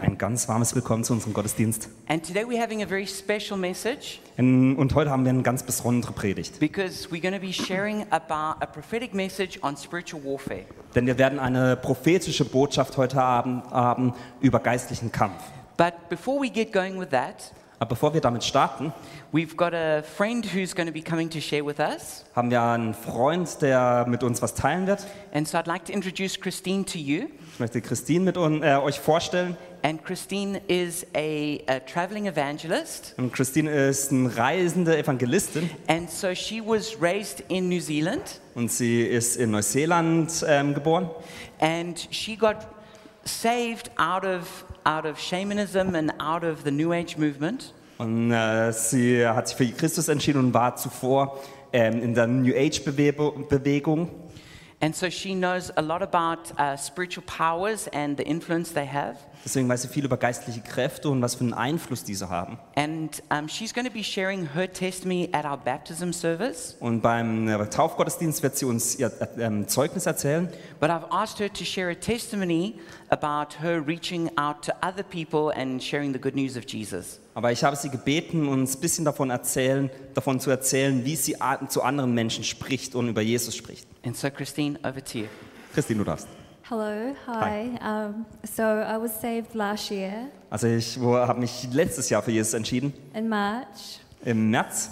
Ein 0.00 0.16
ganz 0.16 0.48
warmes 0.48 0.74
Willkommen 0.74 1.04
zu 1.04 1.12
unserem 1.12 1.34
Gottesdienst. 1.34 1.88
And 2.08 2.26
today 2.26 2.44
we're 2.44 2.60
having 2.62 2.82
a 2.82 2.86
very 2.86 3.06
special 3.06 3.58
message 3.58 4.20
Ähm, 4.38 4.76
Und 4.78 4.94
heute 4.94 5.10
haben 5.10 5.24
wir 5.24 5.30
eine 5.30 5.42
ganz 5.42 5.62
besondere 5.62 6.12
Predigt. 6.12 6.58
because 6.58 7.08
we're 7.10 7.20
going 7.20 7.34
to 7.34 7.40
be 7.40 7.52
sharing 7.52 8.06
about 8.10 8.62
a 8.62 8.66
prophetic 8.66 9.12
message 9.14 9.58
on 9.62 9.76
spiritual 9.76 10.22
warfare. 10.24 10.64
Denn 10.94 11.06
wir 11.06 11.18
werden 11.18 11.38
eine 11.38 11.76
prophetische 11.76 12.44
Botschaft 12.46 12.96
heute 12.96 13.20
Abend 13.22 13.64
haben 13.70 14.14
über 14.40 14.60
geistlichen 14.60 15.12
Kampf. 15.12 15.42
But 15.76 16.08
before 16.08 16.40
we 16.42 16.48
get 16.50 16.72
going 16.72 16.98
with 16.98 17.10
that, 17.10 17.52
Aber 17.78 17.90
bevor 17.90 18.12
wir 18.12 18.20
damit 18.20 18.44
starten, 18.44 18.92
we've 19.32 19.56
got 19.56 19.72
a 19.72 20.02
friend 20.02 20.46
who's 20.54 20.74
going 20.74 20.86
to 20.86 20.92
be 20.92 21.00
coming 21.02 21.30
to 21.30 21.40
share 21.40 21.64
with 21.64 21.78
us. 21.78 22.24
haben 22.36 22.50
wir 22.50 22.60
einen 22.62 22.92
Freund, 22.94 23.60
der 23.62 24.04
mit 24.06 24.22
uns 24.22 24.42
was 24.42 24.54
teilen 24.54 24.86
wird. 24.86 25.06
And 25.32 25.46
so 25.48 25.56
I'd 25.58 25.66
like 25.66 25.84
to 25.86 25.92
introduce 25.92 26.38
Christine 26.38 26.84
to 26.86 26.98
you. 26.98 27.28
Ich 27.54 27.58
möchte 27.60 27.80
Christine 27.80 28.24
mit 28.24 28.36
un, 28.36 28.62
äh, 28.62 28.76
euch 28.76 29.00
vorstellen. 29.00 29.56
And 29.82 30.04
Christine 30.04 30.60
is 30.68 31.06
a, 31.14 31.58
a 31.66 31.80
traveling 31.80 32.26
evangelist. 32.26 33.14
Und 33.16 33.32
Christine 33.32 33.70
ist 33.88 34.12
eine 34.12 34.36
reisende 34.36 34.96
Evangelistin 34.98 35.70
And 35.86 36.10
so 36.10 36.34
she 36.34 36.60
was 36.60 36.96
raised 37.00 37.42
in 37.48 37.68
New 37.68 37.80
Zealand 37.80 38.40
und 38.54 38.70
sie 38.70 39.02
ist 39.02 39.36
in 39.36 39.50
Neuseeland 39.52 40.44
ähm, 40.46 40.74
geboren. 40.74 41.08
and 41.60 42.08
she 42.10 42.36
got 42.36 42.56
saved 43.24 43.90
out 43.96 44.24
of, 44.24 44.64
out 44.84 45.04
of 45.06 45.18
shamanism 45.18 45.94
and 45.94 46.12
out 46.20 46.42
of 46.44 46.62
the 46.64 46.70
New 46.70 46.92
Age 46.92 47.16
movement. 47.16 47.72
Und 47.98 48.32
äh, 48.32 48.72
sie 48.72 49.26
hat 49.26 49.48
sich 49.48 49.56
für 49.56 49.66
Christus 49.66 50.08
entschieden 50.08 50.38
und 50.38 50.54
war 50.54 50.76
zuvor 50.76 51.38
ähm, 51.72 52.02
in 52.02 52.14
der 52.14 52.26
New 52.26 52.54
Age 52.54 52.82
Bewegung. 52.84 54.08
And 54.82 54.96
so 54.96 55.10
she 55.10 55.34
knows 55.34 55.70
a 55.76 55.82
lot 55.82 56.02
about 56.02 56.58
uh, 56.58 56.74
spiritual 56.76 57.22
powers 57.26 57.86
and 57.92 58.16
the 58.16 58.24
influence 58.24 58.72
they 58.72 58.86
have. 58.86 59.16
Deswegen 59.44 59.68
weiß 59.68 59.82
sie 59.82 59.88
viel 59.88 60.04
über 60.04 60.16
geistliche 60.16 60.60
Kräfte 60.60 61.10
und 61.10 61.20
was 61.20 61.34
für 61.34 61.44
einen 61.44 61.54
Einfluss 61.54 62.02
diese 62.02 62.30
haben. 62.30 62.58
And 62.76 63.22
um, 63.30 63.46
she's 63.48 63.74
going 63.74 63.86
to 63.86 63.92
be 63.92 64.02
sharing 64.02 64.48
her 64.54 64.70
testimony 64.70 65.28
at 65.32 65.44
our 65.44 65.58
baptism 65.58 66.12
service. 66.12 66.76
Und 66.80 67.02
beim 67.02 67.48
äh, 67.48 67.66
Taufgottesdienst 67.68 68.42
wird 68.42 68.56
sie 68.56 68.64
uns 68.64 68.96
ihr 68.96 69.10
äh, 69.20 69.42
ähm, 69.42 69.68
Zeugnis 69.68 70.06
erzählen. 70.06 70.48
But 70.78 70.90
I've 70.90 71.10
asked 71.10 71.40
her 71.40 71.52
to 71.52 71.64
share 71.64 71.90
a 71.90 71.94
testimony 71.94 72.78
about 73.10 73.60
her 73.62 73.80
reaching 73.86 74.30
out 74.38 74.62
to 74.64 74.72
other 74.82 75.02
people 75.02 75.50
and 75.54 75.82
sharing 75.82 76.12
the 76.12 76.18
good 76.18 76.34
news 76.34 76.56
of 76.56 76.64
Jesus. 76.66 77.20
Aber 77.34 77.50
ich 77.52 77.62
habe 77.64 77.76
sie 77.76 77.90
gebeten, 77.90 78.48
uns 78.48 78.76
ein 78.76 78.80
bisschen 78.80 79.04
davon, 79.04 79.30
erzählen, 79.30 79.90
davon 80.14 80.40
zu 80.40 80.50
erzählen, 80.50 81.04
wie 81.04 81.16
sie 81.16 81.40
a- 81.40 81.66
zu 81.68 81.82
anderen 81.82 82.14
Menschen 82.14 82.44
spricht 82.44 82.94
und 82.94 83.08
über 83.08 83.20
Jesus 83.22 83.56
spricht. 83.56 83.86
And 84.04 84.16
so, 84.16 84.30
Christine, 84.30 84.78
over 84.84 85.02
to 85.04 85.18
you. 85.18 85.26
Christine, 85.74 85.98
du 85.98 86.04
darfst. 86.04 86.26
Hello, 86.68 87.14
hi. 87.26 87.70
Um, 87.84 88.24
so 88.44 88.62
I 88.62 88.96
was 89.00 89.20
saved 89.20 89.54
last 89.54 89.90
year 89.90 90.28
Also 90.50 90.68
ich 90.68 90.96
habe 90.98 91.40
mich 91.40 91.66
letztes 91.72 92.08
Jahr 92.10 92.22
für 92.22 92.30
Jesus 92.30 92.54
entschieden, 92.54 92.92
in 93.12 93.28
March, 93.28 93.98
im 94.24 94.50
März, 94.50 94.90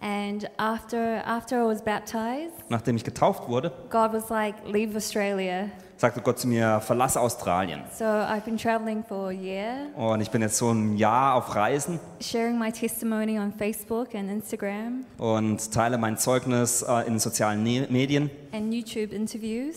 and 0.00 0.48
after 0.56 1.22
after 1.26 1.62
I 1.62 1.66
was 1.66 1.82
baptized, 1.84 2.52
nachdem 2.70 2.96
ich 2.96 3.04
getauft 3.04 3.46
wurde, 3.48 3.70
God 3.90 4.12
was 4.14 4.30
like, 4.30 4.54
"Leave 4.66 4.96
Australia." 4.96 5.68
Sagte 5.98 6.20
Gott 6.22 6.38
zu 6.38 6.48
mir, 6.48 6.80
verlasse 6.80 7.20
Australien. 7.20 7.82
So 7.98 8.04
I've 8.04 8.42
been 8.44 8.56
traveling 8.56 9.04
for 9.04 9.28
a 9.28 9.32
year, 9.32 9.88
Und 9.96 10.20
ich 10.20 10.30
bin 10.30 10.40
jetzt 10.42 10.56
so 10.56 10.70
ein 10.70 10.96
Jahr 10.96 11.34
auf 11.34 11.54
Reisen 11.54 11.98
sharing 12.20 12.58
my 12.58 12.70
testimony 12.72 13.38
on 13.38 13.52
Facebook 13.52 14.14
and 14.14 14.30
Instagram 14.30 15.04
und 15.18 15.70
teile 15.72 15.98
mein 15.98 16.16
Zeugnis 16.16 16.82
äh, 16.82 17.06
in 17.06 17.18
sozialen 17.18 17.62
Ne- 17.62 17.86
Medien 17.90 18.30
and 18.52 18.72
YouTube 18.72 19.12
interviews. 19.12 19.76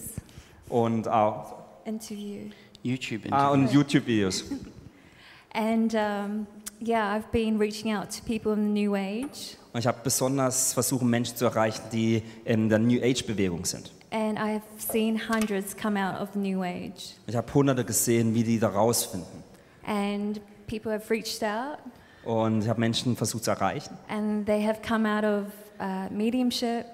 und, 0.70 1.08
auch, 1.08 1.56
Interview. 1.86 2.52
YouTube 2.84 3.24
ah, 3.32 3.54
interview. 3.54 3.54
und 3.54 3.74
YouTube-Videos. 3.74 4.46
And 5.54 5.94
um, 5.96 6.48
yeah, 6.80 7.14
I've 7.14 7.30
been 7.32 7.58
reaching 7.60 7.94
out 7.94 8.10
to 8.12 8.24
people 8.26 8.54
in 8.54 8.74
the 8.74 8.82
New 8.86 8.96
Age, 8.96 9.58
Und 9.74 9.80
ich 9.80 9.88
habe 9.88 9.98
besonders 10.04 10.74
versucht, 10.74 11.02
Menschen 11.04 11.36
zu 11.36 11.46
erreichen, 11.46 11.82
die 11.92 12.24
in 12.46 12.70
der 12.70 12.80
New 12.80 13.02
Age-Bewegung 13.02 13.66
sind. 13.66 13.92
And 14.12 14.38
I've 14.38 14.62
seen 14.78 15.18
hundreds 15.30 15.76
come 15.76 15.98
out 15.98 16.20
of 16.22 16.36
New 16.36 16.62
Age. 16.64 17.16
Ich 17.28 17.36
habe 17.36 17.54
Hunderte 17.54 17.86
gesehen, 17.86 18.34
wie 18.36 18.44
die 18.44 18.60
da 18.60 18.68
rausfinden. 18.70 19.44
And 19.86 20.40
people 20.68 20.92
have 20.92 21.10
reached 21.10 21.44
out, 21.44 21.78
Und 22.26 22.62
ich 22.62 22.70
habe 22.70 22.80
Menschen 22.80 23.16
versucht 23.16 23.44
zu 23.46 23.52
erreichen. 23.52 23.98
and 24.10 24.46
they 24.46 24.64
have 24.66 24.82
come 24.88 25.08
out 25.10 25.24
of 25.24 25.46
uh, 25.80 26.14
mediumship, 26.14 26.86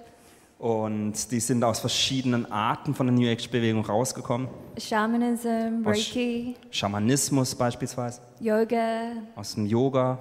Und 0.60 1.30
die 1.32 1.40
sind 1.40 1.64
aus 1.64 1.80
verschiedenen 1.80 2.52
Arten 2.52 2.96
von 2.96 3.08
der 3.08 3.16
New 3.16 3.28
Age-Bewegung 3.30 3.86
rausgekommen. 3.86 4.48
shamanism, 4.78 5.86
Aus- 5.86 5.98
Reiki, 5.98 6.56
Schamanismus 6.72 7.54
beispielsweise, 7.56 8.22
yoga, 8.40 9.12
aus 9.36 9.56
dem 9.56 9.66
Yoga, 9.66 10.18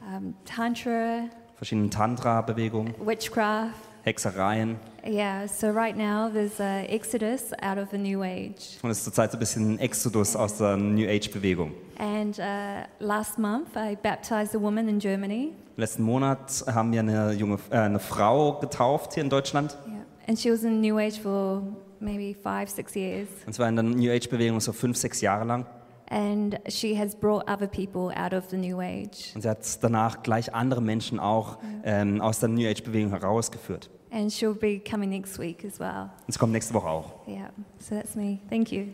um, 0.00 0.34
tantra, 0.44 1.24
verschiedenen 1.56 1.90
Tantra-Bewegungen, 1.90 2.94
witchcraft. 3.04 3.70
Hexereien. 4.06 4.76
Yeah, 5.04 5.48
so 5.48 5.68
right 5.68 5.96
now 5.96 6.30
there's 6.32 6.60
a 6.60 6.86
exodus 6.88 7.52
out 7.60 7.76
of 7.76 7.90
the 7.90 7.98
New 7.98 8.22
Age. 8.22 8.78
Und 8.82 8.90
es 8.90 8.98
ist 8.98 9.04
zurzeit 9.04 9.32
so 9.32 9.36
ein 9.36 9.40
bisschen 9.40 9.74
ein 9.74 9.78
Exodus 9.80 10.36
aus 10.36 10.58
der 10.58 10.76
New 10.76 11.08
Age-Bewegung. 11.08 11.72
And 11.98 12.38
uh, 12.38 12.86
last 13.00 13.36
month 13.36 13.76
I 13.76 13.96
baptized 13.96 14.54
a 14.54 14.60
woman 14.60 14.88
in 14.88 15.00
Germany. 15.00 15.52
Letzten 15.76 16.04
Monat 16.04 16.64
haben 16.72 16.92
wir 16.92 17.00
eine 17.00 17.32
junge 17.32 17.58
äh, 17.70 17.78
eine 17.78 17.98
Frau 17.98 18.60
getauft 18.60 19.14
hier 19.14 19.24
in 19.24 19.30
Deutschland. 19.30 19.76
Yeah. 19.88 19.96
And 20.28 20.38
she 20.38 20.52
was 20.52 20.62
in 20.62 20.80
New 20.80 20.98
Age 20.98 21.18
for 21.20 21.62
maybe 21.98 22.32
five, 22.32 22.70
six 22.70 22.94
years. 22.94 23.28
Und 23.44 23.54
zwar 23.54 23.68
in 23.68 23.74
der 23.74 23.82
New 23.82 24.10
Age-Bewegung 24.10 24.60
so 24.60 24.72
fünf, 24.72 24.96
sechs 24.96 25.20
Jahre 25.20 25.44
lang. 25.44 25.66
And 26.08 26.58
she 26.68 26.96
has 26.98 27.16
brought 27.16 27.48
other 27.48 27.66
people 27.66 28.12
out 28.16 28.32
of 28.32 28.44
the 28.50 28.56
New 28.56 28.80
Age. 28.80 29.32
Und 29.34 29.42
sie 29.42 29.48
hat 29.48 29.82
danach 29.82 30.22
gleich 30.22 30.54
andere 30.54 30.80
Menschen 30.80 31.18
auch 31.18 31.60
mm. 31.60 31.66
ähm, 31.84 32.20
aus 32.20 32.38
der 32.38 32.48
New 32.48 32.66
Age-Bewegung 32.68 33.10
herausgeführt. 33.10 33.90
And 34.12 34.30
she'll 34.30 34.54
be 34.54 34.78
coming 34.78 35.10
next 35.10 35.38
week 35.38 35.64
as 35.64 35.80
well. 35.80 36.10
Und 36.26 36.32
sie 36.32 36.38
kommt 36.38 36.52
nächste 36.52 36.74
Woche 36.74 36.88
auch. 36.88 37.26
Yeah, 37.26 37.50
so 37.78 37.96
that's 37.96 38.14
me. 38.14 38.38
Thank 38.48 38.70
you. 38.70 38.84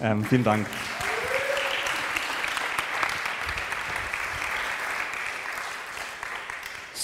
Ähm, 0.00 0.24
vielen 0.24 0.44
Dank. 0.44 0.66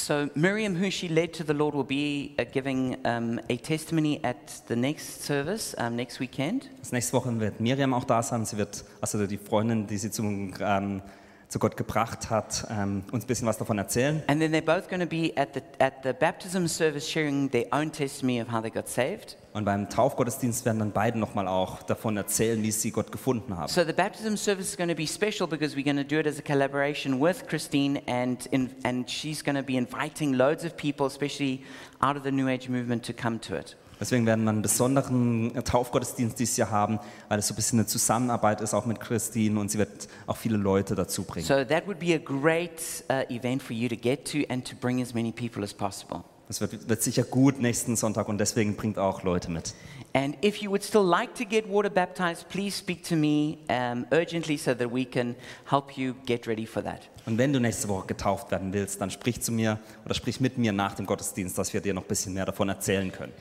So, 0.08 0.30
Miriam, 0.34 0.74
who 0.74 0.90
she 0.90 1.06
led 1.06 1.34
to 1.34 1.44
the 1.44 1.52
Lord, 1.52 1.74
will 1.74 1.84
be 1.84 2.34
uh, 2.38 2.44
giving 2.50 2.96
um, 3.04 3.38
a 3.50 3.58
testimony 3.58 4.24
at 4.24 4.62
the 4.66 4.74
next 4.74 5.20
service 5.20 5.74
um, 5.76 5.96
next 5.96 6.18
weekend. 6.18 6.70
Das 6.80 6.92
nächste 6.92 7.12
Woche 7.12 7.38
wird 7.38 7.60
Miriam 7.60 7.92
auch 7.92 8.04
da 8.04 8.22
sein. 8.22 8.46
Sie 8.46 8.56
wird, 8.56 8.86
also 9.02 9.26
die 9.26 9.36
Freundin, 9.36 9.86
die 9.86 9.98
sie 9.98 10.10
zum, 10.10 10.54
ähm, 10.60 11.02
zu 11.48 11.58
Gott 11.58 11.76
gebracht 11.76 12.28
hat, 12.28 12.66
ähm, 12.70 13.04
uns 13.10 13.24
ein 13.24 13.26
bisschen 13.26 13.48
was 13.48 13.56
davon 13.56 13.78
erzählen. 13.78 14.22
And 14.26 14.40
then 14.40 14.52
they're 14.52 14.60
both 14.60 14.88
going 14.88 15.00
to 15.00 15.06
be 15.06 15.32
at 15.36 15.54
the, 15.54 15.62
at 15.78 16.02
the 16.02 16.12
baptism 16.12 16.66
service 16.66 17.08
sharing 17.08 17.50
their 17.50 17.66
own 17.72 17.90
testimony 17.90 18.40
of 18.40 18.52
how 18.52 18.60
they 18.60 18.70
got 18.70 18.88
saved. 18.88 19.36
Und 19.54 19.64
beim 19.64 19.88
Taufgottesdienst 19.88 20.66
werden 20.66 20.78
dann 20.78 20.92
beide 20.92 21.18
nochmal 21.18 21.48
auch 21.48 21.82
davon 21.82 22.16
erzählen, 22.18 22.62
wie 22.62 22.70
sie 22.70 22.90
Gott 22.90 23.10
gefunden 23.10 23.56
haben. 23.56 23.68
So 23.68 23.82
the 23.82 23.94
baptism 23.94 24.36
service 24.36 24.68
is 24.68 24.76
going 24.76 24.90
to 24.90 24.94
be 24.94 25.06
special 25.06 25.48
because 25.48 25.74
we're 25.74 25.84
going 25.84 25.96
to 25.96 26.04
do 26.04 26.20
it 26.20 26.26
as 26.26 26.38
a 26.38 26.42
collaboration 26.42 27.18
with 27.20 27.46
Christine, 27.48 28.02
and 28.06 28.44
in, 28.46 28.70
and 28.84 29.10
she's 29.10 29.42
going 29.42 29.56
to 29.56 29.62
be 29.62 29.76
inviting 29.76 30.34
loads 30.34 30.64
of 30.64 30.76
people, 30.76 31.06
especially 31.06 31.64
out 32.02 32.16
of 32.16 32.24
the 32.24 32.30
New 32.30 32.48
Age 32.48 32.68
movement, 32.68 33.04
to 33.04 33.14
come 33.14 33.38
to 33.40 33.56
it. 33.56 33.74
Deswegen 34.00 34.26
werden 34.26 34.44
wir 34.44 34.50
einen 34.50 34.62
besonderen 34.62 35.52
Taufgottesdienst 35.64 36.38
dieses 36.38 36.56
Jahr 36.56 36.70
haben, 36.70 37.00
weil 37.28 37.38
es 37.38 37.48
so 37.48 37.54
ein 37.54 37.56
bisschen 37.56 37.78
eine 37.80 37.86
Zusammenarbeit 37.86 38.60
ist, 38.60 38.74
auch 38.74 38.86
mit 38.86 39.00
Christine. 39.00 39.58
Und 39.58 39.70
sie 39.70 39.78
wird 39.78 40.08
auch 40.26 40.36
viele 40.36 40.56
Leute 40.56 40.94
dazu 40.94 41.24
bringen. 41.24 41.46
So 41.46 41.64
that 41.64 41.86
would 41.86 41.98
be 41.98 42.14
a 42.14 42.18
great 42.18 42.80
uh, 43.10 43.32
event 43.32 43.62
for 43.62 43.74
you 43.74 43.88
to 43.88 43.96
get 43.96 44.30
to 44.32 44.38
and 44.48 44.68
to 44.68 44.76
bring 44.76 45.02
as 45.02 45.14
many 45.14 45.32
people 45.32 45.62
as 45.64 45.74
possible. 45.74 46.22
Das 46.48 46.62
wird, 46.62 46.88
wird 46.88 47.02
sicher 47.02 47.24
gut 47.24 47.60
nächsten 47.60 47.94
Sonntag 47.94 48.26
und 48.26 48.38
deswegen 48.38 48.74
bringt 48.74 48.98
auch 48.98 49.22
Leute 49.22 49.50
mit. 49.50 49.74
And 50.14 50.42
if 50.42 50.56
you 50.56 50.70
would 50.70 50.82
still 50.82 51.02
like 51.02 51.34
to 51.34 51.44
get 51.44 51.68
water 51.68 51.90
baptized, 51.90 52.48
please 52.48 52.74
speak 52.78 53.04
to 53.04 53.16
me 53.16 53.58
um, 53.68 54.06
urgently 54.10 54.56
so 54.56 54.74
that 54.74 54.90
we 54.90 55.04
can 55.04 55.36
help 55.68 55.98
you 55.98 56.14
get 56.24 56.46
ready 56.46 56.66
for 56.66 56.82
that. 56.82 57.10
Und 57.26 57.36
wenn 57.36 57.52
du 57.52 57.60
nächste 57.60 57.88
Woche 57.88 58.06
getauft 58.06 58.50
werden 58.50 58.72
willst, 58.72 58.98
dann 59.02 59.10
sprich 59.10 59.42
zu 59.42 59.52
mir 59.52 59.78
oder 60.06 60.14
sprich 60.14 60.40
mit 60.40 60.56
mir 60.56 60.72
nach 60.72 60.94
dem 60.94 61.04
Gottesdienst, 61.04 61.58
dass 61.58 61.74
wir 61.74 61.82
dir 61.82 61.92
noch 61.92 62.02
ein 62.02 62.08
bisschen 62.08 62.32
mehr 62.32 62.46
davon 62.46 62.70
erzählen 62.70 63.12
können. 63.12 63.32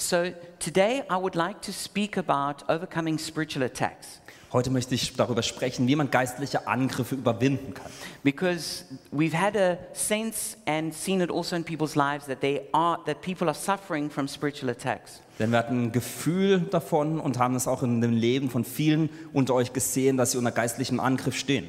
So 0.00 0.32
today 0.58 1.02
I 1.10 1.16
would 1.18 1.34
like 1.34 1.60
to 1.62 1.72
speak 1.72 2.16
about 2.16 2.64
overcoming 2.70 3.18
spiritual 3.18 3.62
attacks. 3.62 4.18
Heute 4.50 4.70
möchte 4.70 4.94
ich 4.94 5.14
darüber 5.14 5.42
sprechen, 5.42 5.86
wie 5.86 5.94
man 5.94 6.10
geistliche 6.10 6.66
Angriffe 6.66 7.14
überwinden 7.16 7.74
kann. 7.74 7.92
Because 8.24 8.84
we've 9.12 9.36
had 9.36 9.56
a 9.58 9.76
sense 9.92 10.56
and 10.66 10.94
seen 10.94 11.20
it 11.20 11.30
also 11.30 11.54
in 11.54 11.64
people's 11.64 11.96
lives 11.96 12.24
that 12.26 12.40
they 12.40 12.62
are 12.72 12.98
that 13.04 13.20
people 13.20 13.46
are 13.46 13.54
suffering 13.54 14.10
from 14.10 14.26
spiritual 14.26 14.70
attacks. 14.70 15.20
Denn 15.38 15.50
wir 15.52 15.58
hatten 15.58 15.84
ein 15.84 15.92
Gefühl 15.92 16.60
davon 16.60 17.20
und 17.20 17.38
haben 17.38 17.54
es 17.54 17.68
auch 17.68 17.82
in 17.82 18.00
dem 18.00 18.12
Leben 18.14 18.48
von 18.48 18.64
vielen 18.64 19.10
unter 19.34 19.52
euch 19.54 19.74
gesehen, 19.74 20.16
dass 20.16 20.32
sie 20.32 20.38
unter 20.38 20.50
geistlichem 20.50 20.98
Angriff 20.98 21.36
stehen. 21.36 21.68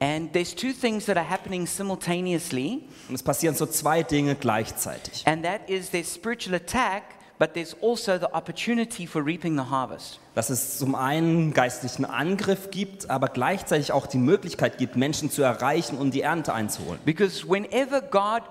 And 0.00 0.32
there's 0.32 0.54
two 0.54 0.72
things 0.72 1.04
that 1.06 1.16
are 1.18 1.28
happening 1.28 1.66
simultaneously, 1.66 2.84
Und 3.08 3.14
es 3.14 3.22
passieren 3.22 3.54
so 3.54 3.66
zwei 3.66 4.02
Dinge 4.02 4.34
gleichzeitig. 4.34 5.22
and 5.26 5.44
that 5.44 5.68
is 5.68 5.90
there's 5.90 6.12
spiritual 6.12 6.54
attack, 6.56 7.02
but 7.38 7.54
there's 7.54 7.76
also 7.82 8.18
the 8.18 8.32
opportunity 8.32 9.06
for 9.06 9.24
reaping 9.24 9.56
the 9.56 9.70
harvest. 9.70 10.18
Dass 10.34 10.50
es 10.50 10.78
zum 10.78 10.94
einen 10.94 11.52
geistlichen 11.52 12.04
Angriff 12.04 12.70
gibt, 12.70 13.10
aber 13.10 13.28
gleichzeitig 13.28 13.92
auch 13.92 14.06
die 14.06 14.18
Möglichkeit 14.18 14.78
gibt, 14.78 14.96
Menschen 14.96 15.30
zu 15.30 15.42
erreichen 15.42 15.98
und 15.98 16.12
die 16.12 16.22
Ernte 16.22 16.52
einzuholen. 16.52 17.00
Because 17.04 17.48
whenever 17.48 18.00
God 18.00 18.42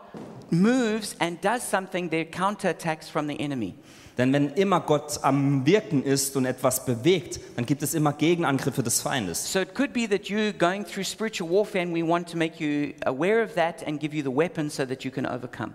moves 0.50 1.16
and 1.20 1.44
does 1.44 1.70
something, 1.70 2.10
there 2.10 2.24
are 2.24 2.32
counterattacks 2.32 3.10
from 3.10 3.28
the 3.28 3.40
enemy. 3.40 3.76
Denn 4.18 4.32
wenn 4.32 4.52
immer 4.54 4.80
Gott 4.80 5.20
am 5.24 5.66
Wirken 5.66 6.02
ist 6.02 6.38
und 6.38 6.46
etwas 6.46 6.86
bewegt, 6.86 7.40
dann 7.58 7.66
gibt 7.66 7.84
es 7.84 7.94
immer 7.94 8.14
Gegenangriffe 8.14 8.82
des 8.82 9.02
Feindes. 9.02 9.52
So 9.52 9.60
it 9.60 9.76
could 9.76 9.92
be 9.92 10.08
that 10.08 10.30
you're 10.30 10.54
going 10.54 10.86
through 10.86 11.04
spiritual 11.06 11.50
warfare, 11.50 11.84
and 11.84 11.94
we 11.94 12.08
want 12.08 12.30
to 12.32 12.38
make 12.38 12.64
you 12.64 12.94
aware 13.06 13.44
of 13.44 13.56
that 13.56 13.86
and 13.86 14.00
give 14.00 14.16
you 14.16 14.24
the 14.24 14.34
weapons 14.34 14.74
so 14.76 14.86
that 14.86 15.04
you 15.04 15.12
can 15.12 15.26
overcome. 15.26 15.74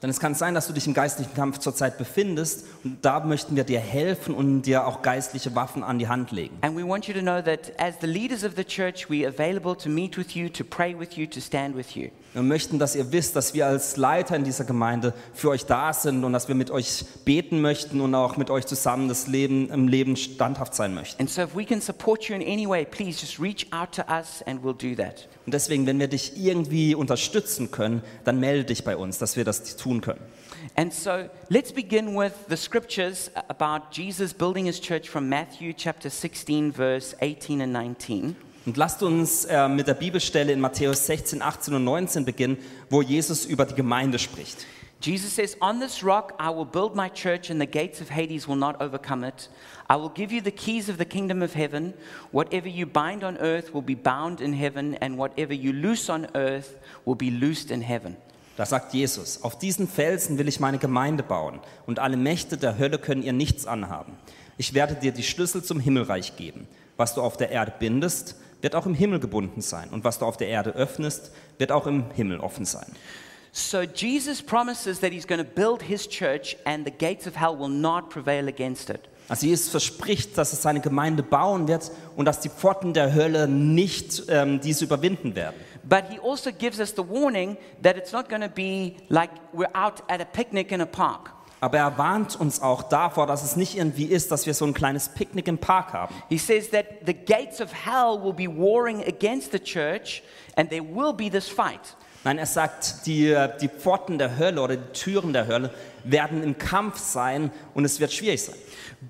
Denn 0.00 0.10
es 0.10 0.20
kann 0.20 0.34
sein, 0.34 0.54
dass 0.54 0.68
du 0.68 0.72
dich 0.72 0.86
im 0.86 0.94
geistlichen 0.94 1.34
Kampf 1.34 1.58
zurzeit 1.58 1.98
befindest 1.98 2.64
und 2.84 3.04
da 3.04 3.18
möchten 3.18 3.56
wir 3.56 3.64
dir 3.64 3.80
helfen 3.80 4.32
und 4.32 4.62
dir 4.62 4.86
auch 4.86 5.02
geistliche 5.02 5.56
Waffen 5.56 5.82
an 5.82 5.98
die 5.98 6.06
Hand 6.06 6.30
legen. 6.30 6.56
And 6.60 6.76
we 6.76 6.86
want 6.86 7.08
you 7.08 7.14
to 7.14 7.20
know 7.20 7.42
that 7.42 7.72
as 7.78 7.94
the 8.00 8.06
leaders 8.06 8.44
of 8.44 8.52
the 8.56 8.64
church, 8.64 9.08
we're 9.10 9.26
available 9.26 9.76
to 9.76 9.88
meet 9.88 10.16
with 10.16 10.36
you, 10.36 10.48
to 10.50 10.62
pray 10.62 10.96
with 10.96 11.16
you, 11.16 11.26
to 11.26 11.40
stand 11.40 11.76
with 11.76 11.96
you. 11.96 12.10
Wir 12.34 12.42
möchten, 12.42 12.78
dass 12.78 12.94
ihr 12.94 13.10
wisst, 13.10 13.34
dass 13.34 13.54
wir 13.54 13.66
als 13.66 13.96
Leiter 13.96 14.36
in 14.36 14.44
dieser 14.44 14.64
Gemeinde 14.64 15.14
für 15.34 15.48
euch 15.48 15.66
da 15.66 15.92
sind 15.92 16.22
und 16.22 16.32
dass 16.32 16.46
wir 16.46 16.54
mit 16.54 16.70
euch 16.70 17.04
beten 17.24 17.60
möchten 17.60 18.00
und 18.00 18.14
auch 18.14 18.36
mit 18.36 18.50
euch 18.50 18.66
zusammen 18.66 19.08
das 19.08 19.26
Leben 19.26 19.68
im 19.70 19.88
Leben 19.88 20.14
standhaft 20.14 20.76
sein 20.76 20.94
möchten. 20.94 21.20
And 21.20 21.28
so 21.28 21.42
if 21.42 21.56
we 21.56 21.64
can 21.64 21.80
support 21.80 22.24
you 22.28 22.36
in 22.36 22.42
any 22.42 22.68
way, 22.68 22.84
please 22.84 23.20
just 23.20 23.40
reach 23.40 23.66
out 23.72 23.90
to 23.92 24.02
us 24.02 24.44
and 24.46 24.62
we'll 24.62 24.74
do 24.74 24.94
that. 24.94 25.26
Und 25.48 25.54
deswegen, 25.54 25.86
wenn 25.86 25.98
wir 25.98 26.08
dich 26.08 26.32
irgendwie 26.36 26.94
unterstützen 26.94 27.70
können, 27.70 28.02
dann 28.24 28.38
melde 28.38 28.64
dich 28.64 28.84
bei 28.84 28.98
uns, 28.98 29.16
dass 29.16 29.38
wir 29.38 29.46
das 29.46 29.76
tun 29.76 30.02
können. 30.02 30.20
And 30.76 30.92
so 30.92 31.24
let's 31.48 31.72
begin 31.72 32.14
with 32.14 32.32
the 32.50 32.56
scriptures 32.58 33.30
about 33.48 33.86
Jesus 33.90 34.34
building 34.34 34.66
his 34.66 34.78
church 34.78 35.08
from 35.08 35.26
Matthew 35.26 35.72
chapter 35.74 36.10
16, 36.10 36.74
verse 36.74 37.16
18 37.22 37.62
and 37.62 37.72
19. 37.72 38.36
Und 38.66 38.76
lasst 38.76 39.02
uns 39.02 39.46
äh, 39.46 39.66
mit 39.68 39.86
der 39.86 39.94
Bibelstelle 39.94 40.52
in 40.52 40.60
Matthäus 40.60 41.06
16, 41.06 41.40
18 41.40 41.72
und 41.72 41.84
19 41.84 42.26
beginnen, 42.26 42.58
wo 42.90 43.00
Jesus 43.00 43.46
über 43.46 43.64
die 43.64 43.74
Gemeinde 43.74 44.18
spricht. 44.18 44.66
Jesus 45.00 45.32
says, 45.32 45.56
On 45.60 45.78
this 45.78 46.02
rock 46.02 46.34
I 46.40 46.50
will 46.50 46.64
build 46.64 46.96
my 46.96 47.08
church, 47.08 47.50
and 47.50 47.60
the 47.60 47.66
gates 47.66 48.00
of 48.00 48.08
Hades 48.08 48.48
will 48.48 48.56
not 48.56 48.80
overcome 48.82 49.24
it. 49.24 49.48
I 49.88 49.96
will 49.96 50.08
give 50.08 50.32
you 50.32 50.40
the 50.40 50.50
keys 50.50 50.88
of 50.88 50.98
the 50.98 51.04
kingdom 51.04 51.42
of 51.42 51.54
heaven. 51.54 51.94
Whatever 52.32 52.68
you 52.68 52.84
bind 52.84 53.22
on 53.22 53.38
earth 53.38 53.72
will 53.72 53.82
be 53.82 53.94
bound 53.94 54.40
in 54.40 54.52
heaven, 54.52 54.96
and 54.96 55.16
whatever 55.16 55.54
you 55.54 55.72
loose 55.72 56.10
on 56.10 56.26
earth 56.34 56.76
will 57.04 57.14
be 57.14 57.30
loosed 57.30 57.70
in 57.70 57.82
heaven. 57.82 58.16
Da 58.56 58.66
sagt 58.66 58.92
Jesus, 58.92 59.44
auf 59.44 59.56
diesen 59.56 59.86
Felsen 59.86 60.36
will 60.36 60.48
ich 60.48 60.58
meine 60.58 60.78
Gemeinde 60.78 61.22
bauen 61.22 61.60
und 61.86 62.00
alle 62.00 62.16
Mächte 62.16 62.56
der 62.56 62.76
Hölle 62.76 62.98
können 62.98 63.22
ihr 63.22 63.32
nichts 63.32 63.68
anhaben. 63.68 64.14
Ich 64.56 64.74
werde 64.74 64.96
dir 64.96 65.12
die 65.12 65.22
Schlüssel 65.22 65.62
zum 65.62 65.78
Himmelreich 65.78 66.34
geben. 66.34 66.66
Was 66.96 67.14
du 67.14 67.22
auf 67.22 67.36
der 67.36 67.50
Erde 67.50 67.72
bindest, 67.78 68.34
wird 68.60 68.74
auch 68.74 68.86
im 68.86 68.94
Himmel 68.94 69.20
gebunden 69.20 69.60
sein. 69.60 69.90
Und 69.90 70.02
was 70.02 70.18
du 70.18 70.26
auf 70.26 70.36
der 70.36 70.48
Erde 70.48 70.70
öffnest, 70.70 71.30
wird 71.58 71.70
auch 71.70 71.86
im 71.86 72.10
Himmel 72.10 72.40
offen 72.40 72.64
sein. 72.64 72.86
So 73.52 73.84
Jesus 73.84 74.42
promises 74.42 75.00
that 75.00 75.12
he's 75.12 75.26
going 75.26 75.44
to 75.44 75.50
build 75.50 75.82
his 75.82 76.06
church, 76.06 76.56
and 76.64 76.84
the 76.84 76.92
gates 76.92 77.26
of 77.26 77.34
hell 77.34 77.56
will 77.56 77.68
not 77.68 78.10
prevail 78.10 78.48
against 78.48 78.90
it. 78.90 79.08
Also 79.28 79.46
Jesus 79.46 79.68
verspricht, 79.68 80.38
dass 80.38 80.52
es 80.52 80.62
seine 80.62 80.80
Gemeinde 80.80 81.22
bauen 81.22 81.68
wird 81.68 81.90
und 82.16 82.24
dass 82.24 82.40
die 82.40 82.48
Pforten 82.48 82.94
der 82.94 83.14
Hölle 83.14 83.46
nicht 83.46 84.22
ähm, 84.28 84.60
diese 84.60 84.86
überwinden 84.86 85.34
werden. 85.34 85.56
But 85.84 86.04
he 86.10 86.18
also 86.18 86.50
gives 86.50 86.80
us 86.80 86.90
the 86.90 87.06
warning 87.06 87.56
that 87.82 87.96
it's 87.96 88.12
not 88.12 88.28
going 88.28 88.42
to 88.42 88.48
be 88.48 88.96
like 89.08 89.30
we're 89.54 89.74
out 89.74 90.02
at 90.08 90.20
a 90.20 90.24
picnic 90.24 90.72
in 90.72 90.80
a 90.80 90.86
park. 90.86 91.32
Aber 91.60 91.78
er 91.78 91.98
warnt 91.98 92.36
uns 92.36 92.62
auch 92.62 92.84
davor, 92.84 93.26
dass 93.26 93.42
es 93.42 93.56
nicht 93.56 93.76
irgendwie 93.76 94.04
ist, 94.04 94.30
dass 94.30 94.46
wir 94.46 94.54
so 94.54 94.64
ein 94.64 94.74
kleines 94.74 95.08
Picknick 95.08 95.48
im 95.48 95.58
Park 95.58 95.92
haben. 95.92 96.14
He 96.28 96.38
says 96.38 96.70
that 96.70 96.86
the 97.04 97.14
gates 97.14 97.60
of 97.60 97.70
hell 97.72 98.18
will 98.22 98.32
be 98.32 98.46
warring 98.46 99.02
against 99.02 99.52
the 99.52 99.58
church, 99.58 100.22
and 100.56 100.70
there 100.70 100.84
will 100.84 101.12
be 101.12 101.28
this 101.28 101.48
fight. 101.48 101.96
Nein, 102.24 102.38
er 102.38 102.46
sagt, 102.46 103.06
die, 103.06 103.34
die 103.60 103.68
Pforten 103.68 104.18
der 104.18 104.38
Hölle 104.38 104.60
oder 104.60 104.76
die 104.76 104.92
Türen 104.92 105.32
der 105.32 105.46
Hölle 105.46 105.70
werden 106.04 106.42
im 106.42 106.58
Kampf 106.58 106.98
sein 106.98 107.50
und 107.74 107.84
es 107.84 108.00
wird 108.00 108.12
schwierig 108.12 108.42
sein. 108.42 108.56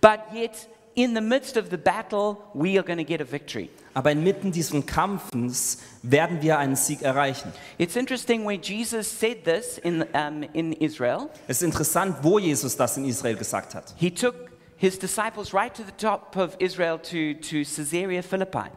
But 0.00 0.20
yet, 0.34 0.68
in 0.94 1.14
the 1.14 1.20
midst 1.20 1.56
of 1.56 1.66
the 1.70 1.76
battle, 1.76 2.36
we 2.54 2.76
are 2.76 2.84
going 2.84 2.98
to 2.98 3.04
get 3.04 3.20
a 3.20 3.24
victory. 3.24 3.70
Aber 3.94 4.12
inmitten 4.12 4.52
dieses 4.52 4.86
Kampfes 4.86 5.78
werden 6.02 6.40
wir 6.42 6.58
einen 6.58 6.76
Sieg 6.76 7.02
erreichen. 7.02 7.52
It's 7.78 7.96
interesting 7.96 8.44
when 8.46 8.60
Jesus 8.60 9.08
said 9.08 9.44
this 9.44 9.78
in, 9.78 10.04
um, 10.12 10.42
in 10.52 10.72
Israel, 10.72 11.28
Es 11.48 11.58
ist 11.58 11.62
interessant, 11.62 12.16
wo 12.22 12.38
Jesus 12.38 12.76
das 12.76 12.96
in 12.96 13.04
Israel 13.06 13.36
gesagt 13.36 13.74
hat. 13.74 13.94
he 13.96 14.10
took 14.10 14.34
his 14.76 14.98
disciples 14.98 15.52
right 15.52 15.74
to 15.74 15.82
the 15.82 15.92
top 15.96 16.36
of 16.36 16.54
Israel 16.60 16.98
to, 16.98 17.34
to 17.40 17.64
Caesarea 17.64 18.22
Philippi. 18.22 18.68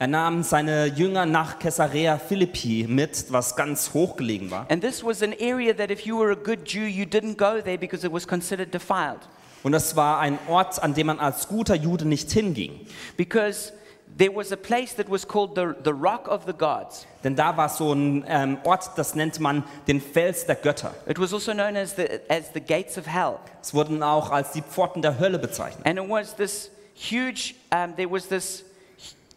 Er 0.00 0.06
nahm 0.06 0.42
seine 0.42 0.86
Jünger 0.86 1.26
nach 1.26 1.58
Caesarea 1.58 2.16
Philippi 2.16 2.86
mit, 2.88 3.26
was 3.28 3.54
ganz 3.54 3.92
hochgelegen 3.92 4.50
war. 4.50 4.64
And 4.70 4.82
this 4.82 5.04
was 5.04 5.22
an 5.22 5.34
area 5.38 5.74
that 5.74 5.90
if 5.90 6.06
you 6.06 6.18
were 6.18 6.32
a 6.32 6.34
good 6.34 6.64
Jew, 6.64 6.86
you 6.86 7.04
didn't 7.04 7.36
go 7.36 7.60
there 7.60 7.76
because 7.76 8.06
it 8.06 8.10
was 8.10 8.26
considered 8.26 8.72
defiled. 8.72 9.18
Und 9.62 9.72
das 9.72 9.96
war 9.96 10.18
ein 10.20 10.38
Ort, 10.48 10.82
an 10.82 10.94
dem 10.94 11.08
man 11.08 11.20
als 11.20 11.48
guter 11.48 11.74
Jude 11.74 12.06
nicht 12.06 12.30
hinging. 12.32 12.86
Because 13.18 13.74
there 14.16 14.34
was 14.34 14.52
a 14.52 14.56
place 14.56 14.96
that 14.96 15.10
was 15.10 15.28
called 15.28 15.54
the, 15.54 15.74
the 15.84 15.92
Rock 15.92 16.28
of 16.28 16.46
the 16.46 16.54
Gods. 16.54 17.06
Denn 17.22 17.36
da 17.36 17.54
war 17.58 17.68
so 17.68 17.92
ein 17.92 18.24
ähm, 18.26 18.56
Ort, 18.64 18.92
das 18.96 19.14
nennt 19.14 19.38
man 19.38 19.64
den 19.86 20.00
Fels 20.00 20.46
der 20.46 20.56
Götter. 20.56 20.94
It 21.06 21.18
was 21.20 21.34
also 21.34 21.52
known 21.52 21.76
as 21.76 21.94
the, 21.94 22.08
as 22.30 22.44
the 22.54 22.60
gates 22.62 22.96
of 22.96 23.06
hell. 23.06 23.34
Es 23.60 23.74
wurden 23.74 24.02
auch 24.02 24.30
als 24.30 24.52
die 24.52 24.62
Pforten 24.62 25.02
der 25.02 25.18
Hölle 25.18 25.38
bezeichnet. 25.38 25.84
And 25.84 25.98
it 25.98 26.08
was 26.08 26.34
this 26.34 26.70
huge, 26.94 27.54
um, 27.70 27.94
there 27.96 28.10
was 28.10 28.26
this 28.26 28.64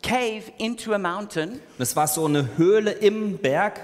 cave 0.03 0.51
into 0.59 0.93
a 0.93 0.99
mountain, 0.99 1.61
es 1.79 1.95
war 1.95 2.07
so 2.07 2.25
eine 2.25 2.57
Höhle 2.57 2.91
im 2.91 3.37
Berg 3.37 3.79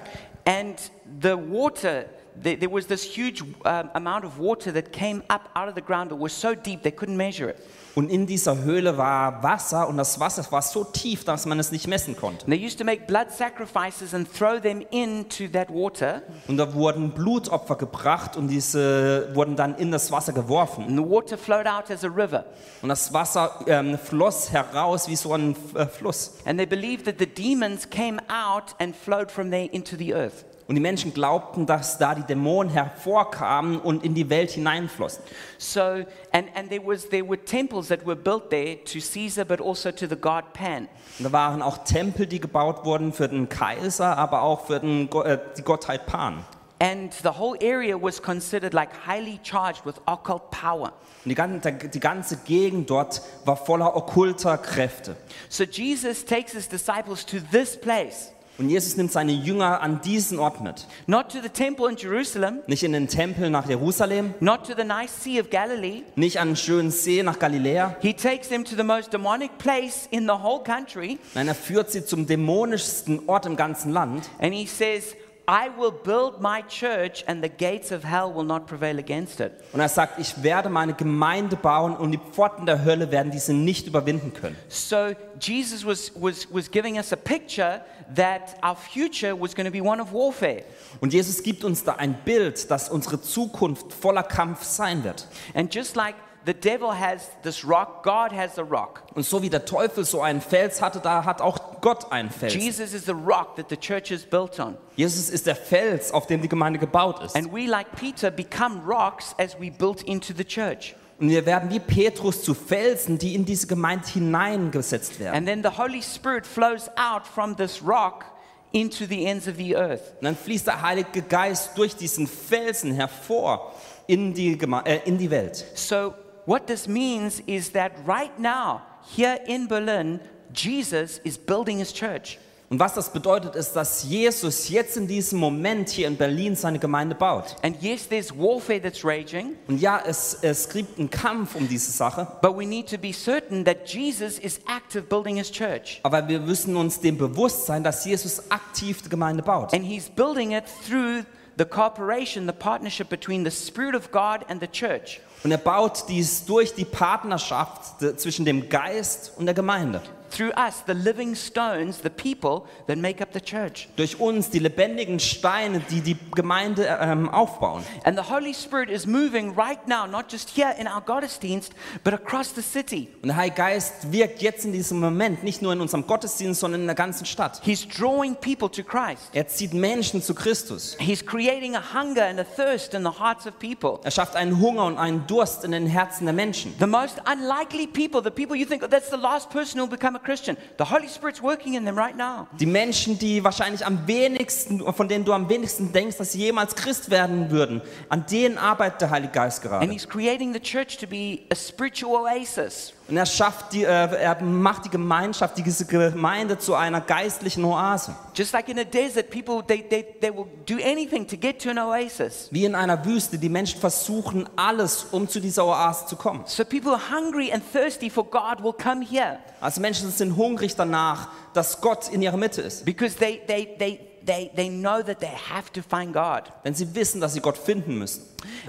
and 0.46 0.78
the 1.22 1.36
water, 1.36 2.06
there, 2.36 2.70
was 2.70 2.86
this 2.86 3.04
huge 3.04 3.42
um, 3.66 3.90
amount 3.96 4.26
of 4.26 4.38
water 4.38 4.72
that 4.72 4.92
came 4.92 5.24
up 5.30 5.50
out 5.56 5.68
of 5.68 5.76
the 5.76 5.82
ground. 5.82 6.12
It 6.12 6.18
was 6.18 6.34
so 6.34 6.54
deep 6.54 6.84
they 6.84 6.92
couldn't 6.92 7.18
measure 7.18 7.50
it. 7.50 7.68
Und 7.96 8.10
in 8.10 8.28
dieser 8.28 8.64
Höhle 8.64 8.98
war 8.98 9.42
Wasser 9.44 9.88
und 9.88 9.98
das 9.98 10.20
Wasser 10.20 10.46
war 10.52 10.62
so 10.62 10.84
tief, 10.84 11.24
dass 11.26 11.46
man 11.46 11.60
es 11.60 11.72
nicht 11.72 11.88
messen 11.88 12.16
konnte. 12.16 12.46
And 12.46 12.54
they 12.54 12.66
used 12.66 12.78
to 12.80 12.86
make 12.86 13.06
blood 13.08 13.32
sacrifices 13.32 14.14
and 14.14 14.28
throw 14.32 14.60
them 14.62 14.82
into 14.92 15.48
that 15.54 15.70
water, 15.70 16.22
Und 16.48 16.58
da 16.58 16.74
wurden 16.74 17.12
Blutopfer 17.12 17.76
gebracht 17.76 18.38
und 18.38 18.48
diese 18.48 19.30
wurden 19.36 19.56
dann 19.56 19.76
in 19.76 19.92
das 19.92 20.12
Wasser 20.12 20.34
geworfen. 20.34 20.86
and 20.86 20.98
the 20.98 21.04
water 21.10 21.38
flowed 21.38 21.68
out 21.68 21.90
as 21.92 22.04
a 22.04 22.08
river. 22.10 22.46
Und 22.82 22.90
das 22.90 23.14
Wasser 23.14 23.52
ähm, 23.68 23.98
floss 23.98 24.52
heraus 24.52 25.08
wie 25.08 25.16
so 25.16 25.34
ein 25.34 25.56
äh, 25.76 25.86
Fluss. 25.86 26.34
And 26.46 26.58
they 26.58 26.66
believed 26.66 27.06
that 27.06 27.16
the 27.20 27.26
demons 27.28 27.90
came 27.90 28.20
out 28.30 28.76
and 28.80 28.96
flowed 28.96 29.32
from 29.32 29.50
there 29.52 29.66
into 29.72 29.96
the 29.98 30.14
earth. 30.14 30.46
Und 30.70 30.76
die 30.76 30.82
Menschen 30.82 31.16
glaubten, 31.16 31.66
dass 31.66 31.98
da 31.98 32.14
die 32.14 32.22
Dämonen 32.22 32.72
hervorkamen 32.72 33.80
und 33.80 34.04
in 34.04 34.14
die 34.14 34.30
Welt 34.30 34.52
hineinflossen. 34.52 35.24
So, 35.58 35.82
and, 35.82 36.48
and 36.56 36.70
there, 36.70 36.86
was, 36.86 37.10
there 37.10 37.28
were 37.28 37.44
temples 37.44 37.88
that 37.88 38.06
were 38.06 38.16
built 38.16 38.52
there 38.52 38.78
to 38.84 39.00
Caesar, 39.00 39.46
but 39.46 39.60
also 39.60 39.92
to 39.92 40.06
the 40.08 40.16
god 40.16 40.54
Pan. 40.54 40.88
Und 41.18 41.26
da 41.26 41.32
waren 41.32 41.64
auch 41.64 41.80
Tempel, 41.86 42.28
die 42.28 42.40
gebaut 42.40 42.86
wurden 42.86 43.14
für 43.14 43.28
den 43.28 43.50
Kaiser, 43.50 44.16
aber 44.16 44.44
auch 44.44 44.68
für 44.68 44.80
den, 44.80 45.12
äh, 45.12 45.40
die 45.58 45.64
Gottheit 45.64 46.06
Pan. 46.06 46.46
And 46.80 47.12
the 47.14 47.32
whole 47.32 47.58
area 47.64 48.00
was 48.00 48.22
considered 48.22 48.76
like 48.76 48.90
highly 49.08 49.40
charged 49.42 49.88
with 49.88 49.96
occult 50.06 50.52
power. 50.52 50.94
Und 51.26 51.30
die 51.30 51.36
ganze, 51.36 51.72
die 51.74 52.00
ganze 52.00 52.38
Gegend 52.38 52.92
dort 52.92 53.24
war 53.44 53.58
voller 53.58 53.96
okkulter 53.96 54.60
Kräfte. 54.60 55.18
So 55.50 55.64
Jesus 55.64 56.24
takes 56.24 56.54
his 56.54 56.70
disciples 56.70 57.26
to 57.26 57.38
this 57.52 57.76
place, 57.76 58.32
Und 58.60 58.70
Jesus 58.70 58.98
nimmt 58.98 59.12
seine 59.12 59.32
Jünger 59.32 59.82
an 59.82 60.02
diesen 60.02 60.38
Ort 60.38 60.62
mit. 60.62 60.86
not 61.08 61.30
to 61.32 61.38
the 61.42 61.48
temple 61.50 61.90
in 61.90 61.96
Jerusalem, 61.96 62.60
Nicht 62.68 62.84
in 62.84 62.92
den 62.92 63.08
Tempel 63.08 63.50
nach 63.50 63.68
Jerusalem, 63.70 64.34
not 64.42 64.66
to 64.68 64.74
the 64.78 64.84
nice 64.84 65.24
Sea 65.24 65.40
of 65.42 65.50
Galilee. 65.50 66.04
nicht 66.16 66.40
an 66.40 66.50
den 66.50 66.56
schönen 66.58 66.92
See 66.92 67.24
nach 67.24 67.40
Galiläa. 67.40 67.96
He 68.02 68.14
takes 68.14 68.50
them 68.50 68.66
to 68.66 68.76
the 68.76 68.84
most 68.84 69.14
demonic 69.14 69.58
place 69.58 70.08
in 70.12 70.24
the 70.28 70.34
whole 70.44 70.62
country, 70.64 71.18
Nein, 71.36 71.48
er 71.48 71.56
führt 71.56 71.90
sie 71.92 72.04
zum 72.06 72.28
dämonischsten 72.28 73.22
Ort 73.28 73.46
im 73.46 73.56
ganzen 73.56 73.92
Land. 73.94 74.30
and 74.40 74.54
he 74.54 74.66
says, 74.66 75.16
I 75.50 75.68
will 75.76 75.92
build 75.92 76.40
my 76.42 76.62
church, 76.68 77.24
and 77.26 77.44
the 77.44 77.50
gates 77.50 77.92
of 77.92 78.04
hell 78.04 78.32
will 78.32 78.44
not 78.44 78.68
prevail 78.68 79.00
against 79.00 79.40
it. 79.40 79.52
Und 79.74 79.80
er 79.80 79.90
sagt, 79.90 80.20
ich 80.20 80.44
werde 80.44 80.70
meine 80.70 80.94
Gemeinde 80.94 81.56
bauen 81.56 81.98
und 81.98 82.12
die 82.12 82.20
Pforten 82.20 82.68
der 82.68 82.86
Hölle 82.86 83.10
werden 83.10 83.32
diese 83.32 83.52
nicht 83.52 83.88
überwinden 83.88 84.32
können. 84.32 84.56
So 84.68 85.16
Jesus 85.42 85.84
was, 85.84 86.12
was, 86.14 86.48
was 86.52 86.70
giving 86.70 86.98
us 86.98 87.12
a 87.12 87.16
picture 87.16 87.82
that 88.16 88.58
our 88.64 88.76
future 88.76 89.34
was 89.34 89.56
going 89.56 89.66
to 89.66 89.72
be 89.72 89.82
one 89.82 90.00
of 90.00 90.14
warfare. 90.14 90.62
Und 91.00 91.14
Jesus 91.14 91.42
gibt 91.42 91.64
uns 91.64 91.84
da 91.84 91.96
ein 91.96 92.14
Bild, 92.24 92.70
dass 92.70 92.88
unsere 92.88 93.20
Zukunft 93.20 93.92
voller 93.92 94.22
Kampf 94.22 94.62
sein 94.62 95.04
wird. 95.04 95.28
And 95.56 95.74
just 95.74 95.96
like 95.96 96.14
the 96.50 96.54
devil 96.54 96.92
has 96.92 97.30
this 97.44 97.64
rock, 97.64 98.04
God 98.04 98.32
has 98.32 98.58
a 98.58 98.64
rock. 98.64 99.04
Und 99.14 99.24
so 99.24 99.44
wie 99.44 99.50
der 99.52 99.66
Teufel 99.66 100.04
so 100.04 100.22
einen 100.22 100.42
Fels 100.42 100.82
hatte, 100.82 101.00
da 101.00 101.24
hat 101.24 101.42
auch 101.42 101.80
Gott 101.80 102.12
einen 102.12 102.32
Fels. 102.32 102.56
Jesus 102.56 102.94
is 102.94 103.06
the 103.06 103.14
rock 103.14 103.56
that 103.58 103.70
the 103.70 103.78
church 103.78 104.10
is 104.10 104.24
built 104.24 104.60
on. 104.60 104.76
Jesus 104.96 105.30
ist 105.30 105.46
der 105.46 105.56
Fels, 105.56 106.12
auf 106.12 106.26
dem 106.26 106.42
die 106.42 106.50
Gemeinde 106.50 106.80
gebaut 106.80 107.24
ist. 107.24 107.36
And 107.36 107.54
we, 107.54 107.68
like 107.68 107.96
Peter, 107.96 108.32
become 108.32 108.82
rocks 108.84 109.36
as 109.38 109.56
we 109.60 109.70
built 109.70 110.02
into 110.02 110.34
the 110.36 110.44
church. 110.44 110.96
Und 111.20 111.30
wir 111.30 111.46
werden 111.46 111.70
wie 111.70 111.80
Petrus 111.80 112.42
zu 112.42 112.56
Felsen, 112.56 113.20
die 113.20 113.36
in 113.36 113.46
diese 113.46 113.68
Gemeinde 113.68 114.08
hineingesetzt 114.08 115.20
werden. 115.20 115.36
And 115.36 115.46
then 115.46 115.62
the 115.62 115.78
Holy 115.78 116.02
Spirit 116.02 116.48
flows 116.48 116.90
out 116.96 117.28
from 117.28 117.56
this 117.56 117.84
rock 117.86 118.26
into 118.72 119.06
the 119.06 119.26
ends 119.26 119.48
of 119.48 119.58
the 119.58 119.76
earth. 119.76 120.14
Und 120.20 120.26
dann 120.26 120.36
fließt 120.36 120.66
der 120.66 120.82
Heilige 120.82 121.22
Geist 121.22 121.78
durch 121.78 121.96
diesen 121.96 122.26
Felsen 122.26 122.94
hervor 122.94 123.72
in 124.08 124.34
die, 124.34 124.58
Geme 124.58 124.82
äh, 124.86 125.02
in 125.06 125.20
die 125.20 125.30
Welt. 125.30 125.64
So, 125.76 126.16
what 126.50 126.66
this 126.66 126.88
means 126.88 127.42
is 127.46 127.70
that 127.74 127.92
right 128.08 128.38
now, 128.40 128.82
here 129.16 129.38
in 129.46 129.68
Berlin, 129.68 130.20
Jesus 130.52 131.20
is 131.24 131.38
building 131.38 131.78
his 131.78 131.94
church. 131.94 132.40
Und 132.72 132.80
was 132.80 132.94
das 132.94 133.12
bedeutet, 133.12 133.56
ist, 133.56 133.74
dass 133.74 134.04
Jesus 134.04 134.70
jetzt 134.70 134.96
in 134.96 135.08
diesem 135.08 135.40
Moment 135.40 135.90
hier 135.90 136.08
in 136.08 136.18
Berlin 136.18 136.56
seine 136.56 136.78
Gemeinde 136.78 137.16
baut. 137.16 137.56
And 137.64 137.80
yes, 137.82 138.08
there's 138.08 138.32
warfare 138.32 138.80
that's 138.80 139.04
raging, 139.04 139.56
Und 139.68 139.80
ja, 139.82 140.02
es, 140.06 140.38
es 140.44 140.70
gibt 140.70 141.00
einen 141.00 141.10
Kampf 141.10 141.56
um 141.56 141.68
diese 141.68 141.92
Sache, 141.92 142.28
but 142.42 142.56
we 142.56 142.66
need 142.66 142.88
to 142.88 142.98
be 142.98 143.12
certain 143.12 143.64
that 143.66 143.88
Jesus 143.88 144.38
is 144.38 144.60
active 144.68 145.04
building 145.04 145.38
his 145.38 145.52
church. 145.52 146.00
aber 146.04 146.28
wir 146.28 146.40
müssen 146.40 146.76
uns 146.76 147.00
dem 147.00 147.18
bewusst 147.18 147.66
sein, 147.66 147.84
dass 147.84 148.06
Jesus 148.06 148.52
aktiv 148.52 149.02
die 149.02 149.10
Gemeinde 149.10 149.42
baut. 149.42 149.74
And 149.74 149.84
he's 149.84 150.08
building 150.10 150.52
it 150.52 150.64
through 150.88 151.24
the 151.60 151.66
cooperation, 151.66 152.48
the 152.48 152.54
partnership 152.54 153.10
between 153.10 153.44
the 153.44 153.52
Spirit 153.52 153.94
of 153.94 154.12
God 154.12 154.46
and 154.48 154.62
the 154.62 154.68
church. 154.68 155.20
Und 155.44 155.52
er 155.52 155.58
baut 155.58 156.06
dies 156.08 156.46
durch 156.46 156.74
die 156.74 156.86
Partnerschaft 156.86 158.00
zwischen 158.18 158.46
dem 158.46 158.70
Geist 158.70 159.34
und 159.38 159.46
der 159.46 159.54
Gemeinde. 159.54 160.02
Through 160.30 160.52
us, 160.58 160.84
the 160.86 160.94
living 160.94 161.36
stones, 161.36 162.02
the 162.02 162.10
people 162.10 162.68
that 162.88 162.98
make 162.98 163.22
up 163.22 163.34
the 163.34 163.42
church. 163.42 163.88
Durch 163.96 164.20
uns, 164.20 164.50
die 164.50 164.60
lebendigen 164.60 165.20
Steine, 165.20 165.80
die 165.80 166.02
die 166.02 166.18
Gemeinde 166.36 166.98
ähm, 167.02 167.30
aufbauen. 167.30 167.84
And 168.04 168.18
the 168.18 168.32
Holy 168.32 168.54
Spirit 168.54 168.90
is 168.90 169.06
moving 169.06 169.54
right 169.56 169.86
now, 169.88 170.06
not 170.06 170.32
just 170.32 170.50
here 170.56 170.74
in 170.80 170.88
our 170.88 171.02
Gottesdienst, 171.02 171.74
but 172.04 172.14
across 172.14 172.54
the 172.56 172.62
city. 172.62 173.10
Und 173.22 173.30
der 173.30 173.36
Heilige 173.36 173.58
Geist 173.58 174.12
wirkt 174.12 174.42
jetzt 174.42 174.66
in 174.66 174.74
diesem 174.74 175.00
Moment, 175.00 175.44
nicht 175.44 175.62
nur 175.62 175.74
in 175.74 175.82
unserem 175.82 176.06
Gottesdienst, 176.06 176.60
sondern 176.60 176.82
in 176.82 176.88
der 176.88 176.96
ganzen 176.96 177.26
Stadt. 177.26 177.62
He's 177.64 177.88
drawing 177.88 178.36
people 178.36 178.70
to 178.70 178.84
Christ. 178.84 179.30
Er 179.34 179.48
zieht 179.48 179.74
Menschen 179.74 180.22
zu 180.22 180.34
Christus. 180.34 180.96
He's 181.00 181.26
creating 181.26 181.76
a 181.76 181.82
hunger 181.94 182.26
and 182.26 182.40
a 182.40 182.44
thirst 182.44 182.94
in 182.94 183.04
the 183.04 183.20
hearts 183.20 183.46
of 183.46 183.58
people. 183.60 184.00
Er 184.04 184.12
schafft 184.12 184.36
einen 184.36 184.60
Hunger 184.62 184.86
und 184.86 184.98
einen 184.98 185.26
Durst 185.28 185.64
in 185.64 185.72
den 185.72 185.88
Herzen 185.88 186.26
der 186.26 186.34
Menschen. 186.34 186.74
The 186.80 186.88
most 186.88 187.22
unlikely 187.26 187.88
people, 187.88 188.22
the 188.24 188.30
people 188.30 188.56
you 188.56 188.66
think, 188.66 188.84
oh, 188.84 188.88
that's 188.88 189.10
the 189.10 189.18
last 189.18 189.50
person 189.50 189.80
who 189.80 189.86
will 189.86 189.98
become 189.98 190.16
a 190.16 190.19
Christian, 190.24 190.58
the 190.78 190.86
Holy 190.86 191.08
Spirit's 191.08 191.42
working 191.42 191.76
in 191.76 191.86
them 191.86 191.98
right 191.98 192.16
now. 192.16 192.48
Die 192.60 192.66
Menschen, 192.66 193.18
die 193.18 193.44
wahrscheinlich 193.44 193.86
am 193.86 194.08
wenigsten, 194.08 194.82
von 194.94 195.08
denen 195.08 195.26
du 195.26 195.34
am 195.34 195.50
wenigsten 195.50 195.92
denkst, 195.92 196.18
dass 196.18 196.34
sie 196.34 196.40
jemals 196.40 196.76
Christ 196.76 197.10
werden 197.10 197.52
würden, 197.52 197.82
an 198.10 198.26
denen 198.26 198.58
arbeitet 198.58 199.02
der 199.02 199.10
Heilige 199.10 199.34
Geist 199.34 199.64
And 199.64 199.72
gerade. 199.72 199.92
He's 199.92 200.08
creating 200.08 200.54
the 200.54 200.60
church 200.60 200.98
to 200.98 201.08
be 201.08 201.40
a 201.52 201.56
spiritual 201.56 202.22
oasis. 202.22 202.94
Und 203.10 203.18
er 203.18 203.26
schafft 203.26 203.74
die, 203.74 203.84
äh, 203.84 203.88
er 203.88 204.42
macht 204.44 204.86
die 204.86 204.90
Gemeinschaft, 204.90 205.58
diese 205.58 205.86
Gemeinde 205.86 206.60
zu 206.60 206.76
einer 206.76 207.02
geistlichen 207.02 207.66
Oase. 207.66 208.16
Just 208.36 208.54
like 208.54 208.70
in 208.70 208.78
a 208.80 208.84
desert, 208.84 209.32
people, 209.32 209.64
they, 209.66 209.82
they, 209.82 210.06
they 210.22 210.30
will 210.32 210.46
do 210.68 210.76
anything 210.76 211.28
to 211.28 211.36
get 211.36 211.60
to 211.62 211.70
an 211.72 211.80
oasis. 211.80 212.48
Wie 212.52 212.66
in 212.66 212.76
einer 212.76 213.04
Wüste, 213.06 213.38
die 213.40 213.50
Menschen 213.50 213.80
versuchen 213.80 214.48
alles, 214.56 215.08
um 215.12 215.28
zu 215.28 215.40
dieser 215.40 215.66
Oase 215.66 216.06
zu 216.06 216.16
kommen. 216.16 216.44
So 216.46 216.64
people 216.64 216.92
are 216.92 217.02
hungry 217.12 217.52
and 217.52 217.64
thirsty 217.72 218.10
for 218.10 218.24
God 218.24 218.64
will 218.64 218.74
come 218.74 219.04
here 219.04 219.40
Also 219.60 219.82
Menschen 219.82 220.12
sind 220.12 220.36
hungrig 220.38 220.76
danach, 220.76 221.30
dass 221.54 221.82
Gott 221.82 222.10
in 222.10 222.22
ihrer 222.22 222.38
Mitte 222.38 222.62
ist. 222.62 222.86
because 222.86 223.16
they, 223.16 223.42
they, 223.48 223.76
they, 223.80 224.00
they, 224.26 224.52
they 224.56 224.70
know 224.70 225.02
that 225.02 225.20
they 225.20 225.32
have 225.50 225.72
to 225.74 225.82
find 225.82 226.14
God. 226.14 226.44
Denn 226.64 226.76
sie 226.76 226.94
wissen, 226.94 227.20
dass 227.20 227.34
sie 227.34 227.42
Gott 227.42 227.58
finden 227.58 227.98
müssen. 227.98 228.22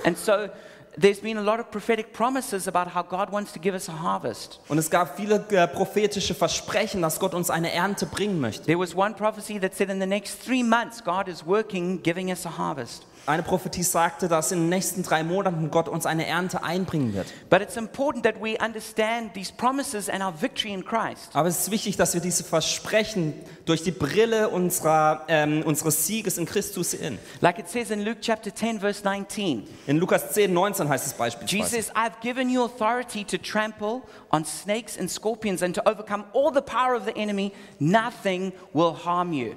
And 0.04 0.16
so 0.16 0.32
there's 0.96 1.20
been 1.20 1.36
a 1.36 1.42
lot 1.42 1.60
of 1.60 1.70
prophetic 1.70 2.12
promises 2.12 2.66
about 2.66 2.88
how 2.88 3.02
God 3.02 3.30
wants 3.30 3.52
to 3.52 3.58
give 3.58 3.74
us 3.74 3.88
a 3.88 3.92
harvest. 3.92 4.60
Und 4.68 4.78
es 4.78 4.90
gab 4.90 5.16
viele 5.16 5.44
äh, 5.50 5.66
prophetische 5.68 6.34
Versprechen, 6.34 7.02
dass 7.02 7.18
Gott 7.20 7.34
uns 7.34 7.50
eine 7.50 7.72
Ernte 7.72 8.06
bringen 8.06 8.40
möchte. 8.40 8.66
There 8.66 8.78
was 8.78 8.94
one 8.94 9.14
prophecy 9.14 9.58
that 9.60 9.74
said 9.74 9.90
in 9.90 10.00
the 10.00 10.06
next 10.06 10.42
three 10.42 10.62
months, 10.62 11.02
God 11.02 11.28
is 11.28 11.46
working, 11.46 12.02
giving 12.02 12.30
us 12.30 12.44
a 12.46 12.58
harvest. 12.58 13.06
Eine 13.26 13.42
Prophetie 13.42 13.82
sagte, 13.82 14.28
dass 14.28 14.50
in 14.50 14.60
den 14.60 14.68
nächsten 14.68 15.02
drei 15.02 15.22
Monaten 15.22 15.70
Gott 15.70 15.88
uns 15.88 16.06
eine 16.06 16.26
Ernte 16.26 16.62
einbringen 16.62 17.14
wird. 17.14 17.26
But 17.48 17.60
it's 17.60 17.76
important 17.76 18.24
that 18.24 18.42
we 18.42 18.56
understand 18.64 19.34
these 19.34 19.52
promises 19.52 20.08
and 20.08 20.22
our 20.22 20.32
victory 20.40 20.72
in 20.72 20.84
Christ. 20.84 21.30
Aber 21.34 21.48
es 21.48 21.60
ist 21.60 21.70
wichtig, 21.70 21.96
dass 21.96 22.14
wir 22.14 22.20
diese 22.20 22.44
Versprechen 22.44 23.34
durch 23.66 23.82
die 23.82 23.92
Brille 23.92 24.48
unserer, 24.48 25.24
ähm, 25.28 25.62
unseres 25.62 26.06
Sieges 26.06 26.38
in 26.38 26.46
Christus 26.46 26.92
sehen. 26.92 27.18
Like 27.40 27.58
it 27.58 27.68
says 27.68 27.90
in 27.90 28.00
Luke 28.04 28.20
chapter 28.20 28.54
10, 28.54 28.80
verse 28.80 29.04
19. 29.04 29.64
In 29.86 29.98
Lukas 29.98 30.32
10, 30.32 30.52
19 30.52 30.88
heißt 30.88 31.06
es 31.06 31.12
Jesus 31.12 31.18
beispielsweise. 31.18 31.70
says, 31.70 31.92
I've 31.94 32.20
given 32.20 32.48
you 32.48 32.64
authority 32.64 33.24
to 33.24 33.38
trample 33.38 34.02
on 34.30 34.44
snakes 34.44 34.98
and 34.98 35.10
scorpions 35.10 35.62
and 35.62 35.74
to 35.74 35.86
overcome 35.88 36.24
all 36.32 36.52
the 36.52 36.62
power 36.62 36.94
of 36.94 37.04
the 37.04 37.16
enemy. 37.16 37.52
Nothing 37.78 38.52
will 38.72 38.94
harm 38.94 39.32
you. 39.32 39.56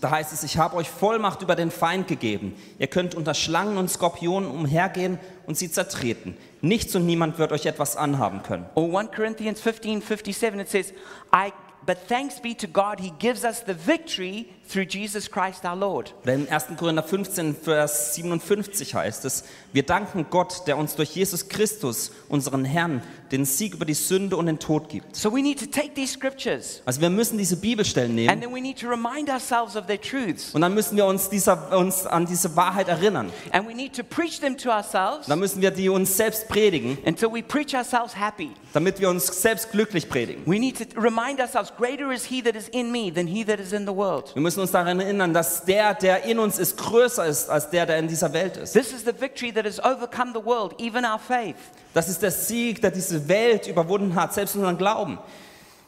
Da 0.00 0.10
heißt 0.10 0.32
es, 0.32 0.42
ich 0.42 0.58
habe 0.58 0.74
euch 0.76 0.90
Vollmacht 0.90 1.42
über 1.42 1.54
den 1.54 1.70
Feind 1.70 2.08
gegeben. 2.08 2.56
Ihr 2.80 2.88
könnt 2.88 3.14
unter 3.14 3.34
Schlangen 3.34 3.76
und 3.76 3.88
Skorpionen 3.88 4.50
umhergehen 4.50 5.18
und 5.46 5.56
sie 5.56 5.70
zertreten. 5.70 6.36
Nichts 6.60 6.96
und 6.96 7.06
niemand 7.06 7.38
wird 7.38 7.52
euch 7.52 7.66
etwas 7.66 7.96
anhaben 7.96 8.42
können. 8.42 8.66
Or 8.74 8.98
1 8.98 9.12
Corinthians 9.12 9.60
15, 9.60 10.00
57, 10.00 10.60
it 10.60 10.68
says, 10.68 10.92
I, 11.32 11.52
but 11.86 11.98
thanks 12.08 12.40
be 12.40 12.56
to 12.56 12.66
God, 12.66 12.98
he 12.98 13.12
gives 13.20 13.44
us 13.44 13.62
the 13.64 13.74
victory 13.74 14.46
through 14.68 14.86
Jesus 14.88 15.30
Christ 15.30 15.64
our 15.64 15.76
Lord. 15.76 16.12
Oder 16.24 16.34
in 16.34 16.48
1. 16.48 16.76
Korinther 16.76 17.04
15, 17.04 17.54
Vers 17.54 18.16
57 18.16 18.92
heißt 18.92 19.24
es, 19.24 19.44
wir 19.72 19.84
danken 19.84 20.26
Gott, 20.30 20.66
der 20.66 20.78
uns 20.78 20.96
durch 20.96 21.14
Jesus 21.14 21.48
Christus, 21.48 22.10
unseren 22.28 22.64
Herrn, 22.64 23.04
den 23.32 23.44
Sieg 23.44 23.74
über 23.74 23.84
die 23.84 23.94
Sünde 23.94 24.36
und 24.36 24.46
den 24.46 24.58
Tod 24.58 24.88
gibt. 24.88 25.14
So 25.16 25.32
we 25.32 25.42
need 25.42 25.58
to 25.58 25.66
take 25.66 25.94
these 25.94 26.12
scriptures 26.12 26.82
Also 26.84 27.00
wir 27.00 27.10
müssen 27.10 27.38
diese 27.38 27.56
Bibelstellen 27.56 28.10
and 28.10 28.16
nehmen 28.16 28.40
then 28.40 28.54
we 28.54 28.60
need 28.60 28.78
to 28.80 28.88
remind 28.88 29.28
ourselves 29.30 29.76
of 29.76 29.86
their 29.86 30.00
truths. 30.00 30.54
und 30.54 30.60
dann 30.60 30.74
müssen 30.74 30.96
wir 30.96 31.06
uns, 31.06 31.28
dieser, 31.28 31.76
uns 31.76 32.06
an 32.06 32.26
diese 32.26 32.54
Wahrheit 32.56 32.88
erinnern. 32.88 33.30
And 33.52 33.68
we 33.68 33.74
need 33.74 33.94
to 33.96 34.02
preach 34.02 34.40
them 34.40 34.56
to 34.56 34.70
ourselves 34.70 35.26
Dann 35.26 35.38
müssen 35.38 35.60
wir 35.60 35.70
die 35.70 35.88
uns 35.88 36.16
selbst 36.16 36.48
predigen, 36.48 36.98
until 37.04 37.32
we 37.32 37.42
preach 37.42 37.74
ourselves 37.74 38.14
happy. 38.18 38.50
damit 38.72 39.00
wir 39.00 39.08
uns 39.08 39.26
selbst 39.42 39.70
glücklich 39.72 40.08
predigen. 40.08 40.42
We 40.46 40.58
need 40.58 40.76
to 40.78 41.00
remind 41.00 41.40
ourselves 41.40 41.72
greater 41.76 42.12
is 42.12 42.24
he 42.24 42.42
that 42.42 42.54
is 42.54 42.68
in 42.68 42.90
me 42.92 43.12
than 43.12 43.26
he 43.26 43.44
that 43.44 43.58
is 43.60 43.72
in 43.72 43.86
the 43.86 43.94
world. 43.94 44.34
Wir 44.34 44.42
müssen 44.42 44.60
uns 44.60 44.70
daran 44.70 45.00
erinnern, 45.00 45.32
dass 45.32 45.64
der, 45.64 45.94
der 45.94 46.24
in 46.24 46.38
uns 46.38 46.58
ist, 46.58 46.76
größer 46.76 47.26
ist 47.26 47.48
als 47.48 47.70
der, 47.70 47.86
der 47.86 47.98
in 47.98 48.08
dieser 48.08 48.32
Welt 48.32 48.56
ist. 48.56 48.72
This 48.72 48.92
is 48.92 49.00
the 49.04 49.12
victory 49.18 49.52
that 49.52 49.64
has 49.64 49.78
overcome 49.80 50.32
the 50.34 50.44
world, 50.44 50.74
even 50.78 51.04
our 51.04 51.18
faith. 51.18 51.56
Das 51.96 52.10
ist 52.10 52.20
der 52.20 52.30
Sieg, 52.30 52.82
der 52.82 52.90
diese 52.90 53.26
Welt 53.26 53.68
überwunden 53.68 54.14
hat, 54.14 54.34
selbst 54.34 54.54
unseren 54.54 54.76
Glauben. 54.76 55.18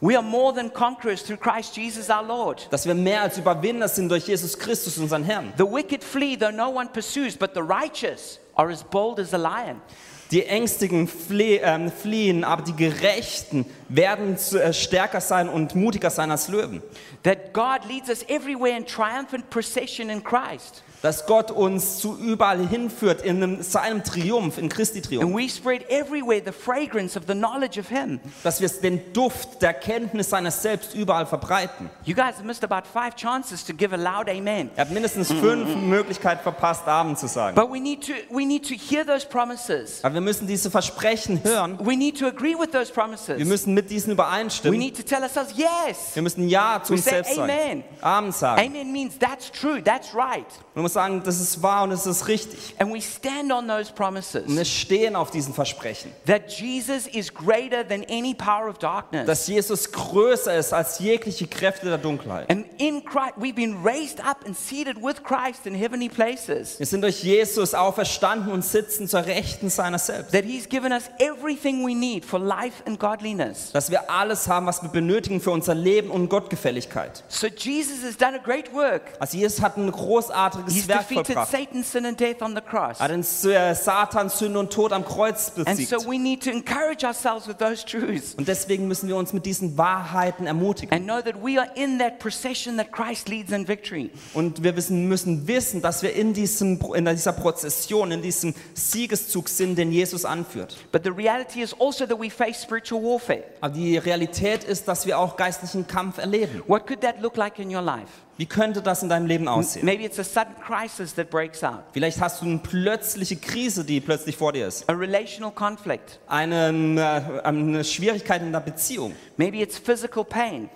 We 0.00 0.16
are 0.16 0.24
more 0.24 0.54
than 0.54 0.72
conquerors 0.72 1.22
through 1.22 1.36
Christ 1.38 1.76
Jesus 1.76 2.08
our 2.08 2.22
Lord. 2.22 2.66
Dass 2.70 2.86
wir 2.86 2.94
mehr 2.94 3.20
als 3.20 3.36
Überwinder 3.36 3.88
sind 3.88 4.08
durch 4.08 4.26
Jesus 4.26 4.58
Christus, 4.58 4.96
unseren 4.96 5.22
Herrn. 5.22 5.52
The 5.58 5.64
wicked 5.64 6.02
flee 6.02 6.34
though 6.34 6.50
no 6.50 6.70
one 6.70 6.88
pursues, 6.88 7.36
but 7.36 7.50
the 7.52 7.60
righteous 7.60 8.40
are 8.54 8.72
as 8.72 8.82
bold 8.82 9.18
as 9.18 9.34
a 9.34 9.36
lion. 9.36 9.82
Die 10.30 10.46
Ängstigen 10.46 11.06
flie 11.06 11.60
ähm, 11.62 11.92
fliehen, 11.92 12.42
aber 12.42 12.62
die 12.62 12.74
Gerechten 12.74 13.66
werden 13.90 14.38
zu, 14.38 14.62
äh, 14.62 14.72
stärker 14.72 15.20
sein 15.20 15.50
und 15.50 15.74
mutiger 15.74 16.08
sein 16.08 16.30
als 16.30 16.48
Löwen. 16.48 16.80
That 17.24 17.52
God 17.52 17.84
leads 17.86 18.08
us 18.08 18.22
everywhere 18.28 18.74
in 18.74 18.86
triumphant 18.86 19.50
procession 19.50 20.08
in 20.08 20.24
Christ. 20.24 20.82
Dass 21.02 21.26
Gott 21.26 21.50
uns 21.52 21.98
zu 21.98 22.16
überall 22.18 22.66
hinführt 22.66 23.22
in 23.22 23.42
einem, 23.42 23.62
seinem 23.62 24.02
Triumph, 24.02 24.58
in 24.58 24.68
Christi 24.68 24.98
And 24.98 25.06
Triumph. 25.06 25.36
we 25.36 25.48
spread 25.48 25.88
everywhere 25.88 26.42
the 26.44 26.52
fragrance 26.52 27.16
of 27.16 27.24
the 27.28 27.34
knowledge 27.34 27.78
of 27.78 27.88
Him. 27.88 28.18
Dass 28.42 28.60
wir 28.60 28.68
den 28.68 29.12
Duft 29.12 29.62
der 29.62 29.74
Kenntnis 29.74 30.30
seines 30.30 30.60
Selbst 30.60 30.94
überall 30.94 31.26
verbreiten. 31.26 31.88
You 32.04 32.14
guys 32.14 32.34
have 32.36 32.44
missed 32.44 32.64
about 32.64 32.82
five 32.92 33.14
chances 33.14 33.64
to 33.64 33.72
give 33.72 33.94
a 33.94 33.96
loud 33.96 34.28
amen. 34.28 34.70
Er 34.74 34.86
hat 34.86 34.90
mindestens 34.90 35.28
fünf 35.32 35.76
Möglichkeiten 35.76 36.42
verpasst, 36.42 36.86
Amen 36.88 37.16
zu 37.16 37.28
sagen. 37.28 37.54
But 37.54 37.70
we 37.70 37.78
need 37.80 38.04
to 38.06 38.12
we 38.30 38.44
need 38.44 38.66
to 38.68 38.74
hear 38.74 39.06
those 39.06 39.24
promises. 39.26 40.02
Aber 40.02 40.14
wir 40.14 40.20
müssen 40.20 40.46
diese 40.48 40.70
Versprechen 40.70 41.42
hören. 41.44 41.78
We 41.80 41.96
need 41.96 42.18
to 42.18 42.26
agree 42.26 42.54
with 42.58 42.72
those 42.72 42.92
promises. 42.92 43.38
Wir 43.38 43.46
müssen 43.46 43.72
mit 43.72 43.88
diesen 43.90 44.08
We 44.08 44.12
übereinstimmen. 44.14 44.78
need 44.78 44.96
to 44.96 45.02
tell 45.02 45.22
ourselves 45.22 45.52
yes. 45.56 46.14
Wir 46.14 46.22
müssen 46.22 46.48
Ja 46.48 46.80
zu 46.82 46.90
We 46.90 46.96
uns 46.96 47.04
say 47.04 47.10
selbst 47.12 47.34
sagen. 47.36 47.50
Amen. 47.52 47.84
Amen 48.00 48.32
sagen. 48.32 48.60
Amen 48.66 48.92
means 48.92 49.16
that's 49.18 49.50
true, 49.52 49.80
that's 49.82 50.12
right. 50.14 50.46
Man 50.74 50.87
muss 50.88 50.94
sagen, 50.94 51.22
das 51.24 51.40
ist 51.40 51.62
wahr 51.62 51.84
und 51.84 51.90
das 51.90 52.06
ist 52.06 52.28
richtig. 52.28 52.74
And 52.78 52.92
we 52.92 53.00
stand 53.00 53.52
on 53.52 53.68
those 53.68 53.90
Und 53.90 53.94
promises 53.94 54.44
wir 54.46 54.64
stehen 54.64 55.16
auf 55.16 55.30
diesen 55.30 55.52
Versprechen. 55.54 56.12
that 56.26 56.50
Jesus 56.50 57.06
is 57.06 57.32
greater 57.32 57.86
than 57.86 58.04
any 58.10 58.34
power 58.34 58.68
of 58.68 58.78
darkness. 58.78 59.26
Dass 59.26 59.46
Jesus 59.46 59.90
größer 59.92 60.56
ist 60.56 60.72
als 60.72 60.98
jegliche 60.98 61.46
Kräfte 61.46 61.86
der 61.86 61.98
Dunkelheit. 61.98 62.50
And 62.50 62.64
in 62.78 63.04
Christ, 63.04 63.34
we've 63.38 63.54
been 63.54 63.76
raised 63.84 64.20
up 64.24 64.44
and 64.46 64.56
seated 64.56 64.96
with 65.02 65.22
Christ 65.22 65.66
in 65.66 65.74
heavenly 65.74 66.08
places. 66.08 66.78
Wir 66.78 66.86
sind 66.86 67.02
durch 67.02 67.22
Jesus 67.22 67.74
auferstanden 67.74 68.52
und 68.52 68.64
sitzen 68.64 69.08
zur 69.08 69.26
Rechten 69.26 69.70
seiner 69.70 69.98
selbst. 69.98 70.32
That 70.32 70.44
He's 70.44 70.68
given 70.68 70.92
us 70.92 71.04
everything 71.18 71.84
we 71.86 71.94
need 71.94 72.24
for 72.24 72.38
life 72.40 72.82
and 72.86 72.98
godliness. 72.98 73.72
Dass 73.72 73.90
wir 73.90 74.10
alles 74.10 74.48
haben, 74.48 74.66
was 74.66 74.82
wir 74.82 74.88
benötigen 74.88 75.40
für 75.40 75.50
unser 75.50 75.74
Leben 75.74 76.10
und 76.10 76.28
Gottgefälligkeit. 76.28 77.24
So 77.28 77.46
Jesus 77.46 78.02
has 78.04 78.16
done 78.16 78.34
a 78.38 78.42
great 78.42 78.72
work. 78.72 79.02
Also 79.18 79.36
Jesus 79.36 79.60
hat 79.60 79.76
ein 79.76 79.90
großartiges 79.90 80.77
He's 80.80 80.88
Werk 80.88 81.00
defeated 81.08 81.26
vollbracht. 81.36 81.50
Satan, 81.50 81.82
sin, 81.84 82.06
and 82.06 82.18
death 82.18 82.42
on 82.42 82.54
the 82.54 82.60
cross. 82.60 82.98
Er 82.98 83.04
hat 83.04 83.10
den 83.10 83.20
äh, 83.20 83.74
Satan, 83.74 84.28
Sünde 84.28 84.58
und 84.58 84.72
Tod 84.72 84.92
am 84.92 85.04
Kreuz 85.04 85.52
And 85.56 85.66
besiegt. 85.66 85.88
so 85.90 86.08
we 86.10 86.18
need 86.18 86.42
to 86.42 86.50
encourage 86.50 87.04
ourselves 87.06 87.46
with 87.48 87.56
those 87.58 87.84
truths 87.84 88.34
Und 88.36 88.48
deswegen 88.48 88.88
müssen 88.88 89.08
wir 89.08 89.16
uns 89.16 89.32
mit 89.32 89.44
diesen 89.46 89.76
Wahrheiten 89.76 90.46
ermutigen. 90.46 90.92
and 90.96 91.04
know 91.06 91.20
that 91.20 91.34
we 91.42 91.58
are 91.60 91.68
in 91.74 91.98
that 91.98 92.18
procession 92.18 92.76
that 92.76 92.92
Christ 92.92 93.28
leads 93.28 93.52
in 93.52 93.66
victory. 93.66 94.10
Und 94.34 94.62
wir 94.62 94.76
wissen, 94.76 95.08
müssen 95.08 95.46
wissen, 95.48 95.82
dass 95.82 96.02
wir 96.02 96.14
in, 96.14 96.32
diesem, 96.34 96.78
in 96.94 97.04
dieser 97.04 97.32
Prozession, 97.32 98.12
in 98.12 98.22
diesem 98.22 98.54
Siegeszug 98.74 99.48
sind, 99.48 99.76
den 99.76 99.92
Jesus 99.92 100.24
anführt. 100.24 100.76
But 100.92 101.04
the 101.04 101.10
reality 101.10 101.62
is 101.62 101.74
also 101.80 102.06
that 102.06 102.18
we 102.20 102.30
face 102.30 102.62
spiritual 102.62 103.02
warfare. 103.02 103.44
Aber 103.60 103.72
die 103.74 103.96
Realität 103.98 104.64
ist, 104.64 104.88
dass 104.88 105.06
wir 105.06 105.18
auch 105.18 105.36
geistlichen 105.36 105.86
Kampf 105.86 106.18
erleben. 106.18 106.62
What 106.66 106.86
could 106.86 107.00
that 107.00 107.20
look 107.20 107.36
like 107.36 107.58
in 107.58 107.74
your 107.74 107.82
life? 107.82 108.08
Wie 108.38 108.46
könnte 108.46 108.80
das 108.82 109.02
in 109.02 109.08
deinem 109.08 109.26
Leben 109.26 109.48
aussehen? 109.48 109.84
Maybe 109.84 110.04
it's 110.04 110.18
a 110.18 110.24
sudden 110.24 110.54
crisis 110.64 111.12
that 111.16 111.28
breaks 111.28 111.62
out, 111.64 111.80
Vielleicht 111.92 112.20
hast 112.20 112.40
du 112.40 112.46
eine 112.46 112.58
plötzliche 112.58 113.36
Krise, 113.36 113.84
die 113.84 114.00
plötzlich 114.00 114.36
vor 114.36 114.52
dir 114.52 114.68
ist. 114.68 114.88
a 114.88 114.92
relational 114.92 115.50
conflict. 115.52 116.20
Eine, 116.28 117.40
äh, 117.42 117.42
eine 117.46 117.82
Schwierigkeit 117.84 118.40
in 118.42 118.52
der 118.52 118.60
Beziehung. 118.60 119.14
Maybe 119.36 119.58
it's 119.58 119.76
physical 119.76 120.24
pain, 120.24 120.70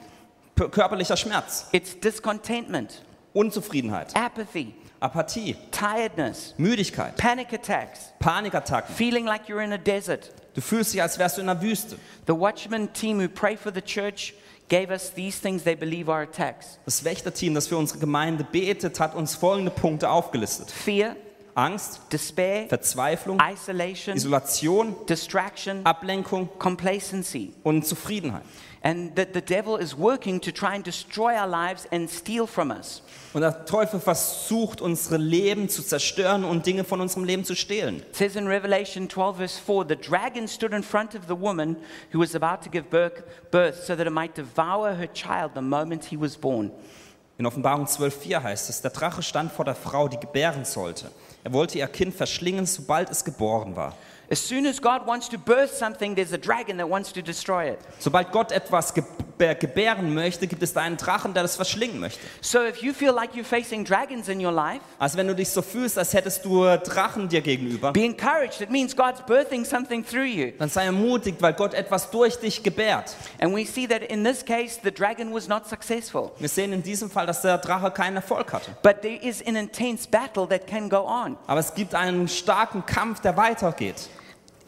Körperlicher 0.57 1.17
Schmerz. 1.17 1.67
it's 1.73 1.99
discontentment, 1.99 3.03
Unzufriedenheit. 3.33 4.15
apathy, 4.17 4.75
Apathie. 5.01 5.57
tiredness, 5.71 6.55
Müdigkeit. 6.59 7.17
panic 7.17 7.53
attacks, 7.53 8.13
Panikattacken. 8.21 8.93
feeling 8.95 9.25
like 9.25 9.49
you're 9.49 9.63
in 9.63 9.73
a 9.73 9.79
desert. 9.79 10.31
Du 10.55 10.61
fühlst 10.61 10.93
dich, 10.93 11.01
als 11.01 11.19
wärst 11.19 11.37
du 11.39 11.41
in 11.41 11.47
der 11.47 11.63
Wüste. 11.63 11.97
The 12.27 12.35
Watchman 12.39 12.93
team 12.93 13.19
who 13.21 13.29
pray 13.29 13.57
for 13.57 13.73
the 13.73 13.81
church 13.81 14.35
gave 14.73 14.91
us 14.91 15.13
these 15.13 15.39
things 15.39 15.63
they 15.65 15.75
believe 15.77 16.11
are 16.11 16.23
attacks 16.23 16.79
Das 16.87 17.05
Wächterteam, 17.05 17.53
das 17.55 17.67
für 17.67 17.77
unsere 17.77 17.99
Gemeinde 17.99 18.43
betet, 18.51 18.99
hat 19.01 19.15
uns 19.15 19.35
folgende 19.35 19.71
Punkte 19.71 20.09
aufgelistet. 20.09 20.71
fear, 20.71 21.15
Angst, 21.55 22.01
despair, 22.11 22.67
Verzweiflung, 22.69 23.39
isolation, 23.53 24.17
Isolation, 24.17 24.97
distraction, 25.07 25.85
Ablenkung 25.85 26.49
complacency. 26.59 27.53
und 27.63 27.87
Zufriedenheit. 27.87 28.43
And 28.85 29.15
that 29.15 29.33
the 29.33 29.41
devil 29.41 29.77
is 29.77 29.97
working 29.97 30.41
to 30.41 30.51
try 30.51 30.75
and 30.75 30.85
destroy 30.85 31.35
our 31.37 31.47
lives 31.47 31.87
and 31.93 32.11
steal 32.11 32.47
from 32.47 32.71
us. 32.71 33.03
Und 33.33 33.43
der 33.43 33.65
Teufel 33.65 34.01
versucht, 34.01 34.81
unsere 34.81 35.19
Leben 35.19 35.69
zu 35.69 35.83
zerstören 35.83 36.45
und 36.45 36.67
Dinge 36.67 36.83
von 36.83 37.01
unserem 37.01 37.25
Leben 37.25 37.45
zu 37.45 37.55
stehlen. 37.55 37.99
It 38.01 38.17
says 38.17 38.37
in 38.37 38.47
Revelation 38.47 39.09
12, 39.09 39.37
verse 39.37 39.61
4 39.61 39.87
the 39.89 39.97
dragon 39.97 40.49
stood 40.49 40.73
in 40.73 40.83
front 40.83 41.15
of 41.15 41.23
the 41.29 41.41
woman 41.41 41.77
who 42.13 42.19
was 42.19 42.35
about 42.35 42.63
to 42.65 42.71
give 42.71 42.91
birth, 42.91 43.23
birth 43.51 43.85
so 43.85 43.95
that 43.95 44.07
it 44.07 44.13
might 44.13 44.37
devour 44.37 44.97
her 44.97 45.09
child 45.13 45.53
the 45.55 45.63
moment 45.63 46.05
he 46.05 46.19
was 46.19 46.37
born. 46.37 46.73
In 47.39 47.47
Offenbarung 47.47 47.87
12,4 47.87 48.43
heißt 48.43 48.71
es, 48.71 48.83
der 48.83 48.91
Drache 48.91 49.23
stand 49.23 49.53
vor 49.53 49.65
der 49.65 49.75
Frau, 49.75 50.09
die 50.09 50.19
gebären 50.19 50.65
sollte. 50.65 51.11
Er 51.45 51.53
wollte 51.53 51.79
ihr 51.79 51.87
Kind 51.89 52.15
verschlingen, 52.15 52.67
sobald 52.67 53.11
es 53.11 53.25
geboren 53.25 53.75
war. 53.75 53.97
As 54.33 54.39
soon 54.39 54.65
as 54.65 54.81
God 54.81 55.07
wants 55.07 55.29
to 55.29 55.37
birth 55.39 55.77
something, 55.77 56.15
there's 56.17 56.33
a 56.33 56.39
dragon 56.39 56.79
that 56.79 56.89
wants 56.89 57.13
to 57.13 57.21
destroy 57.21 57.71
it. 57.71 57.79
Sobald 57.99 58.33
Gott 58.33 58.51
etwas 58.51 58.95
gebär- 58.95 59.55
gebären 59.57 60.15
möchte, 60.15 60.47
gibt 60.47 60.63
es 60.63 60.73
da 60.73 60.81
einen 60.81 60.97
Drachen, 60.97 61.35
der 61.35 61.43
das 61.43 61.57
verschlingen 61.57 62.01
möchte. 62.01 62.19
So 62.41 62.65
if 62.65 62.79
you 62.83 62.95
feel 62.95 63.13
like 63.13 63.35
you're 63.35 63.45
facing 63.45 63.85
dragons 63.85 64.29
in 64.31 64.43
your 64.43 64.51
life, 64.53 64.81
Also 64.99 65.19
wenn 65.19 65.27
du 65.29 65.35
dich 65.35 65.51
so 65.51 65.61
fühlst, 65.61 65.99
als 65.99 66.15
hättest 66.15 66.47
du 66.47 66.63
Drachen 66.79 67.29
dir 67.29 67.43
gegenüber, 67.43 67.93
be 67.93 68.05
encouraged. 68.05 68.63
It 68.63 68.71
means 68.71 68.97
God's 68.97 69.21
birthing 69.27 69.67
something 69.67 70.03
through 70.03 70.25
you. 70.25 70.53
dann 70.59 70.71
sei 70.71 70.87
ermutigt, 70.87 71.43
weil 71.43 71.53
Gott 71.53 71.75
etwas 71.75 72.11
durch 72.11 72.37
dich 72.39 72.63
gebärt. 72.63 73.15
And 73.39 73.55
we 73.55 73.67
see 73.67 73.87
that 73.87 74.01
in 74.03 74.25
this 74.25 74.43
case, 74.43 74.81
the 74.83 74.91
dragon 74.91 75.35
was 75.35 75.47
not 75.47 75.67
successful. 75.69 76.31
Wir 76.39 76.49
sehen 76.49 76.73
in 76.73 76.83
diesem 76.83 77.11
Fall, 77.11 77.27
dass 77.27 77.43
der 77.43 77.59
Drache 77.59 77.91
keinen 77.91 78.17
Erfolg 78.17 78.51
hatte. 78.55 78.71
But 78.83 79.03
there 79.03 79.17
is 79.23 79.47
an 79.47 79.57
intense 79.57 80.09
battle 80.09 80.49
that 80.49 80.67
can 80.67 80.89
go 80.89 81.05
on. 81.07 81.37
Aber 81.47 81.61
es 81.61 81.75
gibt 81.75 81.95
einen 81.95 82.29
starken 82.29 82.87
Kampf, 82.87 83.21
der 83.21 83.37
weitergeht. 83.37 84.09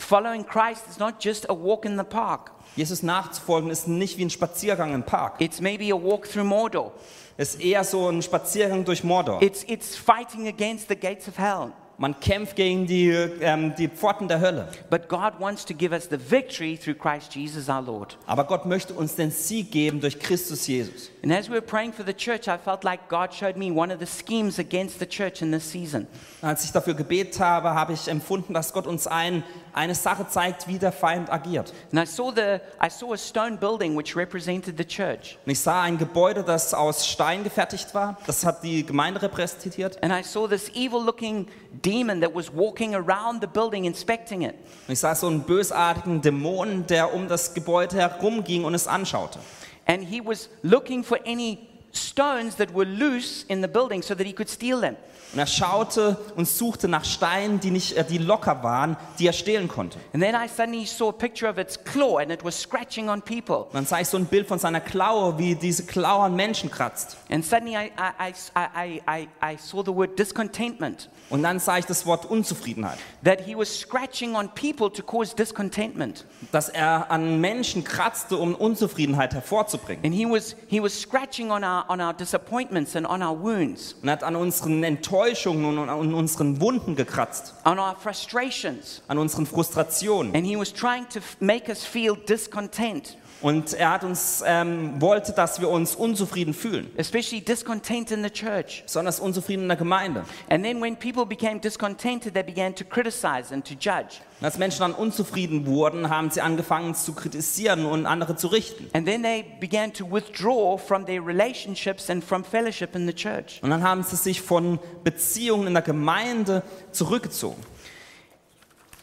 Following 0.04 0.44
Christ 0.44 0.82
is 0.90 0.98
not 0.98 1.18
just 1.18 1.46
a 1.48 1.54
walk 1.54 1.86
in 1.86 1.96
the 1.96 2.04
park, 2.04 2.50
Jesus 2.76 3.02
nachzufolgen 3.02 3.70
ist 3.70 3.88
nicht 3.88 4.18
wie 4.18 4.26
ein 4.26 4.30
Spaziergang 4.30 4.92
im 4.92 5.02
Park. 5.02 5.40
it's 5.40 5.60
maybe 5.60 5.90
a 5.92 5.96
walk 5.96 6.28
through 6.28 6.44
Mordor. 6.44 6.92
Es 7.38 7.54
ist 7.54 7.62
eher 7.62 7.84
so 7.84 8.10
ein 8.10 8.20
Spaziergang 8.20 8.84
durch 8.84 9.02
Mordor. 9.02 9.40
It's, 9.42 9.64
it's 9.66 9.96
fighting 9.96 10.46
against 10.46 10.88
the 10.88 10.96
gates 10.96 11.26
of 11.26 11.38
hell. 11.38 11.72
Man 11.96 12.18
kämpft 12.18 12.56
gegen 12.56 12.86
die, 12.86 13.10
ähm, 13.40 13.72
die 13.76 13.86
Pforten 13.86 14.26
der 14.26 14.40
Hölle. 14.40 14.68
But 14.90 15.08
God 15.08 15.34
wants 15.38 15.64
to 15.66 15.74
give 15.74 15.94
us 15.94 16.08
the 16.10 16.18
victory 16.18 16.76
through 16.76 16.96
Christ 16.96 17.36
Jesus 17.36 17.68
our 17.68 17.80
Lord. 17.80 18.18
Aber 18.26 18.44
Gott 18.44 18.66
möchte 18.66 18.92
uns 18.94 19.14
den 19.14 19.30
Sieg 19.30 19.70
geben 19.70 20.00
durch 20.00 20.18
Christus 20.18 20.66
Jesus. 20.66 21.10
And 21.22 21.32
as 21.32 21.48
we 21.48 21.52
were 21.52 21.62
praying 21.62 21.92
for 21.92 22.04
the 22.04 22.12
church, 22.12 22.48
I 22.48 22.58
felt 22.58 22.82
like 22.82 23.08
God 23.08 23.32
showed 23.32 23.56
me 23.56 23.70
one 23.70 23.94
of 23.94 24.00
the 24.00 24.06
schemes 24.06 24.58
against 24.58 24.98
the 24.98 25.06
church 25.06 25.40
in 25.40 25.52
this 25.52 25.70
season. 25.70 26.08
Als 26.42 26.64
ich 26.64 26.72
dafür 26.72 26.94
gebetet 26.94 27.38
habe, 27.38 27.74
habe 27.74 27.92
ich 27.92 28.08
empfunden, 28.08 28.54
dass 28.54 28.72
Gott 28.72 28.88
uns 28.88 29.06
ein, 29.06 29.44
eine 29.74 29.94
Sache 29.94 30.26
zeigt, 30.28 30.68
wie 30.68 30.78
der 30.78 30.92
Feind 30.92 31.30
agiert. 31.30 31.72
And 31.92 32.00
I 32.00 32.06
saw, 32.06 32.32
the, 32.34 32.60
I 32.80 32.88
saw 32.88 33.12
a 33.12 33.16
stone 33.16 33.56
building 33.56 33.96
which 33.96 34.16
represented 34.16 34.76
the 34.78 34.84
church. 34.84 35.36
Und 35.44 35.52
ich 35.52 35.60
sah 35.60 35.82
ein 35.82 35.98
Gebäude, 35.98 36.42
das 36.42 36.72
aus 36.72 37.06
Stein 37.06 37.44
gefertigt 37.44 37.94
war. 37.94 38.16
Das 38.26 38.44
hat 38.44 38.62
die 38.62 38.86
Gemeinde 38.86 39.20
repräsentiert. 39.20 40.02
And 40.02 40.12
I 40.12 40.22
saw 40.22 40.46
this 40.48 40.70
evil 40.74 41.04
looking 41.04 41.48
demon 41.82 42.20
that 42.20 42.34
was 42.34 42.52
walking 42.54 42.94
around 42.94 43.40
the 43.40 43.48
building 43.48 43.84
inspecting 43.84 44.42
it. 44.42 44.54
Und 44.86 44.92
ich 44.92 45.00
sah 45.00 45.14
so 45.14 45.26
einen 45.26 45.42
bösartigen 45.42 46.22
Dämon, 46.22 46.86
der 46.86 47.12
um 47.12 47.28
das 47.28 47.54
Gebäude 47.54 47.96
herumging 47.96 48.64
und 48.64 48.74
es 48.74 48.86
anschaute. 48.86 49.38
And 49.86 50.02
he 50.02 50.20
was 50.24 50.48
looking 50.62 51.04
for 51.04 51.18
any 51.26 51.68
stones 51.92 52.56
that 52.56 52.74
were 52.74 52.86
loose 52.86 53.44
in 53.48 53.60
the 53.60 53.68
building 53.68 54.02
so 54.02 54.14
that 54.14 54.26
he 54.26 54.32
could 54.32 54.48
steal 54.48 54.80
them. 54.80 54.96
Und 55.34 55.40
er 55.40 55.48
schaute 55.48 56.16
und 56.36 56.46
suchte 56.46 56.86
nach 56.86 57.04
Steinen, 57.04 57.58
die, 57.58 57.72
nicht, 57.72 57.96
äh, 57.96 58.04
die 58.04 58.18
locker 58.18 58.62
waren, 58.62 58.96
die 59.18 59.26
er 59.26 59.32
stehlen 59.32 59.66
konnte. 59.66 59.98
And 60.12 60.22
then 60.22 60.36
I 60.36 60.46
suddenly 60.46 60.86
saw 60.86 61.08
a 61.08 61.12
picture 61.12 61.50
of 61.50 61.58
its 61.58 61.76
claw 61.82 62.18
and 62.18 62.30
it 62.30 62.44
was 62.44 62.60
scratching 62.60 63.08
on 63.08 63.20
people. 63.20 63.64
Und 63.64 63.74
dann 63.74 63.86
sah 63.86 63.98
ich 63.98 64.06
so 64.06 64.16
ein 64.16 64.26
Bild 64.26 64.46
von 64.46 64.60
seiner 64.60 64.80
Klaue, 64.80 65.36
wie 65.36 65.56
diese 65.56 65.86
Klaue 65.86 66.26
an 66.26 66.36
Menschen 66.36 66.70
kratzt. 66.70 67.16
And 67.28 67.44
suddenly 67.44 67.74
I, 67.74 67.90
I, 68.20 69.00
I, 69.08 69.28
I, 69.42 69.56
saw 69.58 69.82
the 69.84 69.92
word 69.92 70.16
discontentment. 70.16 71.10
Und 71.30 71.42
dann 71.42 71.58
sah 71.58 71.78
ich 71.78 71.86
das 71.86 72.06
Wort 72.06 72.26
Unzufriedenheit. 72.26 72.98
That 73.24 73.40
he 73.40 73.56
was 73.56 73.80
scratching 73.80 74.36
on 74.36 74.50
people 74.54 74.88
to 74.88 75.02
cause 75.02 75.34
discontentment. 75.34 76.26
Dass 76.52 76.68
er 76.68 77.10
an 77.10 77.40
Menschen 77.40 77.82
kratzte, 77.82 78.36
um 78.36 78.54
Unzufriedenheit 78.54 79.34
hervorzubringen. 79.34 80.04
And 80.04 80.14
he 80.14 80.26
was, 80.26 80.54
he 80.68 80.80
was 80.80 81.00
scratching 81.00 81.50
on 81.50 81.64
our, 81.64 81.86
on 81.88 82.00
our 82.00 82.12
disappointments 82.12 82.94
and 82.94 83.04
on 83.04 83.20
our 83.20 83.36
wounds, 83.36 83.96
Und 84.00 84.08
er 84.08 84.12
hat 84.12 84.22
an 84.22 84.36
unseren 84.36 84.84
Enttäuschungen 84.84 85.23
und 85.64 85.88
an 85.88 86.14
unseren 86.14 86.60
Wunden 86.60 86.96
gekratzt. 86.96 87.54
on 87.64 87.78
our 87.78 87.96
frustrations. 87.96 89.02
An 89.08 89.18
unseren 89.18 89.46
Frustrationen. 89.46 90.34
And 90.34 90.46
he 90.46 90.56
was 90.56 90.72
trying 90.72 91.08
to 91.10 91.20
make 91.40 91.68
us 91.68 91.84
feel 91.84 92.16
discontent, 92.16 93.16
Und 93.40 93.74
er 93.74 93.90
hat 93.90 94.04
uns, 94.04 94.42
ähm, 94.46 95.00
wollte, 95.00 95.32
dass 95.32 95.60
wir 95.60 95.68
uns 95.68 95.94
unzufrieden 95.94 96.54
fühlen. 96.54 96.90
especially 96.96 97.40
discontent 97.42 98.10
in 98.10 98.22
the 98.22 98.30
church. 98.30 98.82
Besonders 98.84 99.20
unzufrieden 99.20 99.62
in 99.62 99.68
der 99.68 99.76
Gemeinde. 99.76 100.24
And 100.48 100.64
then 100.64 100.80
when 100.80 100.96
people 100.96 101.26
became 101.26 101.60
discontented, 101.60 102.32
they 102.34 102.42
began 102.42 102.74
to 102.74 102.84
criticize 102.84 103.52
and 103.52 103.66
to 103.66 103.74
judge. 103.74 104.20
Und 104.40 104.46
als 104.46 104.58
Menschen 104.58 104.80
dann 104.80 104.92
unzufrieden 104.92 105.66
wurden, 105.66 106.08
haben 106.10 106.30
sie 106.30 106.40
angefangen 106.40 106.94
zu 106.94 107.12
kritisieren 107.14 107.84
und 107.86 108.06
andere 108.06 108.36
zu 108.36 108.48
richten. 108.48 108.88
And 108.92 109.06
then 109.06 109.22
they 109.22 109.44
began 109.60 109.92
to 109.92 110.10
withdraw 110.10 110.78
from 110.78 111.04
their 111.06 111.24
relationships 111.24 112.08
and 112.10 112.24
from 112.24 112.44
fellowship 112.44 112.94
in 112.94 113.06
the 113.06 113.14
church. 113.14 113.60
Und 113.62 113.70
dann 113.70 113.82
haben 113.82 114.02
sie 114.02 114.16
sich 114.16 114.40
von 114.40 114.78
Beziehungen 115.02 115.66
in 115.68 115.74
der 115.74 115.82
Gemeinde 115.82 116.62
zurückgezogen. 116.92 117.62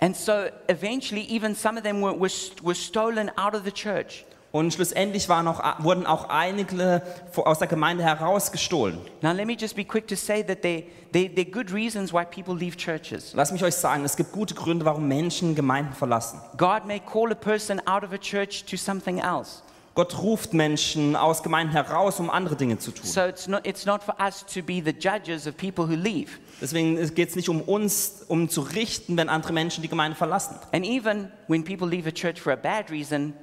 And 0.01 0.15
so 0.15 0.49
eventually, 0.67 1.21
even 1.29 1.55
some 1.55 1.77
of 1.77 1.83
them 1.83 2.01
were, 2.01 2.13
were, 2.13 2.31
were 2.63 2.75
stolen 2.75 3.29
out 3.37 3.53
of 3.53 3.63
the 3.63 3.71
church. 3.71 4.25
Und 4.51 4.73
schlussendlich 4.73 5.29
waren 5.29 5.47
auch, 5.47 5.61
wurden 5.83 6.05
auch 6.05 6.27
einige 6.27 7.01
aus 7.37 7.59
der 7.59 7.67
Gemeinde 7.67 8.03
herausgestohlen. 8.03 8.99
Now, 9.21 9.31
let 9.31 9.45
me 9.45 9.55
just 9.57 9.75
be 9.75 9.85
quick 9.85 10.07
to 10.07 10.15
say 10.15 10.43
that 10.43 10.61
there, 10.61 10.83
there, 11.13 11.29
there 11.29 11.45
are 11.45 11.51
good 11.51 11.71
reasons 11.71 12.11
why 12.11 12.25
people 12.25 12.53
leave 12.53 12.75
churches. 12.75 13.33
Lass 13.33 13.53
mich 13.53 13.63
euch 13.63 13.75
sagen, 13.75 14.03
es 14.03 14.17
gibt 14.17 14.33
gute 14.33 14.55
Gründe, 14.55 14.83
warum 14.83 15.07
Menschen 15.07 15.55
Gemeinden 15.55 15.93
verlassen. 15.93 16.41
God 16.57 16.85
may 16.85 16.99
call 16.99 17.31
a 17.31 17.35
person 17.35 17.79
out 17.87 18.03
of 18.03 18.11
a 18.11 18.17
church 18.17 18.65
to 18.65 18.75
something 18.75 19.19
else. 19.19 19.61
Gott 19.93 20.21
ruft 20.21 20.53
Menschen 20.53 21.17
aus 21.17 21.43
Gemeinden 21.43 21.73
heraus, 21.73 22.19
um 22.19 22.29
andere 22.29 22.55
Dinge 22.55 22.77
zu 22.77 22.91
tun. 22.91 23.05
So 23.05 23.21
it's 23.21 23.47
not, 23.47 23.67
it's 23.67 23.85
not 23.85 24.01
for 24.01 24.15
us 24.25 24.45
to 24.45 24.63
be 24.63 24.81
the 24.81 24.93
judges 24.93 25.45
of 25.47 25.57
people 25.57 25.85
who 25.85 25.95
leave. 25.95 26.39
Deswegen 26.61 26.95
geht 27.13 27.29
es 27.29 27.35
nicht 27.35 27.49
um 27.49 27.61
uns, 27.61 28.23
um 28.27 28.47
zu 28.47 28.61
richten, 28.61 29.17
wenn 29.17 29.27
andere 29.27 29.51
Menschen 29.51 29.81
die 29.81 29.89
Gemeinde 29.89 30.15
verlassen. 30.15 30.55
And 30.71 30.85
even 30.85 31.29
when 31.47 31.63
people 31.63 31.87
leave 31.89 32.07
a 32.07 32.11
church 32.11 32.39
for 32.39 32.53
a 32.53 32.55
bad 32.55 32.89
reason, 32.89 33.33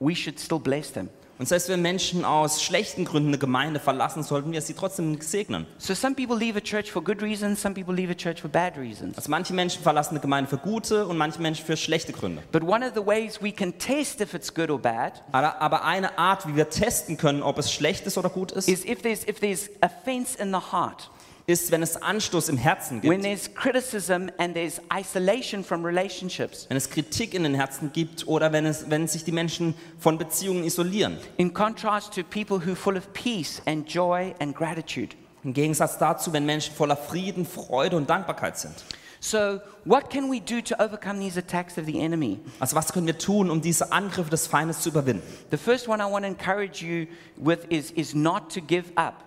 we 0.00 0.14
should 0.14 0.38
still 0.38 0.58
bless 0.58 0.90
them. 0.92 1.10
Und 1.38 1.46
selbst 1.46 1.68
wenn 1.68 1.80
Menschen 1.80 2.24
aus 2.24 2.62
schlechten 2.62 3.04
Gründen 3.04 3.28
eine 3.28 3.38
Gemeinde 3.38 3.78
verlassen, 3.78 4.24
sollten 4.24 4.50
wir 4.50 4.60
sie 4.60 4.74
trotzdem 4.74 5.20
segnen. 5.20 5.66
So 5.78 5.94
some 5.94 6.16
people 6.16 6.36
leave 6.36 6.58
a 6.58 6.60
church 6.60 6.90
for 6.90 7.02
good 7.02 7.22
reasons, 7.22 7.62
some 7.62 7.74
people 7.74 7.94
leave 7.94 8.10
a 8.10 8.14
church 8.14 8.40
for 8.40 8.50
bad 8.50 8.76
reasons. 8.76 9.16
Also 9.16 9.30
manche 9.30 9.54
Menschen 9.54 9.82
verlassen 9.82 10.14
eine 10.14 10.20
Gemeinde 10.20 10.50
für 10.50 10.58
gute 10.58 11.06
und 11.06 11.16
manche 11.16 11.40
Menschen 11.40 11.64
für 11.64 11.76
schlechte 11.76 12.12
Gründe. 12.12 12.42
But 12.50 12.64
one 12.64 12.84
of 12.84 12.92
the 12.94 13.06
ways 13.06 13.40
we 13.40 13.52
can 13.52 13.78
test 13.78 14.20
if 14.20 14.34
it's 14.34 14.52
good 14.52 14.68
or 14.68 14.80
bad 14.80 15.22
Aber, 15.30 15.60
aber 15.60 15.84
eine 15.84 16.18
Art, 16.18 16.48
wie 16.48 16.56
wir 16.56 16.70
testen 16.70 17.16
können, 17.16 17.42
ob 17.42 17.58
es 17.58 17.72
schlecht 17.72 18.06
ist 18.06 18.18
oder 18.18 18.30
gut 18.30 18.50
ist, 18.50 18.68
is 18.68 18.84
if 18.84 19.02
there's, 19.02 19.22
if 19.26 19.38
there's 19.38 19.70
offense 19.80 20.36
in 20.42 20.50
the 20.50 20.72
heart. 20.72 21.08
Ist, 21.48 21.70
wenn 21.70 21.82
es 21.82 22.00
Anstoß 22.00 22.50
im 22.50 22.58
Herzen 22.58 23.02
when 23.02 23.22
gibt, 23.22 23.24
there's 23.24 23.54
criticism 23.54 24.28
and 24.36 24.54
there's 24.54 24.80
isolation 24.92 25.64
from 25.64 25.84
relationships. 25.84 26.66
wenn 26.68 26.76
es 26.76 26.90
Kritik 26.90 27.32
in 27.32 27.42
den 27.42 27.54
Herzen 27.54 27.90
gibt 27.92 28.28
oder 28.28 28.52
wenn, 28.52 28.66
es, 28.66 28.90
wenn 28.90 29.08
sich 29.08 29.24
die 29.24 29.32
Menschen 29.32 29.74
von 29.98 30.18
Beziehungen 30.18 30.62
isolieren. 30.62 31.16
In 31.38 31.54
contrast 31.54 32.12
to 32.14 32.22
people 32.22 32.58
who 32.58 32.72
are 32.72 32.76
full 32.76 32.96
of 32.96 33.12
peace 33.14 33.62
and 33.64 33.88
joy 33.88 34.34
and 34.40 34.54
gratitude. 34.54 35.16
Im 35.42 35.54
Gegensatz 35.54 35.96
dazu, 35.96 36.34
wenn 36.34 36.44
Menschen 36.44 36.74
voller 36.74 36.96
Frieden, 36.96 37.46
Freude 37.46 37.96
und 37.96 38.10
Dankbarkeit 38.10 38.58
sind. 38.58 38.74
So, 39.20 39.60
what 39.84 40.10
can 40.10 40.30
we 40.30 40.40
do 40.40 40.60
to 40.60 40.76
overcome 40.78 41.18
these 41.18 41.38
attacks 41.38 41.78
of 41.78 41.86
the 41.86 41.98
enemy? 41.98 42.38
Also 42.60 42.76
was 42.76 42.92
können 42.92 43.06
wir 43.06 43.16
tun, 43.16 43.50
um 43.50 43.62
diese 43.62 43.90
Angriffe 43.90 44.30
des 44.30 44.46
Feindes 44.46 44.80
zu 44.80 44.90
überwinden? 44.90 45.22
The 45.50 45.56
first 45.56 45.88
one 45.88 46.00
I 46.00 46.10
want 46.10 46.24
to 46.24 46.28
encourage 46.28 46.82
you 46.82 47.06
with 47.36 47.64
is, 47.70 47.90
is 47.92 48.14
not 48.14 48.52
to 48.52 48.60
give 48.60 48.92
up. 48.96 49.24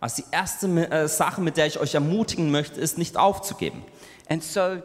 Also 0.00 0.22
die 0.22 0.34
erste 0.34 0.66
äh, 0.66 1.08
Sache, 1.08 1.40
mit 1.42 1.56
der 1.56 1.66
ich 1.66 1.78
euch 1.78 1.94
ermutigen 1.94 2.50
möchte, 2.50 2.80
ist 2.80 2.96
nicht 2.96 3.16
aufzugeben. 3.16 3.84
And 4.28 4.42
so 4.42 4.78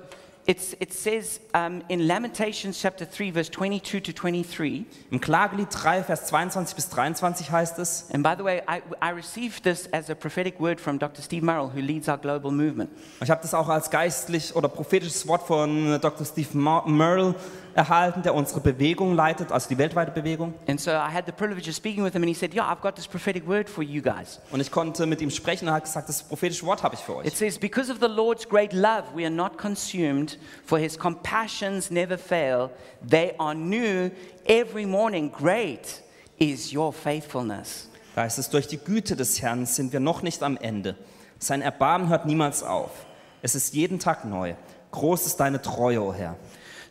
it's, 0.45 0.75
it 0.79 0.93
says 0.93 1.39
um, 1.53 1.81
in 1.87 2.01
Lamentations 2.01 2.79
chapter 2.79 3.05
3, 3.05 3.31
verse 3.31 3.49
22 3.49 4.01
to 4.01 4.11
23. 4.11 4.85
Im 5.11 5.21
Klagelied 5.21 5.69
3, 5.71 6.03
Vers 6.03 6.25
22 6.25 6.75
bis 6.75 6.89
23 6.89 7.49
heißt 7.49 7.79
es, 7.79 8.09
And 8.11 8.23
by 8.23 8.35
the 8.37 8.43
way, 8.43 8.61
I, 8.67 8.81
I 9.01 9.11
received 9.11 9.63
this 9.63 9.87
as 9.91 10.09
a 10.09 10.15
prophetic 10.15 10.59
word 10.59 10.79
from 10.79 10.99
Dr. 10.99 11.21
Steve 11.21 11.45
Murrell, 11.45 11.71
who 11.73 11.79
leads 11.79 12.07
our 12.07 12.17
global 12.17 12.51
movement. 12.51 12.89
ich 13.21 13.29
habe 13.29 13.41
das 13.41 13.53
auch 13.53 13.69
als 13.69 13.89
geistlich 13.89 14.55
oder 14.55 14.67
prophetisches 14.67 15.27
Wort 15.27 15.43
von 15.43 15.99
Dr. 16.01 16.25
Steve 16.25 16.57
Merle 16.57 17.35
erhalten, 17.75 18.23
der 18.23 18.33
unsere 18.33 18.61
Bewegung 18.61 19.15
leitet, 19.15 19.51
also 19.51 19.67
die 19.67 19.77
weltweite 19.77 20.11
Bewegung. 20.11 20.53
And 20.67 20.79
so 20.79 20.91
I 20.91 21.11
had 21.13 21.25
the 21.25 21.33
privilege 21.33 21.69
of 21.69 21.75
speaking 21.75 22.03
with 22.03 22.13
him, 22.13 22.23
and 22.23 22.29
he 22.29 22.33
said, 22.33 22.53
Yeah, 22.53 22.71
I've 22.71 22.81
got 22.81 22.95
this 22.95 23.05
prophetic 23.05 23.45
word 23.45 23.69
for 23.69 23.83
you 23.83 24.01
guys. 24.01 24.39
Und 24.51 24.61
ich 24.61 24.71
konnte 24.71 25.05
mit 25.05 25.21
ihm 25.21 25.29
sprechen 25.29 25.65
und 25.65 25.73
er 25.73 25.75
hat 25.75 25.83
gesagt, 25.83 26.07
das 26.07 26.23
prophetische 26.23 26.65
Wort 26.65 26.81
habe 26.83 26.95
ich 26.95 27.01
für 27.01 27.17
euch. 27.17 27.27
It 27.27 27.35
says, 27.35 27.59
Because 27.59 27.91
of 27.91 27.99
the 27.99 28.07
Lord's 28.07 28.47
great 28.47 28.71
love, 28.71 29.03
we 29.13 29.23
are 29.23 29.29
not 29.29 29.57
consumed, 29.57 30.39
for 30.65 30.79
his 30.79 30.97
compassions 30.97 31.91
never 31.91 32.17
fail. 32.17 32.71
They 33.07 33.33
are 33.37 33.53
new 33.53 34.09
every 34.45 34.85
morning. 34.85 35.31
Great 35.31 36.01
is 36.39 36.73
your 36.73 36.93
faithfulness. 36.93 37.89
Da 38.15 38.21
heißt 38.21 38.39
es, 38.39 38.49
durch 38.49 38.67
die 38.67 38.77
Güte 38.77 39.17
des 39.17 39.41
Herrn 39.41 39.65
sind 39.65 39.91
wir 39.91 39.99
noch 39.99 40.21
nicht 40.21 40.41
am 40.41 40.55
Ende. 40.55 40.95
Sein 41.39 41.61
Erbarmen 41.61 42.07
hört 42.07 42.25
niemals 42.25 42.63
auf. 42.63 42.91
Es 43.41 43.53
ist 43.53 43.73
jeden 43.73 43.99
Tag 43.99 44.23
neu. 44.23 44.55
Groß 44.91 45.25
ist 45.25 45.37
deine 45.41 45.61
Treue, 45.61 46.01
o 46.01 46.13
Herr. 46.13 46.37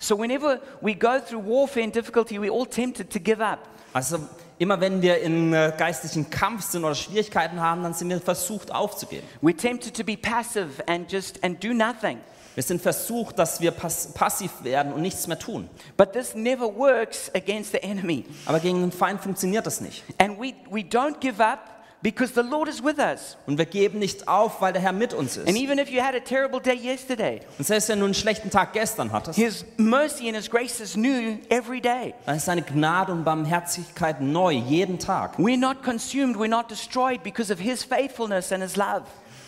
So, 0.04 0.18
whenever 0.18 0.60
we 0.82 0.94
go 0.94 1.18
through 1.18 1.40
warfare 1.40 1.82
and 1.82 1.90
difficulty, 1.90 2.38
we're 2.38 2.52
all 2.52 2.66
tempted 2.66 3.10
to 3.10 3.18
give 3.18 3.40
up. 3.40 3.60
Also 3.94 4.18
immer 4.58 4.78
wenn 4.78 5.00
wir 5.00 5.22
in 5.22 5.54
äh, 5.54 5.72
geistlichen 5.78 6.28
Kampf 6.28 6.62
sind 6.64 6.84
oder 6.84 6.94
Schwierigkeiten 6.94 7.58
haben, 7.58 7.82
dann 7.82 7.94
sind 7.94 8.10
wir 8.10 8.20
versucht 8.20 8.70
aufzugeben. 8.70 9.26
We're 9.40 9.56
tempted 9.56 9.96
to 9.96 10.04
be 10.04 10.14
passive 10.18 10.86
and 10.86 11.10
just 11.10 11.42
and 11.42 11.64
do 11.64 11.72
nothing. 11.72 12.18
Wir 12.54 12.62
sind 12.62 12.82
versucht, 12.82 13.38
dass 13.38 13.62
wir 13.62 13.70
pass 13.70 14.12
passiv 14.12 14.50
werden 14.62 14.92
und 14.92 15.00
nichts 15.00 15.26
mehr 15.26 15.38
tun. 15.38 15.70
But 15.96 16.12
this 16.12 16.34
never 16.34 16.66
works 16.66 17.30
against 17.34 17.72
the 17.72 17.82
enemy. 17.82 18.26
Aber 18.44 18.60
gegen 18.60 18.82
den 18.82 18.92
Feind 18.92 19.22
funktioniert 19.22 19.66
das 19.66 19.80
nicht. 19.80 20.04
And 20.18 20.38
we, 20.38 20.52
we 20.70 20.80
don't 20.80 21.18
give 21.18 21.42
up 21.42 21.73
because 22.04 22.34
the 22.34 22.42
Lord 22.42 22.68
is 22.68 22.84
with 22.84 22.98
us. 22.98 23.36
Und 23.46 23.56
wir 23.56 23.64
geben 23.64 23.98
nicht 23.98 24.28
auf, 24.28 24.60
weil 24.60 24.74
der 24.74 24.82
Herr 24.82 24.92
mit 24.92 25.14
uns 25.14 25.38
ist. 25.38 25.48
And 25.48 25.56
even 25.56 25.78
if 25.78 25.88
you 25.88 26.02
had 26.02 26.14
a 26.14 26.20
terrible 26.20 26.60
day 26.60 26.76
yesterday, 26.76 27.40
Und 27.58 27.64
selbst 27.66 27.88
wenn 27.88 27.98
du 27.98 28.04
einen 28.04 28.14
schlechten 28.14 28.50
Tag 28.50 28.74
gestern 28.74 29.10
hattest, 29.10 29.38
His 29.38 29.64
mercy 29.78 30.28
and 30.28 30.36
His 30.36 30.50
grace 30.50 30.80
is 30.80 30.96
new 30.96 31.38
every 31.48 31.80
day. 31.80 32.14
dann 32.26 32.36
ist 32.36 32.44
seine 32.44 32.62
Gnade 32.62 33.10
und 33.10 33.24
Barmherzigkeit 33.24 34.20
neu, 34.20 34.52
jeden 34.52 34.98
Tag. 34.98 35.38
We're 35.38 35.58
not 35.58 35.82
consumed, 35.82 36.36
we're 36.36 36.46
not 36.46 36.70
destroyed 36.70 37.22
because 37.22 37.50
of 37.52 37.58
His 37.58 37.82
faithfulness 37.82 38.52
and 38.52 38.62
His 38.62 38.76
love. 38.76 39.04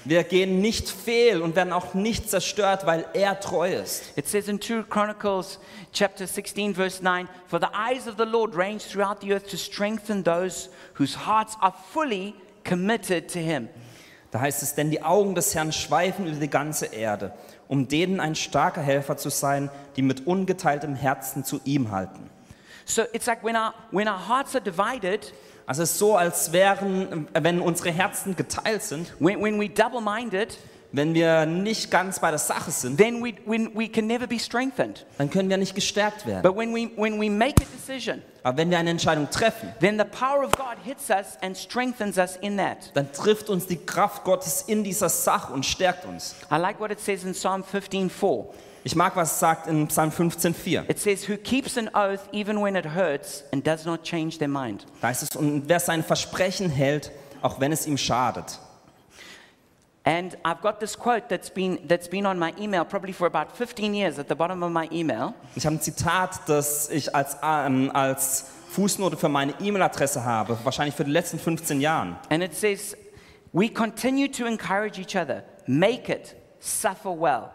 Wir 0.06 0.22
gehen 0.22 0.60
nicht 0.60 0.88
fehl 0.88 1.42
und 1.42 1.56
werden 1.56 1.72
auch 1.72 1.92
nicht 1.92 2.30
zerstört, 2.30 2.86
weil 2.86 3.06
er 3.12 3.40
treu 3.40 3.74
ist. 3.74 4.16
It 4.16 4.28
says 4.28 4.46
in 4.48 4.60
2 4.62 4.84
Chronicles 4.88 5.58
chapter 5.92 6.26
16 6.26 6.74
verse 6.76 7.02
9, 7.02 7.28
For 7.48 7.58
the 7.60 7.66
eyes 7.74 8.06
of 8.06 8.14
the 8.16 8.24
Lord 8.24 8.54
range 8.56 8.84
throughout 8.84 9.20
the 9.20 9.32
earth 9.34 9.50
to 9.50 9.56
strengthen 9.56 10.22
those 10.22 10.70
whose 10.94 11.26
hearts 11.26 11.56
are 11.60 11.74
fully 11.92 12.34
committed 12.66 13.31
to 13.33 13.38
Him. 13.38 13.68
Da 14.31 14.40
heißt 14.40 14.62
es, 14.62 14.74
denn 14.74 14.90
die 14.90 15.02
Augen 15.02 15.35
des 15.35 15.55
Herrn 15.55 15.72
schweifen 15.72 16.26
über 16.26 16.40
die 16.40 16.50
ganze 16.50 16.87
Erde, 16.87 17.33
um 17.68 17.88
denen 17.88 18.20
ein 18.20 18.35
starker 18.35 18.83
Helfer 18.83 19.16
zu 19.16 19.31
sein, 19.31 19.70
die 19.96 20.02
mit 20.02 20.26
ungeteiltem 20.26 20.94
Herzen 20.94 21.44
zu 21.44 21.61
ihm 21.64 21.90
halten. 21.90 22.29
So 22.85 23.02
it's 23.12 23.26
like 23.26 23.42
when 23.42 23.57
our, 23.57 23.74
when 23.90 24.09
our 24.09 24.29
hearts 24.29 24.55
are 24.55 24.62
divided, 24.62 25.33
Also 25.66 25.83
es 25.83 25.90
ist 25.90 25.98
so, 25.98 26.16
als 26.16 26.52
wären, 26.52 27.26
wenn 27.33 27.61
unsere 27.61 27.90
Herzen 27.90 28.37
geteilt 28.37 28.83
sind, 28.83 29.12
when, 29.18 29.42
when 29.42 29.61
we're 29.61 29.68
double 29.68 30.00
minded, 30.00 30.57
wenn 30.96 31.14
wir 31.14 31.46
nicht 31.46 31.90
ganz 31.90 32.18
bei 32.18 32.30
der 32.30 32.38
Sache 32.38 32.70
sind, 32.70 32.98
then 32.98 33.22
we, 33.22 33.35
when, 33.44 33.70
we 33.74 33.88
can 33.88 34.06
never 34.06 34.26
be 34.26 34.38
strengthened. 34.38 35.04
dann 35.18 35.30
können 35.30 35.50
wir 35.50 35.56
nicht 35.56 35.74
gestärkt 35.74 36.26
werden. 36.26 36.42
But 36.42 36.56
when 36.56 36.74
we, 36.74 36.90
when 36.96 37.20
we 37.20 37.30
make 37.30 37.62
a 37.62 37.66
decision, 37.76 38.22
Aber 38.42 38.59
wenn 38.59 38.70
wir 38.70 38.78
eine 38.78 38.90
Entscheidung 38.90 39.28
treffen, 39.30 39.72
then 39.80 39.98
the 39.98 40.04
power 40.04 40.44
of 40.44 40.52
God 40.52 40.76
hits 40.85 41.11
us 41.11 41.37
and 41.42 41.56
strengthens 41.56 42.16
us 42.16 42.37
in 42.37 42.56
that. 42.59 42.90
dann 42.94 43.12
trifft 43.12 43.48
uns 43.50 43.66
die 43.66 43.76
Kraft 43.76 44.24
Gottes 44.24 44.62
in 44.66 44.85
dieser 44.85 45.09
Sache 45.09 45.52
und 45.52 45.66
stärkt 45.66 46.04
uns. 46.06 46.35
I 46.50 46.56
like 46.56 46.80
what 46.80 46.90
it 46.90 47.00
says 47.00 47.24
in 47.24 47.32
Psalm 47.32 47.62
15:4. 47.62 48.46
Ich 48.85 48.94
mag, 48.94 49.16
was 49.16 49.32
es 49.32 49.40
sagt 49.40 49.66
in 49.66 49.88
Psalm 49.88 50.11
15,4. 50.11 50.88
It 50.88 51.00
says, 51.00 51.28
Who 51.28 51.37
keeps 51.37 51.76
an 51.76 51.90
oath 51.92 52.20
even 52.32 52.62
when 52.62 52.76
it 52.76 52.94
hurts 52.94 53.42
and 53.52 53.66
does 53.66 53.85
not 53.85 54.04
change 54.04 54.38
their 54.38 54.46
mind. 54.46 54.87
Da 55.00 55.09
heißt 55.09 55.24
es, 55.24 55.35
und 55.35 55.68
wer 55.68 55.80
sein 55.80 56.04
Versprechen 56.04 56.70
hält, 56.70 57.11
auch 57.42 57.59
wenn 57.59 57.72
es 57.72 57.88
ihm 57.88 57.98
schadet. 57.98 58.61
And 60.06 60.36
I've 60.44 60.62
got 60.62 60.78
this 60.78 60.94
quote 60.94 61.28
that's 61.28 61.50
been, 61.50 61.80
that's 61.88 62.06
been 62.06 62.26
on 62.26 62.38
my 62.38 62.54
email 62.60 62.84
probably 62.84 63.12
for 63.12 63.26
about 63.26 63.56
15 63.56 63.92
years 63.92 64.20
at 64.20 64.28
the 64.28 64.36
bottom 64.36 64.62
of 64.62 64.70
my 64.70 64.88
email. 64.92 65.34
Ich 65.56 65.66
habe 65.66 65.74
ein 65.74 65.80
Zitat, 65.80 66.48
das 66.48 66.88
ich 66.90 67.12
als, 67.12 67.36
ähm, 67.42 67.90
als 67.92 68.46
Fußnote 68.70 69.16
für 69.16 69.28
meine 69.28 69.54
E-Mail-Adresse 69.60 70.24
habe, 70.24 70.56
wahrscheinlich 70.62 70.94
für 70.94 71.04
die 71.04 71.10
letzten 71.10 71.40
15 71.40 71.80
Jahren. 71.80 72.16
And 72.30 72.40
it 72.40 72.54
says, 72.54 72.96
We 73.52 73.68
continue 73.68 74.28
to 74.28 74.46
encourage 74.46 75.00
each 75.00 75.16
other. 75.16 75.42
Make 75.66 76.08
it. 76.08 76.36
Suffer 76.60 77.10
well. 77.10 77.50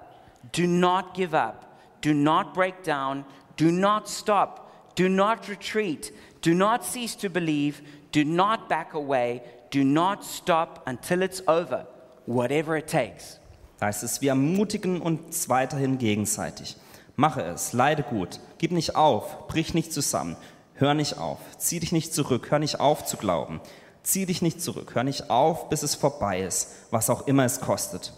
Do 0.52 0.68
not 0.68 1.14
give 1.14 1.34
up. 1.34 1.78
Do 2.02 2.14
not 2.14 2.54
break 2.54 2.84
down. 2.84 3.24
Do 3.56 3.72
not 3.72 4.10
stop. 4.10 4.96
Do 4.96 5.08
not 5.08 5.48
retreat. 5.48 6.12
Do 6.42 6.54
not 6.54 6.84
cease 6.84 7.16
to 7.16 7.30
believe. 7.30 7.82
Do 8.12 8.26
not 8.26 8.68
back 8.68 8.94
away. 8.94 9.42
Do 9.70 9.86
not 9.86 10.26
stop 10.26 10.84
until 10.86 11.22
it's 11.22 11.42
over, 11.48 11.86
whatever 12.26 12.78
it 12.78 12.88
takes. 12.88 13.40
Heißt 13.82 14.04
es, 14.04 14.22
wir 14.22 14.30
ermutigen 14.30 15.02
uns 15.02 15.50
weiterhin 15.50 15.98
gegenseitig. 15.98 16.78
Mache 17.16 17.42
es, 17.42 17.74
leide 17.74 18.04
gut, 18.04 18.40
gib 18.58 18.72
nicht 18.72 18.96
auf, 18.96 19.48
brich 19.48 19.74
nicht 19.74 19.92
zusammen, 19.92 20.38
hör 20.76 20.94
nicht 20.94 21.18
auf, 21.18 21.40
zieh 21.58 21.80
dich 21.80 21.92
nicht 21.92 22.14
zurück, 22.14 22.52
hör 22.52 22.60
nicht 22.60 22.80
auf 22.80 23.06
zu 23.06 23.18
glauben, 23.18 23.60
zieh 24.04 24.26
dich 24.26 24.42
nicht 24.42 24.62
zurück, 24.62 24.96
hör 24.96 25.04
nicht 25.04 25.30
auf, 25.30 25.70
bis 25.70 25.84
es 25.84 25.96
vorbei 25.96 26.42
ist, 26.42 26.70
was 26.92 27.10
auch 27.10 27.28
immer 27.28 27.46
es 27.46 27.60
kostet. 27.60 28.14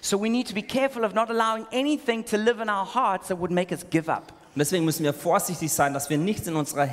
So 0.00 0.20
we 0.20 0.28
need 0.28 0.46
to 0.48 0.54
be 0.54 0.62
careful 0.62 1.04
of 1.04 1.14
not 1.14 1.30
allowing 1.30 1.66
anything 1.72 2.24
to 2.26 2.36
live 2.36 2.60
in 2.62 2.68
our 2.68 2.86
hearts 2.86 3.28
that 3.28 3.38
would 3.38 3.50
make 3.50 3.72
us 3.74 3.84
give 3.90 4.10
up. 4.10 4.32
Und 4.54 4.60
deswegen 4.60 4.84
müssen 4.84 5.04
wir 5.04 5.14
vorsichtig 5.14 5.72
sein, 5.72 5.94
dass 5.94 6.10
wir 6.10 6.18
nichts 6.18 6.46
in 6.46 6.56
unsere 6.56 6.84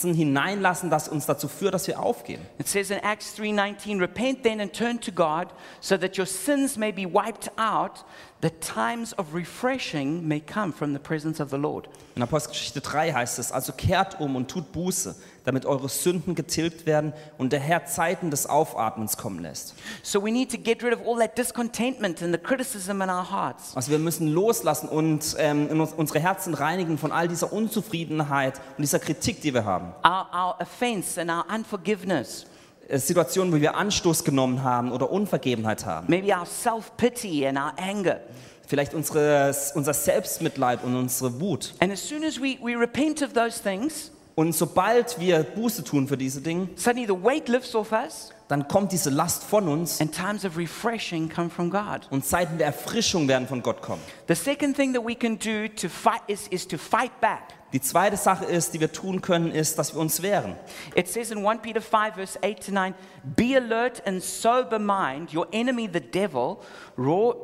Herzen 0.00 0.14
hineinlassen, 0.14 0.88
das 0.88 1.08
uns 1.08 1.26
dazu 1.26 1.46
führt, 1.46 1.74
dass 1.74 1.86
wir 1.86 2.00
aufgeben. 2.00 2.46
It 2.58 2.68
says 2.68 2.90
in 2.90 2.98
Acts 2.98 3.34
3:19, 3.36 4.00
"Repent 4.00 4.42
then 4.42 4.60
and 4.60 4.72
turn 4.72 4.98
to 5.00 5.12
God, 5.12 5.48
so 5.80 5.98
that 5.98 6.16
your 6.16 6.26
sins 6.26 6.76
may 6.76 6.90
be 6.90 7.04
wiped 7.04 7.50
out, 7.58 8.04
that 8.40 8.60
times 8.62 9.12
of 9.18 9.34
refreshing 9.34 10.26
may 10.26 10.40
come 10.40 10.72
from 10.72 10.94
the 10.94 10.98
presence 10.98 11.40
of 11.42 11.50
the 11.50 11.56
Lord." 11.56 11.88
In 12.16 12.22
Apostelgeschichte 12.22 12.80
3 12.80 13.12
heißt 13.12 13.38
es, 13.38 13.52
also 13.52 13.72
kehrt 13.72 14.20
um 14.20 14.36
und 14.36 14.50
tut 14.50 14.72
Buße, 14.72 15.14
damit 15.44 15.66
eure 15.66 15.88
Sünden 15.88 16.34
getilgt 16.34 16.86
werden 16.86 17.12
und 17.38 17.52
der 17.52 17.60
Herr 17.60 17.86
Zeiten 17.86 18.30
des 18.30 18.46
Aufatmens 18.46 19.16
kommen 19.16 19.40
lässt. 19.40 19.74
So 20.02 20.22
we 20.22 20.30
need 20.30 20.50
to 20.50 20.58
get 20.58 20.82
rid 20.82 20.92
of 20.92 21.00
all 21.06 21.18
that 21.18 21.36
discontentment 21.38 22.22
and 22.22 22.32
the 22.34 22.38
criticism 22.40 23.00
in 23.02 23.08
our 23.10 23.30
hearts. 23.30 23.74
Also 23.76 23.90
wir 23.90 23.98
müssen 23.98 24.28
loslassen 24.28 24.88
und 24.88 25.36
ähm, 25.38 25.68
unsere 25.96 26.20
Herzen 26.20 26.54
reinigen 26.54 26.98
von 26.98 27.12
all 27.12 27.28
dieser 27.28 27.52
Unzufriedenheit 27.52 28.60
und 28.76 28.82
dieser 28.82 28.98
Kritik, 28.98 29.40
die 29.40 29.54
wir 29.54 29.64
haben. 29.64 29.92
Our, 30.04 30.26
our 30.34 30.56
offense 30.60 31.20
and 31.20 31.30
our 31.30 31.44
unforgiveness, 31.54 32.46
Äh, 32.88 32.98
Situationen, 32.98 33.52
wo 33.54 33.60
wir 33.60 33.76
Anstoß 33.76 34.24
genommen 34.24 34.64
haben 34.64 34.90
oder 34.92 35.10
Unvergebenheit 35.10 35.86
haben. 35.86 36.06
maybe 36.08 36.36
our 36.36 36.44
self-pity 36.46 37.46
and 37.46 37.56
our 37.56 37.72
anger. 37.78 38.20
Vielleicht 38.66 38.94
unsere, 38.94 39.54
unser 39.74 39.92
Selbstmitleid 39.94 40.84
und 40.84 40.94
unsere 40.96 41.40
Wut. 41.40 41.74
And 41.80 41.92
as 41.92 42.06
soon 42.08 42.24
as 42.24 42.40
we, 42.40 42.56
we 42.62 42.76
repent 42.78 43.22
of 43.22 43.32
those 43.32 43.60
things, 43.62 44.10
Und 44.34 44.54
sobald 44.54 45.18
wir 45.18 45.42
Buße 45.42 45.84
tun 45.84 46.08
für 46.08 46.16
diese 46.16 46.40
Dinge, 46.40 46.68
suddenly 46.76 47.06
the 47.06 47.22
weight 47.22 47.48
lifts 47.48 47.74
off 47.74 47.92
us 47.92 48.30
dann 48.50 48.66
kommt 48.66 48.90
diese 48.90 49.10
Last 49.10 49.44
von 49.44 49.68
uns 49.68 50.00
and 50.00 50.12
times 50.12 50.44
of 50.44 50.56
refreshing 50.56 51.28
come 51.28 51.48
from 51.48 51.70
God. 51.70 52.08
und 52.10 52.24
Zeiten 52.24 52.58
der 52.58 52.66
Erfrischung 52.66 53.28
werden 53.28 53.46
von 53.46 53.62
Gott 53.62 53.80
kommen. 53.80 54.02
The 54.26 54.34
second 54.34 54.74
thing 54.74 54.92
that 54.94 55.06
we 55.06 55.14
can 55.14 55.38
do 55.38 55.68
to 55.76 55.88
fight 55.88 56.22
is, 56.26 56.48
is 56.48 56.66
to 56.66 56.76
fight 56.76 57.12
back. 57.20 57.42
Die 57.72 57.80
zweite 57.80 58.16
Sache 58.16 58.46
ist, 58.46 58.74
die 58.74 58.80
wir 58.80 58.90
tun 58.90 59.20
können, 59.20 59.52
ist, 59.52 59.78
dass 59.78 59.94
wir 59.94 60.00
uns 60.00 60.20
wehren. 60.22 60.56
It 60.96 61.06
says 61.06 61.30
in 61.30 61.46
1 61.46 61.62
Peter 61.62 61.80
5, 61.80 62.14
verse 62.16 62.36
8 62.42 62.66
to 62.66 62.72
9 62.72 62.94
Be 63.36 63.56
alert 63.56 64.04
and 64.04 64.20
sober 64.20 64.80
mind. 64.80 65.32
Your 65.32 65.46
enemy, 65.52 65.88
the 65.92 66.00
devil, 66.00 66.58
roar, 66.98 67.36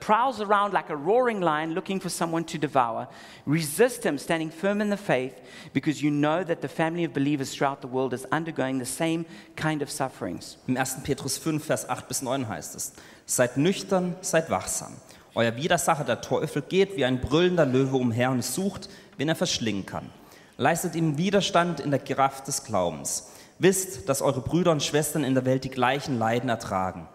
prowls 0.00 0.40
around 0.40 0.72
like 0.72 0.90
a 0.90 0.96
roaring 0.96 1.40
lion 1.40 1.74
looking 1.74 2.00
for 2.00 2.08
someone 2.08 2.44
to 2.44 2.58
devour. 2.58 3.08
Resist 3.46 4.04
him, 4.04 4.18
standing 4.18 4.50
firm 4.50 4.80
in 4.80 4.90
the 4.90 4.96
faith, 4.96 5.34
because 5.72 6.02
you 6.02 6.10
know 6.10 6.44
that 6.44 6.60
the 6.60 6.68
family 6.68 7.04
of 7.04 7.12
believers 7.12 7.54
throughout 7.54 7.80
the 7.80 7.88
world 7.88 8.12
is 8.12 8.26
undergoing 8.32 8.78
the 8.78 8.86
same 8.86 9.24
kind 9.56 9.82
of 9.82 9.90
sufferings. 9.90 10.58
Im 10.66 10.76
1. 10.76 11.02
Petrus 11.02 11.38
5, 11.38 11.64
Vers 11.64 11.88
8 11.88 12.08
bis 12.08 12.22
9 12.22 12.48
heißt 12.48 12.74
es, 12.76 12.92
seid 13.26 13.56
nüchtern, 13.56 14.16
seid 14.20 14.50
wachsam. 14.50 14.92
Euer 15.34 15.54
Widersacher, 15.56 16.04
der 16.04 16.20
Teufel, 16.20 16.62
geht 16.62 16.96
wie 16.96 17.04
ein 17.04 17.20
brüllender 17.20 17.66
Löwe 17.66 17.96
umher 17.96 18.30
und 18.30 18.42
sucht, 18.42 18.88
wen 19.16 19.28
er 19.28 19.36
verschlingen 19.36 19.86
kann. 19.86 20.10
Leistet 20.56 20.96
ihm 20.96 21.18
Widerstand 21.18 21.78
in 21.78 21.90
der 21.90 22.00
Kraft 22.00 22.48
des 22.48 22.64
Glaubens. 22.64 23.30
Wisst, 23.60 24.08
dass 24.08 24.22
eure 24.22 24.40
Brüder 24.40 24.72
und 24.72 24.82
Schwestern 24.82 25.24
in 25.24 25.34
der 25.34 25.44
Welt 25.44 25.64
die 25.64 25.70
gleichen 25.70 26.18
Leiden 26.18 26.48
ertragen. 26.48 27.08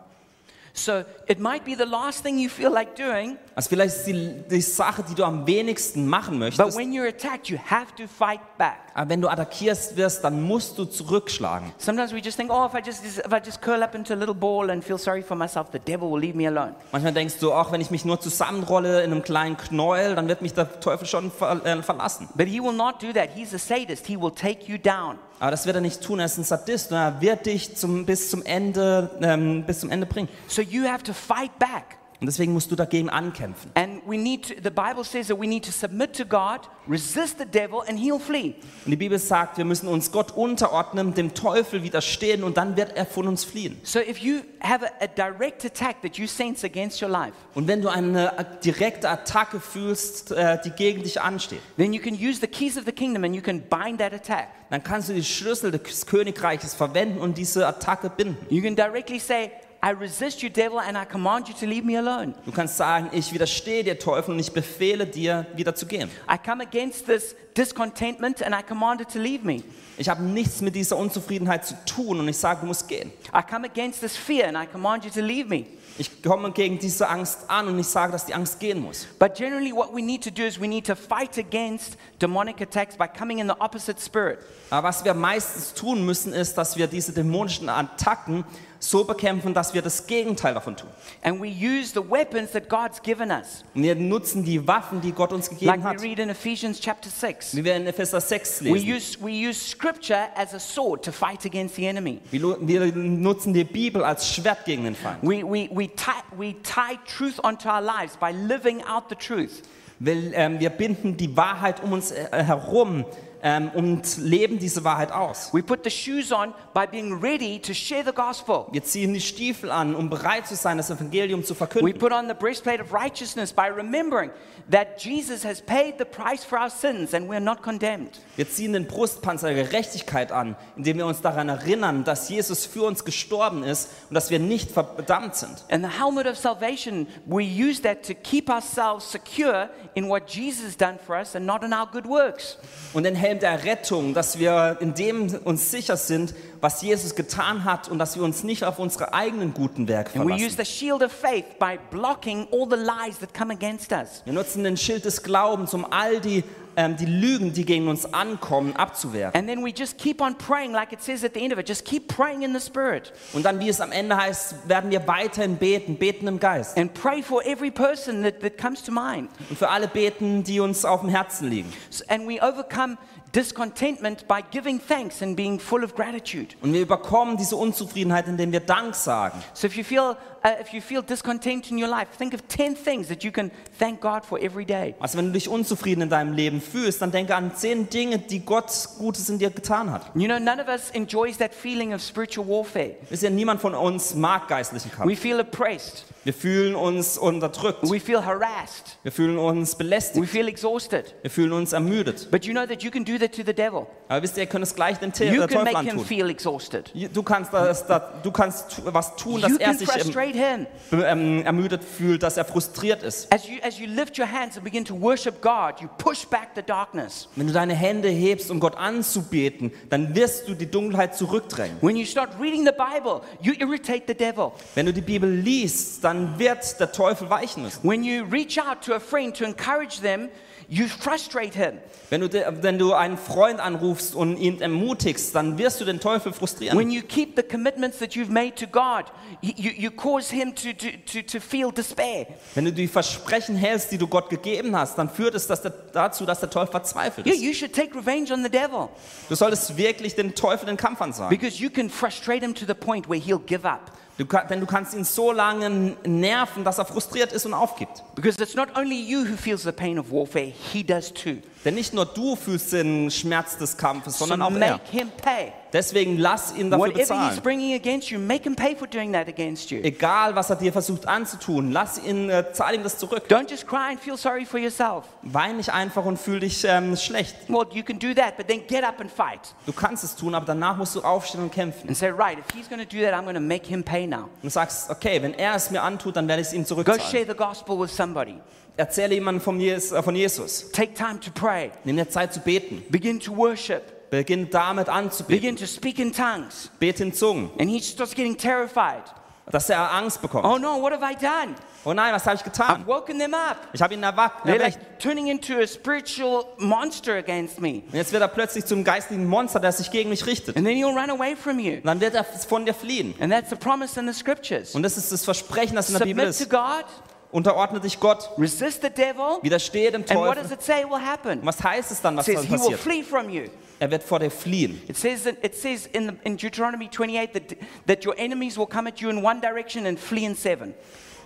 So 0.75 1.05
it 1.27 1.39
might 1.39 1.63
be 1.65 1.75
the 1.75 1.85
last 1.85 2.23
thing 2.23 2.39
you 2.39 2.49
feel 2.49 2.71
like 2.73 2.95
doing, 2.95 3.37
Also 3.55 3.69
vielleicht 3.69 3.95
ist 3.95 4.07
die, 4.07 4.41
die 4.49 4.61
Sache, 4.61 5.03
die 5.07 5.13
du 5.13 5.23
am 5.23 5.45
wenigsten 5.45 6.07
machen 6.07 6.39
möchtest. 6.39 6.67
but 6.67 6.75
when 6.75 6.91
you're 6.91 7.07
attacked, 7.07 7.47
you 7.47 7.59
have 7.69 7.93
to 7.95 8.07
fight 8.07 8.39
back. 8.63 8.83
aber 8.93 9.09
wenn 9.09 9.21
du 9.21 9.27
attackierst 9.27 9.97
wirst, 9.97 10.23
dann 10.23 10.41
musst 10.41 10.77
du 10.77 10.85
zurückschlagen. 10.85 11.71
Sometimes 11.77 12.13
we 12.13 12.19
just 12.19 12.37
think, 12.37 12.51
oh, 12.51 12.65
if 12.65 12.73
I 12.73 12.81
just, 12.85 13.03
if 13.03 13.31
I 13.31 13.39
just 13.43 13.61
curl 13.61 13.81
up 13.83 13.95
into 13.95 14.13
a 14.13 14.15
little 14.15 14.35
ball 14.35 14.69
and 14.69 14.83
feel 14.83 14.97
sorry 14.97 15.23
for 15.23 15.35
myself, 15.35 15.67
the 15.71 15.79
devil 15.79 16.11
will 16.11 16.19
leave 16.19 16.35
me 16.35 16.47
alone. 16.47 16.75
Manchmal 16.91 17.13
denkst 17.13 17.35
du, 17.39 17.51
auch 17.51 17.71
wenn 17.71 17.81
ich 17.81 17.91
mich 17.91 18.05
nur 18.05 18.19
zusammenrolle 18.19 19.03
in 19.03 19.11
einem 19.11 19.23
kleinen 19.23 19.57
Knäuel, 19.57 20.15
dann 20.15 20.27
wird 20.27 20.41
mich 20.41 20.53
der 20.53 20.79
Teufel 20.79 21.07
schon 21.07 21.31
ver 21.31 21.65
äh, 21.65 21.81
verlassen. 21.81 22.29
But 22.35 22.47
he 22.47 22.61
will 22.61 22.73
not 22.73 23.01
do 23.01 23.11
that. 23.13 23.29
He's 23.35 23.53
a 23.53 23.57
sadist. 23.57 24.05
He 24.07 24.19
will 24.19 24.31
take 24.31 24.71
you 24.71 24.77
down. 24.77 25.17
Aber 25.39 25.51
das 25.51 25.65
wird 25.65 25.75
er 25.75 25.81
nicht 25.81 26.01
tun, 26.01 26.19
er 26.19 26.25
ist 26.27 26.37
ein 26.37 26.45
Sadist 26.45 26.91
und 26.91 26.97
er 26.97 27.19
wird 27.19 27.45
dich 27.45 27.75
zum, 27.75 28.05
bis, 28.05 28.29
zum 28.29 28.43
Ende, 28.43 29.09
ähm, 29.21 29.65
bis 29.65 29.81
zum 29.81 29.89
Ende 29.89 30.05
bringen. 30.05 30.29
So 30.47 30.61
you 30.61 30.87
have 30.87 31.03
to 31.03 31.11
fight 31.11 31.51
back. 31.59 31.97
Und 32.23 32.27
deswegen 32.27 32.53
musst 32.53 32.71
du 32.71 32.77
dagegen 32.77 33.09
ankämpfen. 33.09 33.69
And 33.73 34.01
we 34.07 34.17
need 34.17 34.47
to, 34.47 34.53
the 34.63 34.69
Bible 34.69 35.03
says 35.03 35.27
that 35.27 35.37
we 35.37 35.45
need 35.45 35.65
to 35.65 35.73
submit 35.73 36.15
to 36.15 36.23
God, 36.23 36.61
resist 36.87 37.37
the 37.37 37.43
devil, 37.43 37.81
and 37.85 37.99
he'll 37.99 38.17
flee. 38.17 38.55
Und 38.85 38.91
die 38.91 38.95
Bibel 38.95 39.19
sagt, 39.19 39.57
wir 39.57 39.65
müssen 39.65 39.89
uns 39.89 40.09
Gott 40.09 40.31
unterordnen, 40.31 41.13
dem 41.13 41.33
Teufel 41.33 41.83
widerstehen 41.83 42.45
und 42.45 42.55
dann 42.55 42.77
wird 42.77 42.95
er 42.95 43.05
von 43.05 43.27
uns 43.27 43.43
fliehen. 43.43 43.77
So 43.83 43.99
if 43.99 44.19
you 44.19 44.39
have 44.61 44.85
a, 44.85 45.03
a 45.03 45.07
direct 45.07 45.65
attack 45.65 46.01
that 46.01 46.15
you 46.15 46.25
sense 46.25 46.65
against 46.65 47.01
your 47.01 47.09
life, 47.09 47.33
Und 47.55 47.67
wenn 47.67 47.81
du 47.81 47.89
eine 47.89 48.31
direkte 48.63 49.09
Attacke 49.09 49.59
fühlst, 49.59 50.31
äh, 50.31 50.59
die 50.63 50.69
gegen 50.69 51.03
dich 51.03 51.19
ansteht, 51.19 51.59
then 51.75 51.91
you 51.91 52.01
can 52.01 52.13
use 52.13 52.39
the 52.39 52.47
keys 52.47 52.77
of 52.77 52.85
the 52.85 52.93
kingdom 52.93 53.25
and 53.25 53.35
you 53.35 53.41
can 53.41 53.59
bind 53.63 53.99
that 53.99 54.13
attack. 54.13 54.47
dann 54.69 54.81
kannst 54.81 55.09
du 55.09 55.13
die 55.13 55.25
Schlüssel 55.25 55.71
des 55.71 56.05
Königreiches 56.05 56.73
verwenden 56.73 57.19
und 57.19 57.37
diese 57.37 57.67
Attacke 57.67 58.09
binden. 58.09 58.37
You 58.49 58.61
can 58.61 58.77
directly 58.77 59.19
say, 59.19 59.51
I 59.85 59.89
resist 59.89 60.41
you, 60.41 60.49
devil, 60.49 60.79
and 60.79 60.97
I 60.97 61.03
command 61.03 61.49
you 61.49 61.53
to 61.55 61.65
leave 61.65 61.83
me 61.83 61.97
alone. 61.97 62.33
Du 62.45 62.53
kannst 62.53 62.77
sagen, 62.77 63.09
ich 63.11 63.33
widerstehe 63.33 63.83
dir 63.83 63.99
Teufel 63.99 64.33
und 64.33 64.39
ich 64.39 64.53
befehle 64.53 65.05
dir, 65.05 65.45
wieder 65.55 65.75
zu 65.75 65.85
gehen. 65.85 66.09
I 66.31 66.37
come 66.37 66.63
against 66.63 67.05
this 67.05 67.35
discontentment 67.57 68.41
and 68.41 68.55
I 68.55 68.63
command 68.63 69.01
it 69.01 69.09
to 69.09 69.19
leave 69.19 69.43
me. 69.43 69.61
Ich 69.97 70.07
habe 70.07 70.23
nichts 70.23 70.61
mit 70.61 70.73
dieser 70.73 70.95
Unzufriedenheit 70.95 71.65
zu 71.65 71.75
tun 71.85 72.21
und 72.21 72.29
ich 72.29 72.37
sage, 72.37 72.61
du 72.61 72.67
musst 72.67 72.87
gehen. 72.87 73.11
I 73.35 73.41
come 73.41 73.67
against 73.67 73.99
this 73.99 74.15
fear 74.15 74.47
and 74.47 74.57
I 74.57 74.65
command 74.65 75.03
you 75.03 75.11
to 75.11 75.19
leave 75.19 75.49
me. 75.49 75.65
Ich 75.97 76.23
komme 76.23 76.51
gegen 76.51 76.79
diese 76.79 77.07
Angst 77.07 77.49
an 77.49 77.67
und 77.67 77.77
ich 77.77 77.85
sage, 77.85 78.13
dass 78.13 78.25
die 78.25 78.33
Angst 78.33 78.59
gehen 78.59 78.81
muss. 78.81 79.05
But 79.19 79.35
generally, 79.35 79.71
what 79.71 79.93
we 79.93 80.01
need 80.01 80.23
to 80.23 80.31
do 80.31 80.43
is 80.43 80.59
we 80.59 80.67
need 80.67 80.87
to 80.87 80.95
fight 80.95 81.37
against 81.37 81.97
demonic 82.19 82.61
attacks 82.61 82.95
by 82.97 83.05
coming 83.05 83.39
in 83.39 83.47
the 83.47 83.59
opposite 83.59 84.01
spirit. 84.01 84.39
Aber 84.71 84.87
was 84.87 85.03
wir 85.05 85.13
meistens 85.13 85.73
tun 85.73 86.03
müssen, 86.03 86.33
ist, 86.33 86.57
dass 86.57 86.77
wir 86.77 86.87
diese 86.87 87.11
dämonischen 87.11 87.69
Attacken 87.69 88.43
so 88.83 89.05
bekämpfen, 89.05 89.53
dass 89.53 89.73
wir 89.73 89.81
das 89.81 90.07
Gegenteil 90.07 90.53
davon 90.53 90.75
tun. 90.75 90.89
And 91.23 91.41
we 91.41 91.47
use 91.47 91.93
the 91.93 92.01
weapons 92.01 92.51
that 92.51 92.67
God's 92.67 93.01
given 93.01 93.31
us. 93.31 93.63
Und 93.73 93.83
wir 93.83 93.95
nutzen 93.95 94.43
die 94.43 94.67
Waffen, 94.67 94.99
die 94.99 95.13
Gott 95.13 95.31
uns 95.31 95.49
Like 95.49 95.59
gegeben 95.59 95.83
we 95.83 95.89
hat. 95.89 96.01
read 96.01 96.19
in 96.19 96.29
Ephesians 96.29 96.79
chapter 96.81 97.09
6. 97.09 97.55
Wie 97.55 97.63
wir 97.63 97.75
in 97.75 97.87
Epheser 97.87 98.19
6 98.19 98.63
We 98.65 98.69
lesen. 98.71 98.93
use, 98.93 99.17
we 99.21 99.31
use 99.49 99.59
scripture 99.59 100.27
as 100.35 100.53
a 100.53 100.59
sword 100.59 101.03
to 101.05 101.11
fight 101.11 101.45
against 101.45 101.75
the 101.75 101.85
enemy. 101.87 102.19
Wir 102.31 102.41
Wir 102.59 102.85
nutzen 102.93 103.53
die 103.53 103.63
Bibel 103.63 104.03
als 104.03 104.27
Schwert 104.27 104.65
gegen 104.65 104.83
den 104.83 104.95
Feind. 104.95 105.19
We, 105.21 105.43
we, 105.43 105.69
we, 105.71 105.87
tie, 105.87 106.11
we 106.37 106.55
tie 106.63 106.97
truth 107.07 107.39
onto 107.43 107.69
our 107.69 107.81
lives 107.81 108.17
by 108.17 108.31
living 108.31 108.83
out 108.83 109.05
the 109.09 109.15
truth. 109.15 109.61
Wir, 109.99 110.33
ähm, 110.33 110.59
wir 110.59 110.69
binden 110.71 111.15
die 111.15 111.37
Wahrheit 111.37 111.81
um 111.81 111.93
uns 111.93 112.11
äh, 112.11 112.27
herum 112.31 113.05
ähm, 113.43 113.69
und 113.73 114.17
leben 114.17 114.57
diese 114.57 114.83
Wahrheit 114.83 115.11
aus. 115.11 115.53
We 115.53 115.61
put 115.61 115.83
the 115.83 115.91
shoes 115.91 116.31
on 116.31 116.53
by 116.73 116.87
being 116.89 117.13
ready 117.21 117.59
to 117.59 117.73
share 117.73 118.03
the 118.05 118.13
gospel. 118.13 118.65
Wir 118.71 118.83
ziehen 118.83 119.13
die 119.13 119.21
Stiefel 119.21 119.69
an, 119.69 119.93
um 119.95 120.09
bereit 120.09 120.47
zu 120.47 120.55
sein, 120.55 120.77
das 120.77 120.89
Evangelium 120.89 121.43
zu 121.43 121.53
We 121.53 121.57
verkünden. 121.57 121.99
put 121.99 122.11
on 122.13 122.27
the 122.27 122.33
breastplate 122.33 122.81
of 122.81 122.93
righteousness 122.93 123.51
by 123.51 123.67
remembering 123.67 124.31
that 124.71 124.97
Jesus 124.97 125.43
has 125.43 125.61
paid 125.61 125.95
the 125.99 126.05
price 126.05 126.43
for 126.45 126.57
our 126.57 126.69
sins 126.69 127.13
and 127.13 127.29
we're 127.29 127.41
not 127.41 127.61
condemned. 127.61 128.19
Wir 128.37 128.49
ziehen 128.49 128.71
den 128.73 128.87
Brustpanzer 128.87 129.53
der 129.53 129.65
Gerechtigkeit 129.65 130.31
an, 130.31 130.55
indem 130.77 130.97
wir 130.97 131.05
uns 131.05 131.21
daran 131.21 131.49
erinnern, 131.49 132.05
dass 132.05 132.29
Jesus 132.29 132.65
für 132.65 132.83
uns 132.83 133.03
gestorben 133.03 133.63
ist 133.63 133.89
und 134.09 134.15
dass 134.15 134.29
wir 134.29 134.39
nicht 134.39 134.71
verdammt 134.71 135.35
sind. 135.35 135.65
And 135.69 135.83
the 135.85 135.99
helmet 135.99 136.27
of 136.27 136.37
salvation, 136.37 137.07
we 137.25 137.43
use 137.43 137.81
that 137.81 138.03
to 138.07 138.13
keep 138.13 138.49
ourselves 138.49 139.11
secure 139.11 139.69
in 139.95 140.07
what 140.07 140.29
Jesus 140.29 140.63
has 140.65 140.77
done 140.77 140.97
for 141.05 141.17
us 141.17 141.35
and 141.35 141.45
not 141.45 141.61
in 141.63 141.73
our 141.73 141.85
good 141.91 142.07
works. 142.07 142.57
Und 142.93 143.03
den 143.03 143.15
Helm 143.15 143.32
der 143.41 143.63
Rettung, 143.63 144.13
dass 144.13 144.37
wir 144.39 144.77
in 144.79 144.93
dem 144.93 145.27
uns 145.43 145.71
sicher 145.71 145.97
sind, 145.97 146.33
was 146.61 146.81
Jesus 146.81 147.15
getan 147.15 147.63
hat 147.63 147.89
und 147.89 147.99
dass 147.99 148.15
wir 148.15 148.23
uns 148.23 148.43
nicht 148.43 148.63
auf 148.63 148.79
unsere 148.79 149.13
eigenen 149.13 149.53
guten 149.53 149.87
Werke 149.87 150.19
And 150.19 150.27
we 150.29 150.33
use 150.33 150.55
verlassen. 150.55 150.57
the 150.57 150.65
shield 150.65 151.01
of 151.03 151.11
faith 151.11 151.45
by 151.59 151.77
blocking 151.91 152.47
all 152.51 152.67
the 152.69 152.77
lies 152.77 153.17
that 153.19 153.33
come 153.33 153.51
against 153.53 153.91
us. 153.91 154.21
Wir 154.25 154.33
nutzen 154.33 154.63
den 154.63 154.77
Schild 154.77 155.05
des 155.05 155.23
Glaubens, 155.23 155.73
um 155.73 155.85
all 155.91 156.19
die, 156.21 156.43
ähm, 156.75 156.95
die 156.97 157.05
Lügen, 157.05 157.51
die 157.53 157.65
gegen 157.65 157.87
uns 157.87 158.11
ankommen, 158.13 158.75
abzuwehren. 158.75 159.33
And 159.35 159.47
then 159.47 159.63
we 159.63 159.69
just 159.75 159.97
keep 159.97 160.21
on 160.21 160.35
praying, 160.37 160.71
like 160.71 160.91
it 160.93 161.01
says 161.03 161.23
at 161.23 161.33
the 161.35 161.41
end 161.43 161.51
of 161.53 161.59
it. 161.59 161.67
Just 161.67 161.83
keep 161.85 162.07
praying 162.07 162.41
in 162.43 162.53
the 162.53 162.59
Spirit 162.61 163.11
Und 163.33 163.43
dann, 163.45 163.59
wie 163.59 163.69
es 163.69 163.79
am 163.81 163.91
Ende 163.91 164.15
heißt, 164.17 164.67
werden 164.69 164.89
wir 164.89 165.05
weiterhin 165.07 165.57
beten, 165.57 165.97
beten 165.97 166.27
im 166.27 166.39
Geist. 166.39 166.77
and 166.77 166.93
pray 166.93 167.21
for 167.21 167.45
every 167.45 167.69
person 167.71 168.23
that, 168.23 168.39
that 168.41 168.57
comes 168.57 168.81
to 168.83 168.91
mind. 168.91 169.29
Und 169.49 169.59
für 169.59 169.69
alle 169.69 169.87
beten, 169.87 170.43
die 170.43 170.59
uns 170.61 170.85
auf 170.85 171.01
dem 171.01 171.09
Herzen 171.09 171.49
liegen. 171.49 171.71
S- 171.91 172.01
And 172.09 172.27
we 172.27 172.39
overcome 172.41 172.97
discontentment 173.33 174.27
by 174.27 174.41
giving 174.51 174.79
thanks 174.79 175.21
and 175.21 175.35
being 175.35 175.59
full 175.59 175.83
of 175.83 175.95
gratitude. 175.95 176.55
Und 176.61 176.71
wir 176.73 176.81
überkommen 176.81 177.35
diese 177.37 177.55
Unzufriedenheit, 177.55 178.27
indem 178.27 178.51
wir 178.51 178.59
Dank 178.59 178.95
sagen. 178.95 179.43
So 179.53 179.67
if 179.67 179.75
you 179.75 179.83
feel 179.83 180.15
uh, 180.43 180.61
if 180.61 180.71
you 180.71 180.81
feel 180.81 181.01
discontent 181.01 181.71
in 181.71 181.81
your 181.81 181.89
life, 181.89 182.07
think 182.17 182.33
of 182.33 182.41
10 182.47 182.75
things 182.75 183.07
that 183.07 183.23
you 183.23 183.31
can 183.31 183.51
thank 183.77 183.99
God 184.01 184.23
for 184.23 184.39
every 184.39 184.65
day. 184.65 184.95
Also 184.99 185.17
wenn 185.17 185.27
du 185.27 185.31
dich 185.31 185.49
unzufrieden 185.49 186.03
in 186.03 186.09
deinem 186.09 186.33
Leben 186.33 186.61
fühlst, 186.61 187.01
dann 187.01 187.11
denke 187.11 187.35
an 187.35 187.55
zehn 187.55 187.89
Dinge, 187.89 188.19
die 188.19 188.39
Gott 188.39 188.71
Gutes 188.99 189.29
in 189.29 189.39
dir 189.39 189.49
getan 189.49 189.91
hat. 189.91 190.11
You 190.15 190.27
know, 190.27 190.39
none 190.39 190.61
of 190.61 190.67
us 190.67 190.91
enjoys 190.91 191.37
that 191.37 191.53
feeling 191.53 191.93
of 191.93 192.01
spiritual 192.01 192.47
warfare. 192.47 192.95
Wisst 193.09 193.23
ihr, 193.23 193.31
niemand 193.31 193.61
von 193.61 193.73
uns 193.73 194.13
mag 194.13 194.47
geistlichen 194.47 194.91
Kampf. 194.91 195.09
We 195.09 195.15
feel 195.15 195.39
oppressed. 195.39 196.05
Wir 196.23 196.33
fühlen 196.33 196.75
uns 196.75 197.17
unterdrückt. 197.17 197.83
We 197.83 197.99
feel 197.99 198.23
harassed. 198.23 198.97
Wir 199.03 199.11
fühlen 199.11 199.37
uns 199.37 199.73
We 199.73 199.77
belästigt. 199.79 200.29
feel 200.29 200.47
exhausted. 200.47 201.13
Wir 201.21 201.29
fühlen 201.29 201.51
uns 201.51 201.73
ermüdet. 201.73 202.31
But 202.31 202.45
you 202.45 202.53
know 202.53 202.65
that 202.65 202.81
you 202.81 202.91
can 202.91 203.03
do 203.03 203.17
that 203.17 203.33
to 203.33 203.41
the 203.45 203.53
devil. 203.53 203.87
Aber 204.07 204.21
wisst 204.21 204.37
ihr, 204.37 204.43
ihr 204.43 204.47
könnt 204.47 204.63
es 204.63 204.73
gleich 204.73 204.97
dem 204.99 205.11
Te 205.11 205.25
You 205.25 205.41
can 205.41 205.49
Teufel 205.49 205.73
make 205.73 205.89
him 205.89 205.99
feel 205.99 206.29
exhausted. 206.29 206.91
Du 207.13 207.23
kannst, 207.23 207.51
das, 207.53 207.85
das, 207.87 208.01
du 208.23 208.31
kannst 208.31 208.81
was 208.85 209.15
tun, 209.17 209.41
dass 209.41 209.51
You 209.51 209.57
er 209.59 209.73
sich 209.73 209.89
ähm, 210.15 210.67
ähm, 210.91 211.45
ermüdet 211.45 211.83
fühlt, 211.83 212.23
dass 212.23 212.37
er 212.37 212.45
frustriert 212.45 213.03
ist. 213.03 213.31
As 213.33 213.47
you, 213.47 213.55
as 213.61 213.77
you 213.79 213.87
lift 213.87 214.17
your 214.17 214.31
hands 214.31 214.55
and 214.55 214.63
begin 214.63 214.85
to 214.85 214.99
worship 214.99 215.41
God, 215.41 215.81
you 215.81 215.89
push 215.97 216.25
back 216.25 216.49
the 216.55 216.61
darkness. 216.61 217.27
Wenn 217.35 217.47
du 217.47 217.53
deine 217.53 217.73
Hände 217.73 218.07
hebst, 218.07 218.49
um 218.49 218.61
Gott 218.61 218.77
anzubeten, 218.77 219.71
dann 219.89 220.15
wirst 220.15 220.47
du 220.47 220.53
die 220.53 220.69
Dunkelheit 220.69 221.17
zurückdrängen. 221.17 221.77
When 221.81 221.97
you 221.97 222.05
start 222.05 222.29
reading 222.39 222.65
the 222.65 222.71
Bible, 222.71 223.21
you 223.41 223.53
irritate 223.59 224.03
the 224.07 224.15
devil. 224.15 224.53
Wenn 224.75 224.85
du 224.85 224.93
die 224.93 225.01
Bibel 225.01 225.29
liest, 225.29 226.03
dann 226.03 226.12
wird 226.37 226.79
der 226.79 226.91
Teufel 226.91 227.29
weichen 227.29 227.63
müssen. 227.63 227.87
When 227.87 228.03
you 228.03 228.25
reach 228.25 228.59
out 228.59 228.81
to 228.85 228.93
a 228.93 228.99
friend 228.99 229.35
to 229.37 229.45
encourage 229.45 230.01
them, 230.01 230.29
you 230.69 230.87
frustrate 230.87 231.53
him. 231.53 231.79
Wenn 232.09 232.21
du, 232.21 232.29
wenn 232.61 232.77
du 232.77 232.93
einen 232.93 233.17
Freund 233.17 233.59
anrufst 233.59 234.13
und 234.13 234.37
ihn 234.37 234.61
ermutigst, 234.61 235.33
dann 235.33 235.57
wirst 235.57 235.81
du 235.81 235.85
den 235.85 235.99
Teufel 235.99 236.31
frustrieren. 236.31 236.77
When 236.77 236.91
you 236.91 237.01
keep 237.01 237.35
the 237.35 237.43
commitments 237.43 237.99
that 237.99 238.11
you've 238.11 238.29
made 238.29 238.53
to 238.55 238.67
God, 238.67 239.05
you, 239.41 239.71
you, 239.71 239.91
cause 239.91 240.33
him 240.33 240.53
to, 240.53 240.73
to, 240.73 241.21
to, 241.21 241.39
feel 241.39 241.71
despair. 241.71 242.27
Wenn 242.53 242.65
du 242.65 242.71
die 242.71 242.87
Versprechen 242.87 243.55
hältst, 243.55 243.91
die 243.91 243.97
du 243.97 244.07
Gott 244.07 244.29
gegeben 244.29 244.75
hast, 244.75 244.97
dann 244.97 245.09
führt 245.09 245.35
es 245.35 245.47
dazu, 245.47 246.25
dass 246.25 246.39
der 246.39 246.49
Teufel 246.49 246.71
verzweifelt 246.71 247.25
ist. 247.25 247.41
you 247.41 247.53
should 247.53 247.73
take 247.73 247.95
revenge 247.95 248.31
on 248.31 248.43
the 248.43 248.49
devil 248.49 248.89
Du 249.29 249.35
solltest 249.35 249.75
wirklich 249.75 250.15
den 250.15 250.35
Teufel 250.35 250.67
den 250.67 250.77
Kampf 250.77 251.01
ansagen. 251.01 251.29
because 251.29 251.61
you 251.61 251.69
can 251.69 251.89
frustrate 251.89 252.43
him 252.43 252.53
to 252.53 252.65
the 252.65 252.73
point 252.73 253.09
where 253.09 253.19
he'll 253.19 253.39
give 253.39 253.67
up. 253.67 253.91
Du, 254.17 254.25
denn 254.25 254.59
du 254.59 254.67
kannst 254.67 254.93
ihn 254.93 255.03
so 255.03 255.31
lange 255.31 255.95
nerven, 256.05 256.63
dass 256.63 256.77
er 256.77 256.85
frustriert 256.85 257.33
ist 257.33 257.47
und 257.47 257.55
aufgibt. 257.55 258.03
Because 258.13 258.39
it's 258.39 258.53
not 258.53 258.67
only 258.77 258.95
you 258.95 259.25
who 259.25 259.35
feels 259.35 259.63
the 259.63 259.71
pain 259.71 259.97
of 259.97 260.11
warfare, 260.11 260.52
he 260.71 260.83
does 260.83 261.13
too. 261.13 261.37
Denn 261.65 261.75
nicht 261.75 261.93
nur 261.93 262.05
du 262.05 262.35
fühlst 262.35 262.73
den 262.73 263.09
Schmerz 263.09 263.57
des 263.57 263.77
Kampfes, 263.77 264.17
So 264.19 264.25
sondern 264.25 264.41
auch 264.41 264.51
er. 264.51 264.71
make 264.73 264.91
him 264.91 265.09
pay. 265.21 265.53
Deswegen 265.71 266.17
lass 266.17 266.53
ihn 266.55 266.69
dafür 266.69 266.87
Whatever 266.87 266.99
he's 266.99 267.07
bezahlen. 267.09 267.41
bringing 267.41 267.73
against 267.73 268.09
you, 268.11 268.19
make 268.19 268.43
him 268.43 268.53
pay 268.55 268.75
for 268.75 268.85
doing 268.85 269.13
that 269.13 269.29
against 269.29 269.71
you. 269.71 269.79
Egal, 269.81 270.35
was 270.35 270.49
er 270.49 270.57
dir 270.57 270.73
versucht 270.73 271.07
anzutun, 271.07 271.71
lass 271.71 272.03
ihn, 272.03 272.29
äh, 272.29 272.51
zahl 272.51 272.75
ihm 272.75 272.83
das 272.83 272.97
zurück. 272.97 273.23
Don't 273.29 273.49
just 273.49 273.65
cry 273.65 273.91
and 273.91 273.99
feel 273.99 274.17
sorry 274.17 274.45
for 274.45 274.59
yourself. 274.59 275.05
Wein 275.21 275.55
nicht 275.55 275.71
einfach 275.73 276.03
und 276.03 276.19
fühl 276.19 276.41
dich 276.41 276.65
ähm, 276.65 276.97
schlecht. 276.97 277.33
Well, 277.47 277.65
you 277.71 277.81
can 277.83 277.97
do 277.97 278.13
that, 278.13 278.35
but 278.35 278.47
then 278.47 278.67
get 278.67 278.83
up 278.83 278.99
and 278.99 279.09
fight 279.09 279.39
Du 279.65 279.71
kannst 279.71 280.03
es 280.03 280.15
tun, 280.17 280.35
aber 280.35 280.45
danach 280.45 280.75
musst 280.75 280.95
du 280.95 281.01
aufstehen 281.01 281.43
und 281.43 281.51
kämpfen. 281.53 281.87
and 281.87 281.95
say, 281.97 282.09
right, 282.09 282.37
if 282.37 282.45
he's 282.53 282.67
going 282.69 282.85
to 282.85 282.85
do 282.97 283.01
that, 283.03 283.13
I'm 283.13 283.23
going 283.23 283.35
to 283.35 283.39
make 283.41 283.65
him 283.65 283.83
pay 283.83 284.05
now. 284.05 284.27
Und 284.43 284.51
sagst, 284.51 284.89
okay, 284.89 285.21
wenn 285.21 285.33
er 285.33 285.55
es 285.55 285.71
mir 285.71 285.81
antut, 285.81 286.17
dann 286.17 286.27
werde 286.27 286.41
ich 286.41 286.49
es 286.49 286.53
ihm 286.53 286.63
Go 286.63 286.67
zurückzahlen. 286.67 287.01
share 287.09 287.25
the 287.25 287.33
gospel 287.37 287.79
with 287.79 287.89
somebody. 287.95 288.35
Erzähle 288.75 289.13
jemandem 289.13 289.41
von 289.41 289.59
Jesus, 289.59 289.91
äh, 289.91 290.01
von 290.01 290.15
Jesus. 290.15 290.71
Take 290.71 290.93
time 290.93 291.19
to 291.19 291.31
pray. 291.31 291.71
Nimm 291.83 291.95
dir 291.95 292.09
Zeit 292.09 292.33
zu 292.33 292.39
beten. 292.39 292.83
Begin 292.89 293.19
to 293.19 293.35
worship. 293.35 294.09
Beginn 294.09 294.49
damit 294.49 294.89
anzubeten. 294.89 295.35
Begin 295.41 295.55
to 295.55 295.65
speak 295.65 295.99
in 295.99 296.11
tongues. 296.11 296.69
Bete 296.79 297.03
in 297.03 297.13
Zungen, 297.13 297.49
And 297.59 297.69
he 297.69 297.79
starts 297.81 298.13
getting 298.15 298.37
terrified. 298.37 299.03
dass 299.51 299.69
er 299.69 299.91
Angst 299.91 300.21
bekommt. 300.21 300.45
Oh 300.45 300.57
no, 300.57 300.81
what 300.81 300.93
have 300.93 301.03
I 301.03 301.15
done? 301.15 301.55
Oh 301.85 301.93
nein, 301.93 302.13
was 302.13 302.25
habe 302.25 302.35
ich 302.37 302.41
I've 302.41 302.45
getan? 302.45 302.87
woken 302.87 303.19
them 303.19 303.33
up. 303.33 303.57
Ich 303.73 303.81
habe 303.81 303.93
ihn 303.93 304.01
erwackt. 304.01 304.45
They're 304.45 304.57
like 304.57 304.99
turning 304.99 305.27
into 305.27 305.59
a 305.59 305.67
spiritual 305.67 306.45
monster 306.57 307.15
against 307.17 307.59
me. 307.59 307.83
Und 307.87 307.93
jetzt 307.93 308.13
wird 308.13 308.21
er 308.21 308.29
plötzlich 308.29 308.65
zum 308.65 308.83
geistigen 308.83 309.27
Monster, 309.27 309.59
der 309.59 309.71
sich 309.73 309.91
gegen 309.91 310.09
mich 310.09 310.25
richtet. 310.25 310.55
And 310.55 310.65
then 310.65 310.77
he'll 310.77 310.97
run 310.97 311.09
away 311.09 311.35
from 311.35 311.59
you. 311.59 311.73
Und 311.75 311.85
dann 311.85 311.99
wird 311.99 312.15
er 312.15 312.23
von 312.23 312.65
dir 312.65 312.73
fliehen. 312.73 313.13
And 313.19 313.31
that's 313.33 313.49
the 313.49 313.55
promise 313.57 313.99
in 313.99 314.07
the 314.07 314.17
scriptures. 314.17 314.73
Und 314.75 314.83
das 314.83 314.95
ist 314.97 315.11
das 315.11 315.25
Versprechen, 315.25 315.75
das 315.75 315.89
in 315.89 315.97
der 315.97 316.05
Bibel 316.05 316.31
Submit 316.31 316.49
to 316.49 316.55
ist. 316.55 316.63
God, 316.63 317.12
Unterordne 317.33 317.79
dich 317.79 317.99
Gott, 317.99 318.29
resist 318.37 318.83
the 318.83 318.89
devil, 318.89 319.39
widerstehe 319.41 319.91
dem 319.91 320.03
and 320.07 320.19
what 320.19 320.37
does 320.37 320.43
Teufel. 320.49 320.53
it 320.53 320.61
say 320.61 320.83
will 320.85 321.01
happen? 321.01 321.39
Und 321.39 321.45
was 321.45 321.61
heißt 321.61 321.91
es 321.91 321.99
dann, 322.01 322.13
It 322.13 322.19
was 322.19 322.25
says 322.27 322.35
dann 322.35 322.45
he 322.45 322.51
will 322.51 322.59
passiert? 322.59 322.79
flee 322.79 323.03
from 323.03 323.29
you. 323.29 323.43
Er 323.79 323.89
wird 323.91 324.03
vor 324.03 324.19
dir 324.19 324.29
fliehen. 324.31 324.81
It 324.87 324.95
says, 324.95 325.25
it 325.25 325.55
says 325.55 325.87
in, 325.87 326.07
the, 326.09 326.13
in 326.23 326.37
Deuteronomy 326.37 326.87
28 326.87 327.33
that, 327.33 327.43
that 327.87 328.05
your 328.05 328.17
enemies 328.17 328.55
will 328.57 328.67
come 328.67 328.87
at 328.87 329.01
you 329.01 329.09
in 329.09 329.23
one 329.25 329.41
direction 329.41 329.85
and 329.87 329.99
flee 329.99 330.25
in 330.25 330.35
seven. 330.35 330.73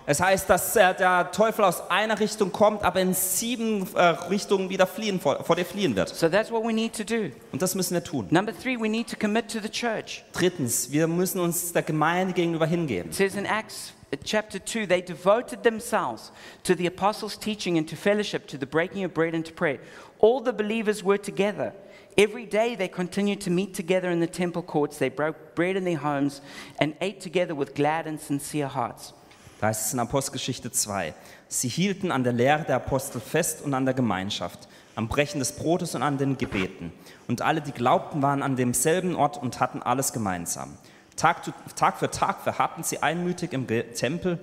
Es 0.06 0.20
heißt, 0.20 0.48
dass 0.48 0.74
äh, 0.74 0.94
der 0.94 1.30
Teufel 1.32 1.66
aus 1.66 1.90
einer 1.90 2.18
Richtung 2.18 2.50
kommt, 2.50 2.82
aber 2.82 2.98
in 3.02 3.12
sieben 3.12 3.86
äh, 3.94 4.02
Richtungen 4.30 4.70
wieder 4.70 4.86
fliehen, 4.86 5.20
vor, 5.20 5.44
vor 5.44 5.54
dir 5.54 5.66
fliehen 5.66 5.94
wird. 5.94 6.08
So 6.08 6.30
that's 6.30 6.50
what 6.50 6.64
we 6.64 6.72
need 6.72 6.96
to 6.96 7.04
do. 7.04 7.30
Und 7.52 7.60
das 7.60 7.74
müssen 7.74 7.92
wir 7.92 8.02
tun. 8.02 8.26
Number 8.30 8.54
three, 8.58 8.80
we 8.80 8.88
need 8.88 9.10
to 9.10 9.16
commit 9.20 9.48
to 9.52 9.58
the 9.60 9.68
church. 9.68 10.24
Drittens, 10.32 10.90
wir 10.90 11.06
müssen 11.06 11.38
uns 11.40 11.74
der 11.74 11.82
Gemeinde 11.82 12.32
gegenüber 12.32 12.64
hingeben. 12.64 13.10
It 13.10 13.16
says 13.16 13.34
in 13.34 13.44
Acts 13.44 13.92
chapter 14.16 14.58
2, 14.58 14.86
they 14.86 15.02
devoted 15.02 15.62
themselves 15.62 16.32
to 16.64 16.74
the 16.74 16.86
apostles' 16.86 17.36
teaching 17.36 17.76
and 17.76 17.86
to 17.88 17.96
fellowship, 17.96 18.46
to 18.48 18.58
the 18.58 18.66
breaking 18.66 19.04
of 19.04 19.12
bread 19.12 19.34
and 19.34 19.44
to 19.44 19.52
prayer. 19.52 19.80
All 20.18 20.40
the 20.40 20.52
believers 20.52 21.04
were 21.04 21.18
together. 21.18 21.74
Every 22.16 22.46
day 22.46 22.74
they 22.74 22.88
continued 22.88 23.40
to 23.42 23.50
meet 23.50 23.74
together 23.74 24.10
in 24.10 24.20
the 24.20 24.26
temple 24.26 24.62
courts. 24.62 24.98
They 24.98 25.08
broke 25.08 25.54
bread 25.54 25.76
in 25.76 25.84
their 25.84 25.98
homes 25.98 26.40
and 26.80 26.94
ate 27.00 27.20
together 27.20 27.54
with 27.54 27.74
glad 27.74 28.06
and 28.06 28.18
sincere 28.18 28.68
hearts. 28.68 29.12
Da 29.60 29.66
heißt 29.66 29.86
es 29.86 29.92
in 29.92 29.98
Apostelgeschichte 29.98 30.70
2. 30.70 31.14
Sie 31.48 31.68
hielten 31.68 32.12
an 32.12 32.24
der 32.24 32.32
Lehre 32.32 32.64
der 32.64 32.76
Apostel 32.76 33.20
fest 33.20 33.62
und 33.62 33.74
an 33.74 33.84
der 33.84 33.94
Gemeinschaft, 33.94 34.68
am 34.94 35.08
Brechen 35.08 35.38
des 35.38 35.52
Brotes 35.52 35.94
und 35.94 36.02
an 36.02 36.18
den 36.18 36.38
Gebeten. 36.38 36.92
Und 37.26 37.42
alle, 37.42 37.60
die 37.60 37.72
glaubten, 37.72 38.22
waren 38.22 38.42
an 38.42 38.56
demselben 38.56 39.16
Ort 39.16 39.36
und 39.36 39.60
hatten 39.60 39.82
alles 39.82 40.12
gemeinsam. 40.12 40.76
Tag, 41.18 41.42
Tag 41.76 41.98
für 41.98 42.10
Tag 42.10 42.40
verharrten 42.40 42.82
sie 42.84 43.02
einmütig 43.02 43.52
im 43.52 43.66
Tempel, 43.66 44.38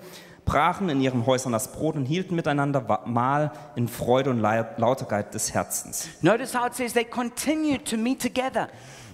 brachen 0.45 0.89
in 0.89 1.01
ihren 1.01 1.25
Häusern 1.25 1.53
das 1.53 1.71
Brot 1.71 1.95
und 1.95 2.05
hielten 2.05 2.35
miteinander 2.35 3.01
Mahl 3.05 3.51
in 3.75 3.87
Freude 3.87 4.29
und 4.29 4.39
Lau- 4.41 4.65
Lauterkeit 4.77 5.33
des 5.33 5.53
Herzens. 5.53 6.07
Notice 6.21 6.53
how 6.53 6.67
it 6.67 6.75
says 6.75 6.93
they 6.93 7.05
continued 7.05 7.85
to 7.89 7.97
meet 7.97 8.21
together. 8.21 8.67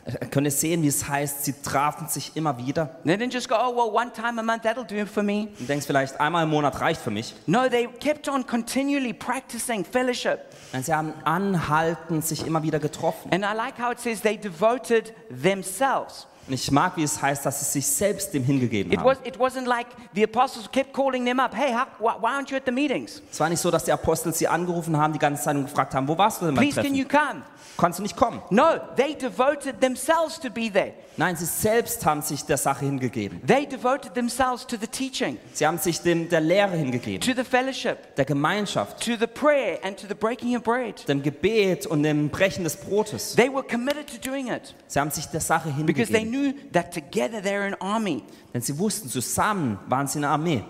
Äh, 0.03 0.25
Könnt 0.25 0.47
ihr 0.47 0.51
sehen, 0.51 0.81
wie 0.81 0.87
es 0.87 1.07
heißt, 1.07 1.45
sie 1.45 1.53
trafen 1.61 2.07
sich 2.07 2.35
immer 2.35 2.57
wieder? 2.57 2.97
They 3.05 3.13
didn't 3.15 3.31
just 3.33 3.47
go, 3.47 3.55
oh, 3.55 3.73
well, 3.75 3.93
one 3.95 4.11
time 4.11 4.39
a 4.39 4.43
month, 4.43 4.63
that'll 4.63 4.83
do 4.83 4.95
it 4.95 5.07
for 5.07 5.21
me. 5.23 5.47
Du 5.59 5.63
denkst 5.65 5.85
vielleicht, 5.85 6.19
einmal 6.19 6.43
im 6.43 6.49
Monat 6.49 6.81
reicht 6.81 6.99
für 6.99 7.11
mich. 7.11 7.35
No, 7.45 7.69
they 7.69 7.87
kept 7.99 8.27
on 8.27 8.45
continually 8.47 9.13
practicing 9.13 9.85
fellowship. 9.85 10.39
Nein, 10.73 10.83
sie 10.83 10.93
haben 10.93 11.13
anhaltend 11.23 12.25
sich 12.25 12.45
immer 12.47 12.63
wieder 12.63 12.79
getroffen. 12.79 13.31
And 13.31 13.45
I 13.45 13.55
like 13.55 13.77
how 13.79 13.91
it 13.91 13.99
says 13.99 14.21
they 14.21 14.35
devoted 14.37 15.13
themselves. 15.29 16.25
Und 16.47 16.53
ich 16.53 16.71
mag, 16.71 16.97
wie 16.97 17.03
es 17.03 17.21
heißt, 17.21 17.45
dass 17.45 17.59
sie 17.59 17.79
sich 17.79 17.87
selbst 17.87 18.33
dem 18.33 18.43
hingegeben 18.43 18.91
It, 18.91 18.99
haben. 18.99 19.05
was, 19.05 19.17
it 19.23 19.37
wasn't 19.37 19.65
like 19.67 19.87
the 20.13 20.23
apostles 20.23 20.69
kept 20.71 20.93
calling 20.93 21.23
them 21.25 21.39
up. 21.39 21.53
Hey, 21.55 21.71
how, 21.73 21.85
why, 21.99 22.13
why 22.19 22.31
aren't 22.31 22.49
you 22.49 22.57
at 22.57 22.63
the 22.65 22.71
meetings? 22.71 23.21
Es 23.31 23.39
war 23.39 23.47
nicht 23.49 23.59
so, 23.61 23.69
dass 23.71 23.83
die 23.85 23.91
Apostel 23.91 24.33
sie 24.33 24.47
angerufen 24.47 24.97
haben 24.97 25.13
die 25.13 25.19
ganze 25.19 25.43
Zeit 25.43 25.55
und 25.55 25.63
gefragt 25.65 25.93
haben, 25.93 26.07
wo 26.07 26.17
warst 26.17 26.41
du 26.41 26.45
denn 26.47 26.55
beim 26.55 26.63
Please, 26.69 26.81
can 26.81 26.95
you 26.95 27.05
Treffen? 27.05 27.27
come? 27.29 27.41
Kannst 27.77 27.99
du 27.99 28.03
nicht 28.03 28.15
kommen? 28.17 28.41
No, 28.49 28.65
they 28.95 29.15
devoted 29.15 29.79
themselves 29.79 30.39
to 30.39 30.49
be 30.49 30.69
there. 30.71 30.93
Nein, 31.17 31.35
sie 31.35 31.45
selbst 31.45 32.05
haben 32.05 32.21
sich 32.21 32.43
der 32.43 32.57
Sache 32.57 32.85
hingegeben. 32.85 33.41
They 33.45 33.65
devoted 33.65 34.13
themselves 34.13 34.65
to 34.67 34.77
the 34.79 34.87
teaching, 34.87 35.37
Sie 35.53 35.65
haben 35.67 35.77
sich 35.77 36.01
dem, 36.01 36.27
der 36.29 36.41
Lehre 36.41 36.75
hingegeben, 36.75 37.21
to 37.21 37.33
the 37.39 37.47
fellowship, 37.47 38.15
der 38.15 38.25
Gemeinschaft, 38.25 39.03
to 39.03 39.11
the 39.19 39.27
prayer, 39.27 39.77
and 39.83 39.97
to 39.97 40.07
the 40.07 40.13
breaking 40.13 40.55
of 40.55 40.63
bread. 40.63 41.07
dem 41.07 41.21
Gebet 41.21 41.85
und 41.85 42.03
dem 42.03 42.29
Brechen 42.29 42.63
des 42.63 42.75
Brotes. 42.77 43.35
They 43.35 43.49
were 43.51 43.63
committed 43.63 44.07
to 44.07 44.17
doing 44.29 44.47
it 44.47 44.73
Sie 44.87 44.99
haben 44.99 45.11
sich 45.11 45.25
der 45.27 45.41
Sache 45.41 45.69
because 45.85 46.11
they 46.11 46.21
hingegeben, 46.21 46.30
knew 46.31 46.53
that 46.71 46.91
together 46.91 47.41
they're 47.41 47.67
an 47.67 47.75
army. 47.79 48.23
denn 48.53 48.61
sie 48.61 48.77
wussten, 48.79 49.09
zusammen 49.09 49.77
waren 49.87 50.07
sie 50.07 50.19
eine 50.19 50.29
Armee. 50.29 50.63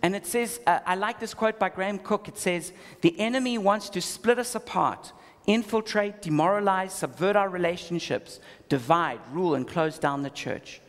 And 0.00 0.14
it 0.14 0.26
says, 0.26 0.60
uh, 0.66 0.78
I 0.86 0.94
like 0.94 1.18
this 1.18 1.34
quote 1.34 1.58
by 1.58 1.70
Graham 1.70 1.98
Cook. 1.98 2.28
It 2.28 2.38
says, 2.38 2.72
The 3.00 3.18
enemy 3.18 3.58
wants 3.58 3.90
to 3.90 4.00
split 4.00 4.38
us 4.38 4.54
apart, 4.54 5.12
infiltrate, 5.46 6.22
demoralize, 6.22 6.92
subvert 6.92 7.34
our 7.34 7.48
relationships, 7.48 8.38
divide, 8.68 9.18
rule, 9.32 9.56
and 9.56 9.66
close 9.66 9.98
down 9.98 10.22
the 10.22 10.30
church. 10.30 10.80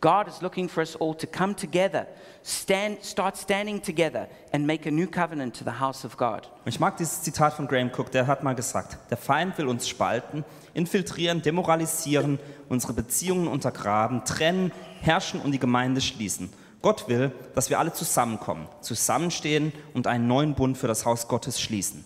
God 0.00 0.28
is 0.28 0.42
looking 0.42 0.68
for 0.68 0.80
us 0.80 0.94
all 0.96 1.14
to 1.14 1.26
come 1.26 1.54
together, 1.54 2.06
stand, 2.42 2.98
start 3.02 3.36
standing 3.36 3.80
together, 3.80 4.28
and 4.52 4.64
make 4.64 4.86
a 4.86 4.90
new 4.92 5.08
covenant 5.08 5.54
to 5.54 5.64
the 5.64 5.72
house 5.72 6.04
of 6.04 6.16
God. 6.16 6.46
Ich 6.66 6.78
mag 6.78 6.96
dieses 6.96 7.22
Zitat 7.22 7.54
von 7.54 7.66
Graham 7.66 7.90
Cook, 7.90 8.10
der 8.12 8.26
hat 8.26 8.42
mal 8.44 8.54
gesagt, 8.54 8.96
der 9.10 9.16
Feind 9.16 9.58
will 9.58 9.68
uns 9.68 9.88
spalten, 9.88 10.44
infiltrieren, 10.78 11.42
demoralisieren, 11.42 12.38
unsere 12.68 12.94
Beziehungen 12.94 13.48
untergraben, 13.48 14.24
trennen, 14.24 14.72
herrschen 15.02 15.40
und 15.40 15.52
die 15.52 15.58
Gemeinde 15.58 16.00
schließen. 16.00 16.50
Gott 16.80 17.08
will, 17.08 17.32
dass 17.54 17.68
wir 17.68 17.78
alle 17.78 17.92
zusammenkommen, 17.92 18.68
zusammenstehen 18.80 19.72
und 19.92 20.06
einen 20.06 20.28
neuen 20.28 20.54
Bund 20.54 20.78
für 20.78 20.86
das 20.86 21.04
Haus 21.04 21.28
Gottes 21.28 21.60
schließen. 21.60 22.04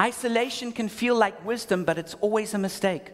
Isolation 0.00 0.72
can 0.72 0.88
feel 0.88 1.14
like 1.14 1.34
wisdom, 1.44 1.84
but 1.84 1.98
it's 1.98 2.16
always 2.22 2.54
a 2.54 2.58
mistake. 2.58 3.12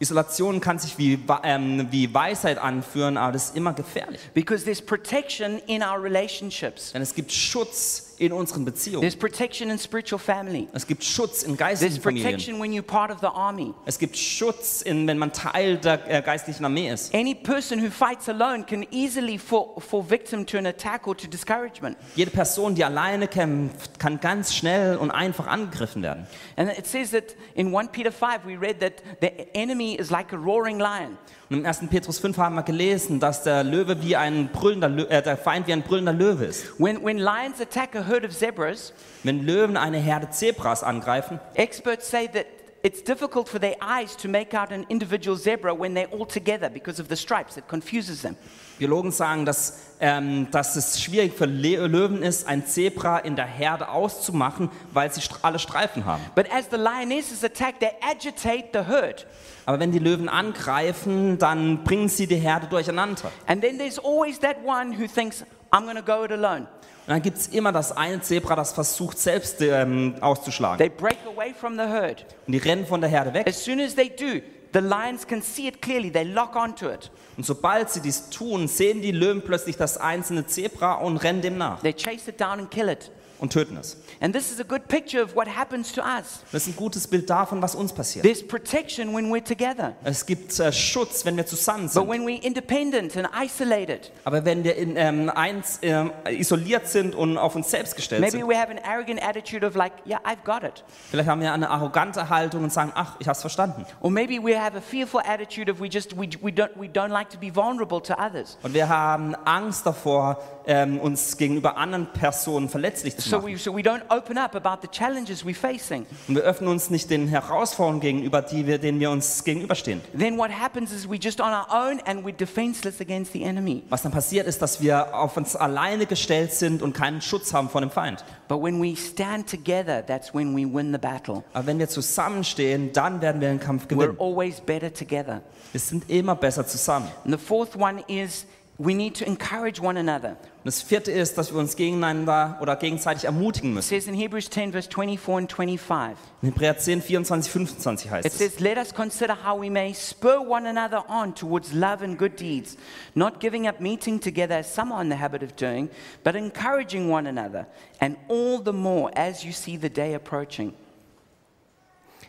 Isolation 0.00 0.60
kann 0.60 0.78
sich 0.78 0.96
wie, 0.96 1.18
ähm, 1.44 1.86
wie 1.90 2.12
Weisheit 2.12 2.56
anführen, 2.58 3.18
aber 3.18 3.32
das 3.32 3.50
ist 3.50 3.56
immer 3.56 3.74
gefährlich. 3.74 4.20
Because 4.32 4.64
there's 4.64 4.80
protection 4.80 5.60
in 5.66 5.82
our 5.82 6.02
relationships. 6.02 6.92
Denn 6.92 7.02
es 7.02 7.14
gibt 7.14 7.30
Schutz 7.30 8.09
in 8.20 8.32
unseren 8.32 8.66
Beziehungen. 8.66 9.00
There's 9.00 9.16
protection 9.16 9.70
in 9.70 9.78
spiritual 9.78 10.18
family. 10.18 10.68
Es 10.74 10.86
gibt 10.86 11.02
Schutz 11.02 11.42
in 11.42 11.56
There's 11.56 11.80
geistlichen 11.80 12.02
Familien. 12.02 12.26
protection 12.26 12.60
when 12.60 12.72
you're 12.72 12.82
part 12.82 13.10
of 13.10 13.20
the 13.20 13.28
army. 13.28 13.72
Es 13.86 13.98
gibt 13.98 14.16
Schutz, 14.16 14.82
in, 14.82 15.06
wenn 15.06 15.16
man 15.16 15.32
Teil 15.32 15.78
der 15.78 16.06
äh, 16.06 16.20
geistlichen 16.20 16.64
Armee 16.66 16.90
ist. 16.90 17.14
Any 17.14 17.34
person 17.34 17.82
who 17.82 17.90
fights 17.90 18.28
alone 18.28 18.64
can 18.64 18.86
easily 18.90 19.38
fall, 19.38 19.72
fall 19.78 20.02
victim 20.02 20.44
to 20.44 20.58
an 20.58 20.66
attack 20.66 21.06
or 21.06 21.16
to 21.16 21.26
discouragement. 21.26 21.96
Jede 22.14 22.30
Person, 22.30 22.74
die 22.74 22.84
alleine 22.84 23.26
kämpft, 23.26 23.98
kann 23.98 24.20
ganz 24.20 24.54
schnell 24.54 24.98
und 24.98 25.10
einfach 25.10 25.46
angegriffen 25.46 26.02
werden. 26.02 26.26
And 26.56 26.70
it 26.70 26.86
says 26.86 27.12
that 27.12 27.34
in 27.54 27.74
1 27.74 27.88
Peter 27.90 28.12
5, 28.12 28.44
we 28.44 28.56
read 28.60 28.80
that 28.80 29.02
the 29.22 29.30
enemy 29.54 29.94
is 29.94 30.10
like 30.10 30.34
a 30.34 30.36
roaring 30.36 30.78
lion. 30.78 31.16
Und 31.50 31.58
im 31.58 31.66
1. 31.66 31.80
Petrus 31.90 32.20
5 32.20 32.38
haben 32.38 32.54
wir 32.54 32.62
gelesen, 32.62 33.18
dass 33.18 33.42
der 33.42 33.64
Löwe 33.64 34.00
wie 34.02 34.14
ein 34.14 34.52
brüllender 34.52 34.88
Lö 34.88 35.02
äh, 35.06 35.20
der 35.20 35.36
Feind 35.36 35.66
wie 35.66 35.72
ein 35.72 35.82
brüllender 35.82 36.12
Löwe 36.12 36.44
ist. 36.44 36.78
When, 36.78 37.04
when 37.04 37.18
lions 37.18 37.60
attack 37.60 37.96
a 37.96 38.06
herd 38.06 38.24
of 38.24 38.30
zebras, 38.30 38.92
Wenn 39.24 39.44
Löwen 39.44 39.76
eine 39.76 39.98
Herde 39.98 40.30
Zebras 40.30 40.84
angreifen, 40.84 41.40
experts 41.54 42.08
say 42.08 42.28
that 42.28 42.46
it's 42.84 43.02
difficult 43.02 43.48
for 43.48 43.60
their 43.60 43.74
eyes 43.80 44.16
to 44.16 44.28
make 44.28 44.56
out 44.56 44.70
an 44.70 44.84
individual 44.88 45.36
zebra 45.36 45.76
when 45.76 45.92
they're 45.92 46.12
all 46.12 46.24
together 46.24 46.70
because 46.70 47.02
of 47.02 47.08
the 47.08 47.16
stripes. 47.16 47.56
It 47.56 47.66
confuses 47.66 48.22
them. 48.22 48.36
Biologen 48.78 49.10
sagen, 49.10 49.44
dass 49.44 49.89
ähm, 50.00 50.50
dass 50.50 50.76
es 50.76 51.00
schwierig 51.00 51.34
für 51.34 51.46
Löwen 51.46 52.22
ist, 52.22 52.46
ein 52.48 52.66
Zebra 52.66 53.18
in 53.18 53.36
der 53.36 53.46
Herde 53.46 53.88
auszumachen, 53.88 54.70
weil 54.92 55.12
sie 55.12 55.20
alle 55.42 55.58
Streifen 55.58 56.06
haben. 56.06 56.22
But 56.34 56.46
as 56.52 56.66
the 56.70 56.76
lionesses 56.76 57.44
attack, 57.44 57.78
they 57.80 57.90
agitate 58.00 58.70
the 58.72 58.86
herd. 58.86 59.26
Aber 59.66 59.78
wenn 59.78 59.92
die 59.92 59.98
Löwen 59.98 60.28
angreifen, 60.28 61.38
dann 61.38 61.84
bringen 61.84 62.08
sie 62.08 62.26
die 62.26 62.36
Herde 62.36 62.66
durcheinander. 62.66 63.30
And 63.46 63.62
then 63.62 63.78
there's 63.78 63.98
always 63.98 64.38
that 64.40 64.56
one 64.64 64.98
who 64.98 65.06
thinks, 65.06 65.44
I'm 65.70 65.84
going 65.84 65.96
to 65.96 66.02
go 66.02 66.24
it 66.24 66.32
alone. 66.32 66.66
Und 67.06 67.14
dann 67.14 67.22
gibt 67.22 67.38
es 67.38 67.48
immer 67.48 67.72
das 67.72 67.96
eine 67.96 68.20
Zebra, 68.20 68.54
das 68.54 68.72
versucht 68.72 69.18
selbst 69.18 69.60
ähm, 69.60 70.14
auszuschlagen. 70.20 70.78
They 70.78 70.88
break 70.88 71.18
away 71.26 71.52
from 71.52 71.74
the 71.74 71.82
herd. 71.82 72.24
Und 72.46 72.52
die 72.52 72.58
rennen 72.58 72.86
von 72.86 73.00
der 73.00 73.10
Herde 73.10 73.34
weg. 73.34 73.48
As 73.48 73.64
soon 73.64 73.80
as 73.80 73.94
they 73.94 74.08
do, 74.10 74.40
the 74.72 74.80
lions 74.80 75.26
can 75.26 75.42
see 75.42 75.66
it 75.66 75.80
clearly. 75.80 76.10
They 76.10 76.24
lock 76.24 76.56
onto 76.56 76.88
it. 76.88 77.10
Und 77.36 77.44
sobald 77.44 77.90
sie 77.90 78.00
dies 78.00 78.30
tun, 78.30 78.68
sehen 78.68 79.02
die 79.02 79.12
Löwen 79.12 79.42
plötzlich 79.42 79.76
das 79.76 79.96
einzelne 79.96 80.46
Zebra 80.46 80.94
und 80.94 81.18
rennen 81.18 81.42
dem 81.42 81.58
nach 81.58 81.80
They 81.80 81.92
chase 81.92 82.30
it 82.30 82.40
down 82.40 82.60
and 82.60 82.70
kill 82.70 82.88
it. 82.88 83.10
Und 83.40 83.52
töten 83.52 83.76
es. 83.76 83.96
And 84.20 84.34
this 84.34 84.52
is 84.52 84.60
a 84.60 84.64
good 84.64 84.86
picture 84.88 85.22
of 85.22 85.34
what 85.34 85.48
happens 85.48 85.92
to 85.92 86.02
us. 86.02 86.42
Das 86.52 86.66
ist 86.66 86.68
ein 86.68 86.76
gutes 86.76 87.06
Bild 87.08 87.28
davon, 87.28 87.62
was 87.62 87.74
uns 87.74 87.92
passiert. 87.92 88.24
There's 88.24 88.46
protection 88.46 89.14
when 89.14 89.32
we're 89.32 89.42
together. 89.42 89.94
Es 90.04 90.26
gibt 90.26 90.58
äh, 90.60 90.72
Schutz, 90.72 91.24
wenn 91.24 91.36
wir 91.36 91.46
zusammen 91.46 91.84
But 91.84 91.92
sind. 91.92 92.08
when 92.08 92.26
we're 92.26 92.42
independent 92.42 93.16
and 93.16 93.28
isolated, 93.34 94.12
Aber 94.24 94.44
wenn 94.44 94.62
wir 94.62 94.76
in, 94.76 94.96
ähm, 94.96 95.30
eins, 95.30 95.78
ähm, 95.82 96.12
isoliert 96.28 96.86
sind 96.86 97.14
und 97.14 97.38
auf 97.38 97.56
uns 97.56 97.70
selbst 97.70 97.96
gestellt 97.96 98.20
maybe 98.20 98.38
sind, 98.38 98.48
we 98.48 98.56
have 98.56 98.70
an 98.70 98.78
arrogant 98.84 99.22
attitude 99.22 99.66
of 99.66 99.74
like, 99.74 99.92
yeah, 100.06 100.20
I've 100.24 100.44
got 100.44 100.62
it. 100.62 100.84
vielleicht 101.10 101.28
haben 101.28 101.40
wir 101.40 101.52
eine 101.52 101.70
arrogante 101.70 102.28
Haltung 102.28 102.64
und 102.64 102.72
sagen, 102.72 102.92
ach, 102.94 103.16
ich 103.18 103.26
habe 103.26 103.36
es 103.36 103.40
verstanden. 103.40 103.86
Or 104.00 104.10
maybe 104.10 104.38
we 104.42 104.58
have 104.60 104.76
a 104.76 104.80
fearful 104.80 105.20
attitude 105.26 105.70
of 105.70 105.80
we 105.80 105.88
just 105.88 106.16
we, 106.16 106.28
we 106.42 106.50
don't 106.50 106.70
we 106.76 106.86
don't 106.86 107.08
like 107.10 107.30
to 107.30 107.38
be 107.38 107.54
vulnerable 107.54 108.00
to 108.02 108.14
others. 108.14 108.58
Und 108.62 108.74
wir 108.74 108.88
haben 108.88 109.34
Angst 109.44 109.86
davor, 109.86 110.38
ähm, 110.70 111.00
uns 111.00 111.36
gegenüber 111.36 111.76
anderen 111.76 112.06
Personen 112.12 112.68
verletzlich 112.68 113.16
zu 113.16 113.28
So 113.28 113.38
machen. 113.38 113.52
we 113.52 113.58
so 113.58 113.74
we 113.76 113.80
don't 113.80 114.02
open 114.08 114.38
up 114.38 114.54
about 114.54 114.80
the 114.82 114.88
challenges 114.88 115.44
we're 115.44 115.52
facing. 115.54 116.06
Und 116.28 116.36
wir 116.36 116.42
öffnen 116.42 116.70
uns 116.70 116.90
nicht 116.90 117.10
den 117.10 117.26
Herausforderungen 117.26 118.00
gegenüber, 118.00 118.40
die 118.40 118.68
wir, 118.68 118.78
denen 118.78 119.00
wir 119.00 119.10
uns 119.10 119.42
gegenüberstehen. 119.42 120.00
Then 120.16 120.38
what 120.38 120.50
happens 120.52 120.92
is 120.92 121.08
we're 121.08 121.20
just 121.20 121.40
on 121.40 121.48
our 121.48 121.66
own 121.70 122.00
and 122.06 122.24
we're 122.24 122.32
defenseless 122.36 123.00
against 123.00 123.32
the 123.32 123.42
enemy. 123.42 123.82
Was 123.88 124.02
dann 124.02 124.12
passiert 124.12 124.46
ist, 124.46 124.62
dass 124.62 124.80
wir 124.80 125.12
auf 125.12 125.36
uns 125.36 125.56
alleine 125.56 126.06
gestellt 126.06 126.52
sind 126.52 126.82
und 126.82 126.92
keinen 126.92 127.20
Schutz 127.20 127.52
haben 127.52 127.68
vor 127.68 127.80
dem 127.80 127.90
Feind. 127.90 128.24
But 128.46 128.62
when 128.62 128.80
we 128.80 128.94
stand 128.96 129.50
together, 129.50 130.06
that's 130.06 130.32
when 130.32 130.54
we 130.56 130.64
win 130.72 130.92
the 130.92 130.98
battle. 130.98 131.42
Aber 131.52 131.66
wenn 131.66 131.80
wir 131.80 131.88
zusammenstehen, 131.88 132.92
dann 132.92 133.20
werden 133.20 133.40
wir 133.40 133.48
den 133.48 133.58
Kampf 133.58 133.84
We're 133.86 133.88
gewinnen. 133.88 134.16
always 134.20 134.60
better 134.60 134.92
together. 134.92 135.40
Wir 135.72 135.80
sind 135.80 136.08
immer 136.08 136.36
besser 136.36 136.64
zusammen. 136.66 137.08
And 137.24 137.32
the 137.36 137.44
fourth 137.44 137.76
one 137.76 138.02
is 138.06 138.46
we 138.78 138.94
need 138.94 139.16
to 139.18 139.24
encourage 139.24 139.80
one 139.82 139.98
another. 139.98 140.36
Und 140.62 140.66
das 140.66 140.82
vierte 140.82 141.10
ist, 141.10 141.38
dass 141.38 141.52
wir 141.54 141.58
uns 141.58 141.74
gegeneinander 141.74 142.58
oder 142.60 142.76
gegenseitig 142.76 143.24
ermutigen 143.24 143.70
It 143.70 143.74
müssen. 143.76 143.88
says 143.88 144.06
in 144.06 144.12
Hebrews 144.14 144.50
10, 144.50 144.72
verse 144.72 144.90
24 144.90 145.34
and 145.38 145.50
25. 145.50 146.16
In 146.42 146.48
Hebräer 146.50 146.76
10, 146.76 147.00
24, 147.00 147.50
25 147.50 148.10
heißt 148.10 148.26
It 148.26 148.32
es. 148.32 148.38
says, 148.38 148.60
Let 148.60 148.76
us 148.76 148.92
consider 148.92 149.34
how 149.42 149.58
we 149.58 149.70
may 149.70 149.94
spur 149.94 150.38
one 150.46 150.68
another 150.68 151.02
on 151.08 151.34
towards 151.34 151.72
love 151.72 152.04
and 152.04 152.18
good 152.18 152.38
deeds, 152.38 152.76
not 153.14 153.40
giving 153.40 153.66
up 153.68 153.80
meeting 153.80 154.20
together 154.20 154.56
as 154.56 154.66
some 154.74 154.92
are 154.92 155.00
in 155.02 155.08
the 155.10 155.16
habit 155.18 155.42
of 155.42 155.56
doing, 155.56 155.88
but 156.24 156.34
encouraging 156.36 157.08
one 157.10 157.26
another, 157.26 157.66
and 157.98 158.16
all 158.28 158.62
the 158.62 158.72
more 158.74 159.10
as 159.16 159.42
you 159.42 159.52
see 159.52 159.78
the 159.80 159.88
day 159.88 160.14
approaching. 160.14 160.74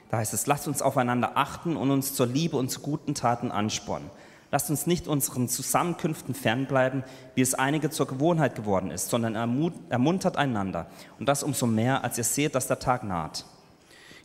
Da 0.09 0.17
heißt 0.19 0.33
es, 0.33 0.47
lasst 0.47 0.67
uns 0.69 0.81
aufeinander 0.81 1.33
achten 1.35 1.75
und 1.75 1.91
uns 1.91 2.13
zur 2.15 2.27
Liebe 2.27 2.55
und 2.55 2.69
zu 2.69 2.79
guten 2.79 3.13
Taten 3.13 3.51
anspornen. 3.51 4.09
Lasst 4.51 4.69
uns 4.69 4.85
nicht 4.85 5.07
unseren 5.07 5.47
Zusammenkünften 5.47 6.35
fernbleiben, 6.35 7.03
wie 7.35 7.41
es 7.41 7.53
einige 7.53 7.89
zur 7.89 8.05
Gewohnheit 8.07 8.55
geworden 8.55 8.91
ist, 8.91 9.09
sondern 9.09 9.35
ermuntert 9.89 10.35
einander. 10.37 10.87
Und 11.19 11.27
das 11.29 11.41
umso 11.41 11.65
mehr, 11.67 12.03
als 12.03 12.17
ihr 12.17 12.25
seht, 12.25 12.53
dass 12.55 12.67
der 12.67 12.79
Tag 12.79 13.03
naht. 13.03 13.45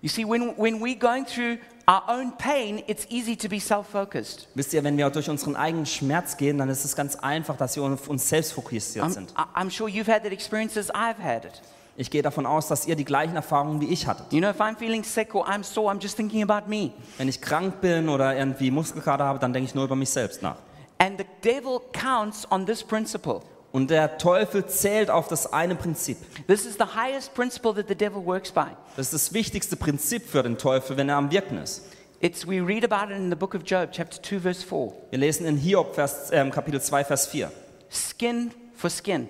You 0.03 0.09
see, 0.11 0.25
when, 0.29 0.53
when 0.59 0.81
we're 0.83 0.99
going 0.99 1.25
through 1.25 1.59
our 1.89 2.03
own 2.09 2.33
pain, 2.37 2.83
it's 2.87 3.07
easy 3.09 3.35
to 3.37 3.49
be 3.49 3.59
self 3.59 3.87
focused. 3.89 4.47
Wisst 4.55 4.75
ihr, 4.75 4.85
wenn 4.85 4.97
wir 4.99 5.09
durch 5.11 5.31
unseren 5.31 5.57
eigenen 5.57 5.87
Schmerz 5.87 6.37
gehen, 6.37 6.59
dann 6.59 6.69
ist 6.69 6.85
es 6.85 6.95
ganz 6.95 7.17
einfach, 7.17 7.57
dass 7.57 7.77
wir 7.77 7.83
auf 7.85 8.09
uns 8.09 8.29
selbst 8.29 8.53
fokussiert 8.53 9.07
I'm, 9.07 9.11
sind. 9.11 9.31
I- 9.33 9.59
I'm 9.59 9.71
sure 9.71 9.89
you've 9.89 10.13
had 10.13 10.23
that 10.25 10.33
experience 10.33 10.77
as 10.77 10.91
I've 10.91 11.19
had 11.19 11.45
it. 11.47 11.63
Ich 11.99 12.11
gehe 12.11 12.21
davon 12.21 12.45
aus, 12.45 12.69
dass 12.69 12.87
ihr 12.87 12.95
die 12.95 13.07
gleichen 13.07 13.37
Erfahrungen 13.37 13.81
wie 13.81 13.87
ich 13.87 14.07
hattet. 14.07 14.31
You 14.33 14.41
know, 14.41 14.51
if 14.51 14.61
I'm 14.61 14.77
feeling 14.77 15.03
sick 15.03 15.35
or 15.35 15.49
I'm 15.49 15.63
sore, 15.63 15.93
I'm 15.93 16.01
just 16.01 16.17
thinking 16.17 16.43
about 16.43 16.69
me. 16.69 16.91
Wenn 17.17 17.29
ich 17.29 17.41
krank 17.41 17.81
bin 17.81 18.09
oder 18.11 18.37
irgendwie 18.37 18.71
Muskelkater 18.71 19.25
habe, 19.25 19.39
dann 19.39 19.53
denke 19.53 19.69
ich 19.69 19.75
nur 19.75 19.85
über 19.85 19.97
mich 19.97 20.11
selbst 20.11 20.43
nach. 20.43 20.57
And 20.99 21.19
the 21.19 21.27
devil 21.43 21.81
counts 21.93 22.47
on 22.51 22.67
this 22.67 22.83
principle. 22.83 23.41
Und 23.73 23.91
der 23.91 24.19
Teufel 24.19 24.67
zählt 24.67 25.11
auf 25.11 25.29
das 25.29 25.53
eine 25.53 25.75
Prinzip. 25.75 26.19
This 26.47 26.67
is 26.67 26.75
the 26.75 26.85
highest 26.97 27.35
principle 27.35 27.75
that 27.75 27.89
the 27.89 27.95
devil 27.95 28.25
works 28.25 28.51
by. 28.51 28.69
Das 28.97 29.07
ist 29.07 29.15
das 29.15 29.33
wichtigste 29.33 29.77
Prinzip 29.77 30.27
für 30.29 30.43
den 30.43 30.59
Teufel, 30.59 30.97
wenn 30.97 31.09
er 31.09 31.17
am 31.17 31.31
Wirken 31.31 31.59
ist. 31.59 31.83
It's, 32.21 32.47
we 32.47 32.67
read 32.67 32.91
about 32.91 33.13
it 33.13 33.19
in 33.19 33.29
the 33.31 33.37
book 33.37 33.55
of 33.55 33.63
Job, 33.65 33.91
chapter 33.93 34.23
2, 34.23 34.41
verse 34.41 34.67
4. 34.67 34.93
Wir 35.11 35.19
lesen 35.19 35.47
in 35.47 35.57
Hiob 35.57 35.95
Vers, 35.95 36.31
ähm, 36.33 36.51
Kapitel 36.51 36.81
2, 36.81 37.05
Vers 37.05 37.27
4. 37.27 37.53
Skin 37.91 38.51
for 38.75 38.89
skin. 38.89 39.29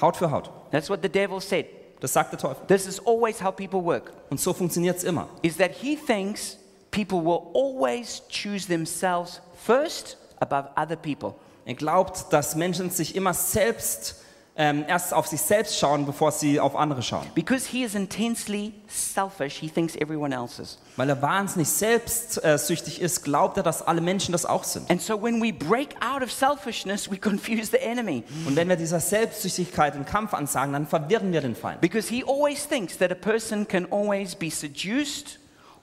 Haut 0.00 0.16
für 0.16 0.30
Haut. 0.30 0.50
That's 0.70 0.88
what 0.88 1.00
the 1.02 1.08
devil 1.08 1.40
said. 1.40 1.66
Das 2.02 2.12
sagt 2.12 2.32
der 2.32 2.38
Teufel. 2.40 2.66
This 2.66 2.88
is 2.88 3.00
always 3.06 3.40
how 3.40 3.54
people 3.54 3.80
work. 3.80 4.12
Und 4.28 4.40
so 4.40 4.52
funktioniert 4.52 4.96
es 4.96 5.04
immer. 5.04 5.28
Is 5.40 5.56
that 5.58 5.70
he 5.70 5.94
thinks 5.94 6.58
people 6.90 7.20
will 7.20 7.52
always 7.54 8.22
choose 8.28 8.66
themselves 8.66 9.40
first 9.64 10.18
above 10.40 10.68
other 10.76 10.96
people. 10.96 11.34
Er 11.64 11.74
glaubt, 11.74 12.32
dass 12.32 12.56
Menschen 12.56 12.90
sich 12.90 13.14
immer 13.14 13.32
selbst, 13.34 14.16
ähm, 14.54 14.84
erst 14.86 15.14
auf 15.14 15.26
sich 15.26 15.40
selbst 15.40 15.78
schauen, 15.78 16.04
bevor 16.04 16.30
sie 16.30 16.60
auf 16.60 16.76
andere 16.76 17.02
schauen. 17.02 17.26
Because 17.34 17.66
he 17.66 17.84
is 17.84 17.94
intensely 17.94 18.74
selfish, 18.86 19.58
he 19.58 19.70
thinks 19.70 19.96
everyone 19.96 20.34
else 20.34 20.60
is. 20.60 20.78
Weil 20.96 21.08
er 21.08 21.22
wahnsinnig 21.22 21.68
selbstsüchtig 21.68 23.00
ist, 23.00 23.24
glaubt 23.24 23.56
er, 23.56 23.62
dass 23.62 23.80
alle 23.80 24.02
Menschen 24.02 24.32
das 24.32 24.44
auch 24.44 24.64
sind. 24.64 24.90
And 24.90 25.00
so 25.00 25.20
when 25.20 25.42
we 25.42 25.54
break 25.54 25.94
out 26.02 26.22
of 26.22 26.30
selfishness, 26.30 27.10
we 27.10 27.16
confuse 27.20 27.70
the 27.70 27.78
enemy. 27.78 28.24
Und 28.46 28.54
wenn 28.56 28.68
wir 28.68 28.76
dieser 28.76 29.00
Selbstsüchtigkeit 29.00 29.94
den 29.94 30.04
Kampf 30.04 30.34
ansagen, 30.34 30.74
dann 30.74 30.86
verwirren 30.86 31.32
wir 31.32 31.40
den 31.40 31.56
Feind. 31.56 31.80
Because 31.80 32.12
he 32.12 32.22
always 32.22 32.68
thinks 32.68 32.98
that 32.98 33.10
a 33.10 33.14
person 33.14 33.66
can 33.66 33.90
always 33.90 34.34
be 34.34 34.50
seduced 34.50 35.38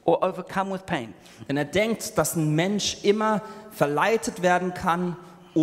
or 0.05 0.24
overcome 0.24 0.72
with 0.72 0.82
pain. 0.86 1.15
Denn 1.47 1.57
er 1.57 1.65
denkt, 1.65 2.17
dass 2.20 2.36
ein 2.36 2.53
Mensch 2.53 2.97
immer 3.03 3.41
verleitet 3.72 4.43
werden 4.43 4.76
kann 4.76 5.17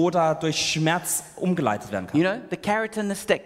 oder 0.05 0.35
durch 0.35 0.73
Schmerz 0.73 1.25
umgeleitet 1.37 1.91
werden 1.93 2.07
kann. 2.09 2.21
You 2.21 2.27
know, 2.29 2.39
the 2.51 2.57
carrot 2.57 2.99
and 2.99 3.11
the 3.11 3.17
stick. 3.21 3.43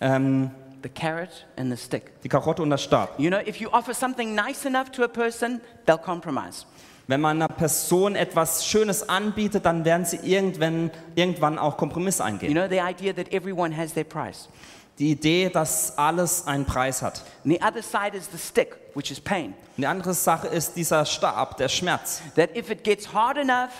Ähm, 0.00 0.50
The 0.82 0.88
carrot 0.88 1.46
and 1.58 1.70
the 1.70 1.76
stick. 1.76 2.22
die 2.22 2.28
Karotte 2.30 2.62
und 2.62 2.70
der 2.70 2.78
Stab. 2.78 3.10
You 3.18 3.28
know, 3.28 3.38
if 3.46 3.56
you 3.60 3.68
offer 3.70 3.92
something 3.92 4.34
nice 4.34 4.64
enough 4.64 4.90
to 4.92 5.04
a 5.04 5.08
person, 5.08 5.60
they'll 5.86 5.98
compromise. 5.98 6.64
Wenn 7.06 7.20
man 7.20 7.36
einer 7.42 7.48
Person 7.48 8.14
etwas 8.16 8.66
Schönes 8.66 9.06
anbietet, 9.06 9.66
dann 9.66 9.84
werden 9.84 10.06
sie 10.06 10.16
irgendwann, 10.22 10.90
irgendwann 11.16 11.58
auch 11.58 11.76
Kompromisse 11.76 12.22
You 12.22 12.28
eingehen. 12.28 12.52
know, 12.54 12.66
the 12.66 12.78
idea 12.80 13.12
that 13.12 13.30
everyone 13.32 13.76
has 13.76 13.92
their 13.92 14.04
price. 14.04 14.48
Die 14.98 15.10
Idee, 15.10 15.50
dass 15.50 15.98
alles 15.98 16.46
einen 16.46 16.64
Preis 16.64 17.02
hat. 17.02 17.22
And 17.44 17.52
the 17.52 17.60
other 17.62 17.82
side 17.82 18.16
is 18.16 18.28
the 18.32 18.38
stick, 18.38 18.76
which 18.94 19.10
is 19.10 19.20
pain. 19.20 19.48
Und 19.76 19.82
die 19.82 19.86
andere 19.86 20.14
Sache 20.14 20.46
ist 20.48 20.76
dieser 20.76 21.04
Stab, 21.04 21.58
der 21.58 21.68
Schmerz. 21.68 22.22
That 22.36 22.56
if 22.56 22.70
it 22.70 22.84
gets 22.84 23.12
hard 23.12 23.36
enough, 23.36 23.70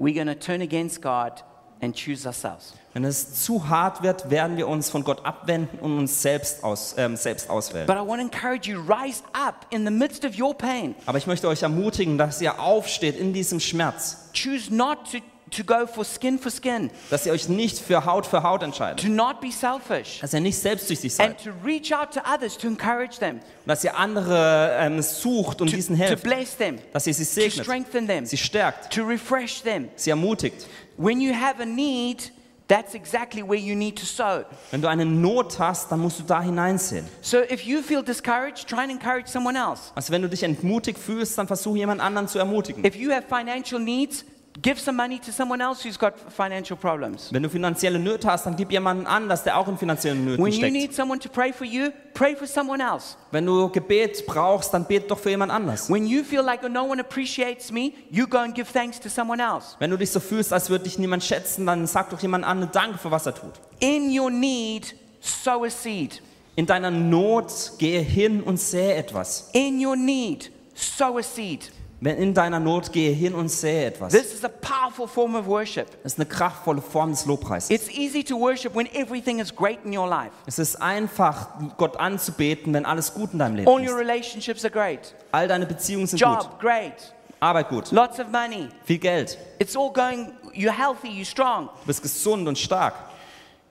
we're 0.00 0.14
going 0.14 0.26
to 0.26 0.34
turn 0.34 0.62
against 0.62 1.00
God 1.02 1.42
and 1.82 1.94
choose 1.94 2.26
ourselves. 2.26 2.74
Wenn 2.92 3.04
es 3.04 3.44
zu 3.44 3.68
hart 3.68 4.02
wird, 4.02 4.30
werden 4.30 4.56
wir 4.56 4.66
uns 4.66 4.90
von 4.90 5.04
Gott 5.04 5.24
abwenden 5.24 5.78
und 5.78 5.96
uns 5.96 6.22
selbst, 6.22 6.64
aus, 6.64 6.94
ähm, 6.98 7.16
selbst 7.16 7.48
auswählen. 7.48 7.86
But 7.86 7.96
I 7.96 8.00
want 8.00 8.20
to 8.20 8.26
encourage 8.26 8.68
you 8.68 8.80
rise 8.80 9.22
up 9.32 9.66
in 9.70 9.84
the 9.84 9.92
midst 9.92 10.24
of 10.24 10.38
your 10.38 10.54
pain. 10.54 10.96
Aber 11.06 11.18
ich 11.18 11.26
möchte 11.26 11.46
euch 11.46 11.62
ermutigen, 11.62 12.18
dass 12.18 12.40
ihr 12.40 12.58
aufsteht 12.58 13.16
in 13.16 13.32
diesem 13.32 13.60
Schmerz. 13.60 14.30
Choose 14.32 14.74
not 14.74 14.98
to, 15.12 15.18
to 15.50 15.64
go 15.64 15.86
for 15.86 16.04
skin 16.04 16.38
for 16.38 16.50
skin, 16.50 16.90
Dass 17.10 17.26
ihr 17.26 17.32
euch 17.32 17.48
nicht 17.48 17.78
für 17.78 18.04
Haut 18.04 18.26
für 18.26 18.42
Haut 18.42 18.62
entscheidet. 18.62 19.00
to 19.04 19.08
not 19.08 19.40
be 19.40 19.50
selfish, 19.50 20.20
Dass 20.20 20.32
ihr 20.34 20.40
nicht 20.40 20.58
selbstsüchtig 20.58 21.18
and 21.20 21.38
seid. 21.38 21.44
to 21.44 21.50
reach 21.64 21.92
out 21.92 22.12
to 22.12 22.20
others 22.20 22.56
to 22.58 22.66
encourage 22.68 23.18
them, 23.18 23.36
Und 23.36 23.42
dass 23.66 23.84
ihr 23.84 23.96
andere 23.96 24.76
ähm, 24.78 25.02
sucht 25.02 25.60
und 25.60 25.70
to, 25.70 25.76
diesen 25.76 25.96
to 25.96 26.02
helft. 26.04 26.22
bless 26.22 26.56
them, 26.56 26.78
Dass 26.92 27.06
ihr 27.06 27.14
sie 27.14 27.24
to 27.24 27.30
segnet, 27.30 27.64
strengthen 27.64 28.06
them, 28.06 28.26
sie 28.26 28.36
stärkt, 28.36 28.92
to 28.94 29.02
refresh 29.04 29.62
them. 29.62 29.88
sie 29.96 30.10
ermutigt. 30.10 30.66
When 30.96 31.20
you 31.20 31.32
have 31.34 31.60
a 31.62 31.64
need, 31.66 32.30
that's 32.68 32.94
exactly 32.94 33.42
where 33.42 33.58
you 33.58 33.74
need 33.74 33.98
to 33.98 34.04
sow. 34.06 34.44
Wenn 34.70 34.80
du 34.82 34.88
eine 34.88 35.04
Not 35.04 35.58
hast, 35.58 35.90
dann 35.90 35.98
musst 36.00 36.20
du 36.20 36.22
da 36.24 36.40
hineinsehen. 36.42 37.04
So 37.20 37.38
if 37.38 37.62
you 37.62 37.82
feel 37.82 38.02
discouraged, 38.02 38.68
try 38.68 38.80
and 38.82 38.90
encourage 38.92 39.28
someone 39.28 39.58
else. 39.58 39.90
Also 39.94 40.12
wenn 40.12 40.22
du 40.22 40.28
dich 40.28 40.42
entmutigt 40.42 40.98
fühlst, 40.98 41.36
dann 41.38 41.46
versuch 41.48 41.74
jemand 41.76 42.00
anderen 42.00 42.28
zu 42.28 42.38
ermutigen. 42.38 42.84
If 42.84 42.94
you 42.94 43.10
have 43.10 43.24
financial 43.28 43.80
needs, 43.80 44.24
Give 44.60 44.80
some 44.80 44.96
money 44.96 45.20
to 45.20 45.30
someone 45.30 45.62
else 45.62 45.84
who's 45.84 45.96
got 45.96 46.14
financial 46.28 46.76
problems. 46.76 47.32
Wenn 47.32 47.42
du 47.44 47.48
finanzielle 47.48 48.00
Nöte 48.00 48.28
hast, 48.28 48.46
dann 48.46 48.56
gib 48.56 48.72
jemanden 48.72 49.06
anders, 49.06 49.44
der 49.44 49.56
auch 49.56 49.68
in 49.68 49.78
finanziellen 49.78 50.24
Nöten 50.24 50.44
When 50.44 50.52
you 50.52 50.58
steckt. 50.58 50.72
need 50.72 50.92
someone 50.92 51.20
to 51.20 51.28
pray 51.28 51.52
for 51.52 51.64
you, 51.64 51.90
pray 52.14 52.34
for 52.34 52.48
someone 52.48 52.82
else. 52.82 53.16
Wenn 53.30 53.46
du 53.46 53.68
Gebet 53.68 54.26
brauchst, 54.26 54.74
dann 54.74 54.84
bet 54.86 55.08
doch 55.08 55.20
für 55.20 55.30
jemand 55.30 55.52
anders. 55.52 55.88
When 55.88 56.04
you 56.04 56.24
feel 56.24 56.42
like 56.42 56.68
no 56.68 56.82
one 56.82 57.00
appreciates 57.00 57.70
me, 57.70 57.92
you 58.10 58.26
go 58.26 58.38
and 58.38 58.52
give 58.52 58.70
thanks 58.72 58.98
to 58.98 59.08
someone 59.08 59.40
else. 59.40 59.76
Wenn 59.78 59.92
du 59.92 59.96
dich 59.96 60.10
so 60.10 60.18
fühlst, 60.18 60.52
als 60.52 60.68
würde 60.68 60.84
dich 60.84 60.98
niemand 60.98 61.22
schätzen, 61.22 61.64
dann 61.64 61.86
sag 61.86 62.10
doch 62.10 62.20
jemand 62.20 62.44
anderen 62.44 62.72
Danke 62.72 62.98
für 62.98 63.12
was 63.12 63.26
er 63.26 63.34
tut. 63.36 63.52
In 63.78 64.10
your 64.18 64.30
need, 64.30 64.96
sow 65.20 65.64
a 65.64 65.70
seed. 65.70 66.20
In 66.56 66.66
deiner 66.66 66.90
Not 66.90 67.52
gehe 67.78 68.00
hin 68.00 68.42
und 68.42 68.58
sähe 68.58 68.96
etwas. 68.96 69.48
In 69.52 69.84
your 69.84 69.94
need, 69.94 70.50
sow 70.74 71.16
a 71.18 71.22
seed. 71.22 71.70
Wenn 72.02 72.16
in 72.16 72.32
deiner 72.32 72.60
Not 72.60 72.92
gehe 72.92 73.12
hin 73.12 73.34
und 73.34 73.50
sähe 73.50 73.86
etwas. 73.86 74.12
This 74.12 74.32
is 74.32 74.42
a 74.42 74.48
powerful 74.48 75.06
form 75.06 75.34
of 75.34 75.46
worship. 75.46 75.86
Das 76.02 76.14
ist 76.14 76.18
eine 76.18 76.26
kraftvolle 76.26 76.80
Form 76.80 77.10
des 77.10 77.26
Lobpreises. 77.26 77.68
It's 77.70 77.90
easy 77.90 78.24
to 78.24 78.38
worship 78.40 78.74
when 78.74 78.86
everything 78.94 79.38
is 79.38 79.54
great 79.54 79.78
in 79.84 79.96
your 79.96 80.08
life. 80.08 80.30
Es 80.46 80.58
ist 80.58 80.80
einfach, 80.80 81.48
Gott 81.76 81.98
anzubeten, 81.98 82.72
wenn 82.72 82.86
alles 82.86 83.12
gut 83.12 83.34
in 83.34 83.38
deinem 83.38 83.56
Leben 83.56 83.68
All 83.68 83.80
your 83.80 84.00
ist. 84.00 84.08
relationships 84.08 84.64
are 84.64 84.72
great. 84.72 85.14
All 85.32 85.46
deine 85.46 85.66
Beziehungen 85.66 86.06
sind 86.06 86.22
gut. 86.22 86.42
Job, 86.42 86.58
great. 86.58 86.94
Arbeit 87.38 87.68
gut. 87.68 87.90
Lots 87.90 88.18
of 88.18 88.28
money. 88.28 88.68
Viel 88.84 88.98
Geld. 88.98 89.36
It's 89.58 89.76
all 89.76 89.92
going, 89.92 90.32
you're 90.54 90.72
healthy, 90.72 91.08
you're 91.08 91.24
strong. 91.26 91.68
Du 91.82 91.86
bist 91.86 92.02
gesund 92.02 92.48
und 92.48 92.58
stark. 92.58 92.94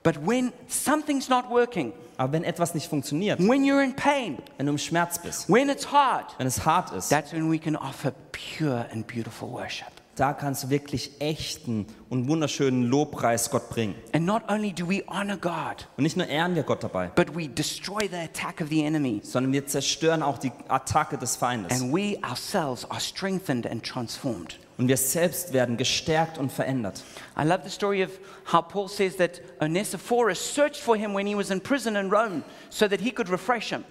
But 0.02 0.16
when 0.26 0.52
something's 0.68 1.28
not 1.28 1.50
working, 1.50 1.92
Aber 2.16 2.32
wenn 2.34 2.44
etwas 2.44 2.74
nicht 2.74 2.86
funktioniert, 2.86 3.38
when 3.40 3.64
you're 3.64 3.82
in 3.82 3.96
pain, 3.96 4.36
wenn 4.58 4.66
du 4.66 4.72
im 4.72 4.78
Schmerz 4.78 5.18
bist, 5.18 5.48
when 5.48 5.70
it's 5.70 5.90
hard, 5.90 6.26
wenn 6.36 6.46
es 6.46 6.66
hart 6.66 6.92
ist, 6.92 7.08
that's 7.08 7.32
when 7.32 7.50
we 7.50 7.58
can 7.58 7.76
offer 7.76 8.12
pure 8.32 8.86
and 8.92 9.06
beautiful 9.06 9.50
worship. 9.50 9.88
Da 10.20 10.34
kannst 10.34 10.64
du 10.64 10.70
wirklich 10.70 11.12
echten 11.18 11.86
und 12.10 12.28
wunderschönen 12.28 12.82
Lobpreis 12.84 13.50
Gott 13.50 13.70
bringen. 13.70 13.94
And 14.12 14.26
not 14.26 14.42
only 14.50 14.70
do 14.70 14.86
we 14.86 15.02
honor 15.08 15.38
God, 15.38 15.88
Und 15.96 16.02
nicht 16.04 16.16
nur 16.18 16.26
ehren 16.26 16.54
wir 16.54 16.62
Gott 16.62 16.84
dabei, 16.84 17.10
but 17.14 17.34
we 17.34 17.48
destroy 17.48 18.06
the 18.06 18.16
attack 18.16 18.60
of 18.60 18.68
the 18.68 18.84
enemy. 18.84 19.20
sondern 19.24 19.52
wir 19.52 19.66
zerstören 19.66 20.22
auch 20.22 20.36
die 20.36 20.52
Attacke 20.68 21.16
des 21.16 21.36
Feindes. 21.36 21.80
And 21.80 21.90
we 21.94 22.18
ourselves 22.22 22.84
are 22.90 23.00
strengthened 23.00 23.66
and 23.66 23.82
transformed. 23.82 24.58
Und 24.76 24.88
wir 24.88 24.98
selbst 24.98 25.54
werden 25.54 25.78
gestärkt 25.78 26.36
und 26.36 26.52
verändert. 26.52 27.02
I 27.38 27.44
love 27.44 27.60
the 27.64 27.70
story 27.70 28.04
of 28.04 28.10
how 28.52 28.60
Paul 28.66 28.88
says 28.88 29.16
that 29.16 29.40
Onesiphorus 29.60 30.54
searched 30.54 30.82
for 30.82 30.96
him 30.96 31.14
when 31.14 31.26
he 31.26 31.34
was 31.34 31.50
in 31.50 31.62
prison 31.62 31.96
in 31.96 32.10
Rome 32.10 32.42
so 32.68 32.86
that 32.86 33.00
he 33.00 33.10
could 33.10 33.30
refresh 33.30 33.70
him. 33.70 33.84